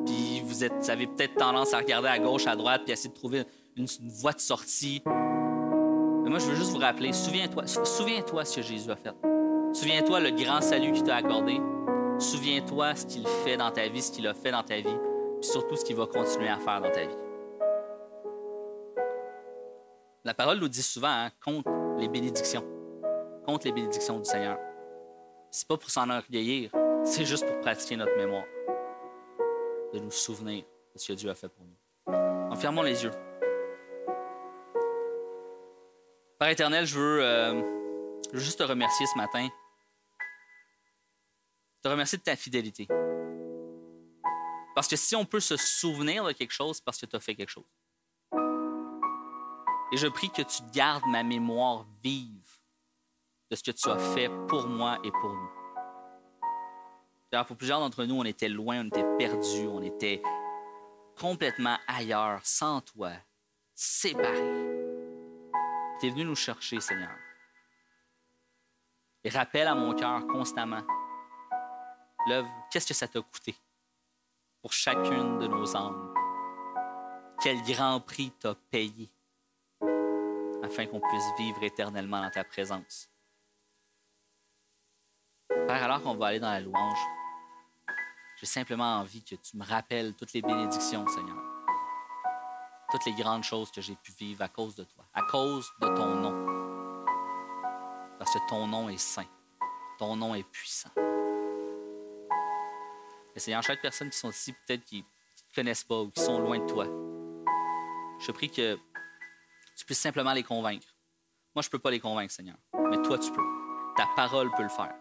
Puis 0.05 0.41
vous, 0.45 0.63
êtes, 0.63 0.73
vous 0.79 0.89
avez 0.89 1.05
peut-être 1.05 1.35
tendance 1.35 1.73
à 1.73 1.79
regarder 1.79 2.07
à 2.07 2.17
gauche, 2.17 2.47
à 2.47 2.55
droite, 2.55 2.83
puis 2.85 2.93
essayer 2.93 3.09
de 3.09 3.13
trouver 3.13 3.43
une, 3.75 3.87
voie 4.21 4.31
de 4.31 4.39
sortie. 4.39 5.01
Mais 5.05 6.29
moi, 6.29 6.39
je 6.39 6.45
veux 6.45 6.55
juste 6.55 6.71
vous 6.71 6.79
rappeler, 6.79 7.11
souviens-toi, 7.11 7.67
souviens-toi 7.67 8.45
ce 8.45 8.55
que 8.55 8.61
Jésus 8.61 8.89
a 8.89 8.95
fait. 8.95 9.13
Souviens-toi 9.73 10.21
le 10.21 10.31
grand 10.31 10.61
salut 10.61 10.93
qu'il 10.93 11.03
t'a 11.03 11.17
accordé. 11.17 11.59
Souviens-toi 12.19 12.95
ce 12.95 13.05
qu'il 13.05 13.27
fait 13.43 13.57
dans 13.57 13.71
ta 13.71 13.89
vie, 13.89 14.01
ce 14.01 14.11
qu'il 14.11 14.25
a 14.27 14.33
fait 14.33 14.51
dans 14.51 14.63
ta 14.63 14.77
vie, 14.77 14.83
puis 15.41 15.49
surtout 15.49 15.75
ce 15.75 15.83
qu'il 15.83 15.97
va 15.97 16.05
continuer 16.07 16.47
à 16.47 16.57
faire 16.57 16.79
dans 16.79 16.89
ta 16.89 17.01
vie. 17.01 17.15
La 20.23 20.33
parole 20.33 20.59
nous 20.59 20.69
dit 20.69 20.81
souvent, 20.81 21.09
hein, 21.09 21.29
compte 21.43 21.65
les 21.97 22.07
bénédictions. 22.07 22.65
Compte 23.45 23.63
les 23.63 23.71
bénédictions 23.71 24.19
du 24.19 24.25
Seigneur. 24.25 24.57
C'est 25.51 25.67
pas 25.67 25.77
pour 25.77 25.89
s'en 25.89 26.09
orgueillir, 26.09 26.71
c'est 27.03 27.25
juste 27.25 27.45
pour 27.45 27.59
pratiquer 27.61 27.95
notre 27.95 28.15
mémoire. 28.17 28.45
De 29.93 29.99
nous 29.99 30.11
souvenir 30.11 30.63
de 30.93 30.99
ce 30.99 31.07
que 31.07 31.13
Dieu 31.13 31.29
a 31.29 31.35
fait 31.35 31.47
pour 31.47 31.65
nous. 31.65 32.13
En 32.51 32.55
fermons 32.55 32.81
les 32.81 33.03
yeux. 33.03 33.11
Père 36.37 36.49
éternel, 36.49 36.83
euh, 36.83 36.85
je 36.85 38.31
veux, 38.31 38.39
juste 38.39 38.59
te 38.59 38.63
remercier 38.63 39.05
ce 39.05 39.17
matin. 39.17 39.47
Te 41.81 41.87
remercier 41.87 42.17
de 42.17 42.23
ta 42.23 42.35
fidélité. 42.35 42.87
Parce 44.75 44.89
que 44.89 44.97
si 44.97 45.15
on 45.15 45.25
peut 45.25 45.39
se 45.39 45.55
souvenir 45.55 46.25
de 46.25 46.33
quelque 46.33 46.51
chose, 46.51 46.77
c'est 46.77 46.83
parce 46.83 46.99
que 46.99 47.05
tu 47.05 47.15
as 47.15 47.21
fait 47.21 47.35
quelque 47.35 47.49
chose. 47.49 47.63
Et 49.91 49.97
je 49.97 50.07
prie 50.07 50.29
que 50.29 50.41
tu 50.41 50.63
gardes 50.73 51.05
ma 51.07 51.23
mémoire 51.23 51.85
vive 52.03 52.59
de 53.49 53.55
ce 53.55 53.63
que 53.63 53.71
tu 53.71 53.89
as 53.89 53.99
fait 53.99 54.29
pour 54.47 54.67
moi 54.67 54.97
et 55.03 55.11
pour 55.11 55.31
nous. 55.31 55.49
Alors, 57.31 57.45
pour 57.45 57.57
plusieurs 57.57 57.79
d'entre 57.79 58.05
nous, 58.05 58.15
on 58.15 58.23
était 58.23 58.47
loin, 58.47 58.81
on 58.81 58.87
était 58.87 59.17
perdus, 59.17 59.67
on 59.67 59.81
était 59.81 60.21
complètement 61.19 61.77
ailleurs, 61.87 62.39
sans 62.43 62.81
toi, 62.81 63.11
séparés. 63.73 64.53
Tu 65.99 66.07
es 66.07 66.09
venu 66.09 66.25
nous 66.25 66.35
chercher, 66.35 66.79
Seigneur. 66.79 67.15
Et 69.23 69.29
rappelle 69.29 69.67
à 69.67 69.75
mon 69.75 69.93
cœur 69.93 70.25
constamment, 70.27 70.83
l'œuvre, 72.27 72.49
qu'est-ce 72.71 72.87
que 72.87 72.93
ça 72.93 73.07
t'a 73.07 73.21
coûté 73.21 73.55
pour 74.61 74.71
chacune 74.71 75.39
de 75.39 75.47
nos 75.47 75.75
âmes? 75.75 76.13
Quel 77.41 77.61
grand 77.63 77.99
prix 77.99 78.31
t'as 78.39 78.55
payé? 78.71 79.09
Afin 80.65 80.85
qu'on 80.85 80.99
puisse 80.99 81.25
vivre 81.37 81.63
éternellement 81.63 82.21
dans 82.21 82.29
ta 82.29 82.43
présence? 82.43 83.09
Père, 85.47 85.83
alors 85.83 86.01
qu'on 86.01 86.15
va 86.15 86.27
aller 86.27 86.39
dans 86.39 86.51
la 86.51 86.59
louange, 86.59 86.99
j'ai 88.39 88.45
simplement 88.45 88.97
envie 88.99 89.23
que 89.23 89.35
tu 89.35 89.57
me 89.57 89.63
rappelles 89.63 90.13
toutes 90.15 90.33
les 90.33 90.41
bénédictions, 90.41 91.07
Seigneur 91.07 91.55
toutes 92.95 93.05
les 93.05 93.13
grandes 93.13 93.43
choses 93.43 93.71
que 93.71 93.81
j'ai 93.81 93.95
pu 93.95 94.13
vivre 94.13 94.41
à 94.41 94.47
cause 94.47 94.75
de 94.75 94.83
toi, 94.83 95.03
à 95.13 95.21
cause 95.23 95.69
de 95.81 95.87
ton 95.87 96.15
nom. 96.15 97.05
Parce 98.17 98.33
que 98.33 98.39
ton 98.47 98.67
nom 98.67 98.87
est 98.87 98.97
saint, 98.97 99.27
ton 99.99 100.15
nom 100.15 100.33
est 100.35 100.49
puissant. 100.49 100.91
Et 103.35 103.39
Seigneur, 103.39 103.63
chaque 103.63 103.81
personne 103.81 104.09
qui 104.09 104.17
sont 104.17 104.29
ici, 104.29 104.53
peut-être 104.65 104.85
qui 104.85 104.99
ne 104.99 105.01
te 105.01 105.55
connaissent 105.55 105.83
pas 105.83 106.01
ou 106.01 106.09
qui 106.09 106.21
sont 106.21 106.39
loin 106.39 106.59
de 106.59 106.65
toi, 106.67 106.85
je 108.19 108.31
prie 108.31 108.49
que 108.49 108.77
tu 109.75 109.85
puisses 109.85 109.99
simplement 109.99 110.33
les 110.33 110.43
convaincre. 110.43 110.87
Moi, 111.53 111.61
je 111.61 111.67
ne 111.67 111.71
peux 111.71 111.79
pas 111.79 111.91
les 111.91 111.99
convaincre, 111.99 112.33
Seigneur, 112.33 112.57
mais 112.89 113.01
toi, 113.01 113.17
tu 113.17 113.31
peux. 113.31 113.43
Ta 113.95 114.07
parole 114.15 114.51
peut 114.55 114.63
le 114.63 114.69
faire. 114.69 114.93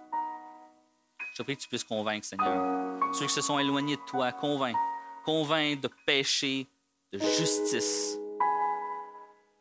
Je 1.33 1.39
te 1.39 1.43
prie 1.43 1.57
que 1.57 1.63
tu 1.63 1.69
puisses 1.69 1.85
convaincre, 1.85 2.25
Seigneur. 2.25 3.13
Ceux 3.13 3.27
qui 3.27 3.33
se 3.33 3.41
sont 3.41 3.59
éloignés 3.59 3.97
de 3.97 4.03
toi, 4.03 4.33
convainc. 4.33 4.77
Convainc 5.25 5.81
de 5.81 5.89
péché, 6.07 6.69
de 7.13 7.19
justice, 7.19 8.19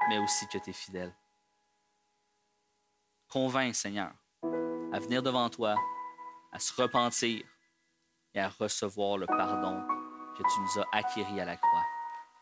mais 0.10 0.20
aussi 0.20 0.48
que 0.48 0.58
tu 0.58 0.70
es 0.70 0.74
fidèle. 0.74 1.16
Convainc, 3.30 3.74
Seigneur, 3.74 4.12
à 4.92 5.00
venir 5.00 5.24
devant 5.24 5.50
toi, 5.50 5.76
à 6.52 6.60
se 6.60 6.74
repentir 6.80 7.44
et 8.34 8.40
à 8.40 8.50
recevoir 8.50 9.18
le 9.18 9.26
pardon 9.26 9.82
que 10.38 10.44
tu 10.44 10.60
nous 10.60 10.82
as 10.82 10.88
acquis 10.92 11.22
à 11.40 11.46
la 11.46 11.56
croix. 11.56 11.84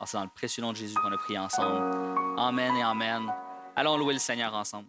C'est 0.06 0.18
dans 0.18 0.24
le 0.24 0.30
précieux 0.30 0.64
nom 0.64 0.72
de 0.72 0.78
Jésus 0.78 0.96
qu'on 0.96 1.12
a 1.12 1.18
prié 1.18 1.38
ensemble. 1.38 2.11
Amen 2.38 2.76
et 2.78 2.84
Amen. 2.84 3.32
Allons 3.76 3.98
louer 3.98 4.14
le 4.14 4.20
Seigneur 4.20 4.54
ensemble. 4.54 4.88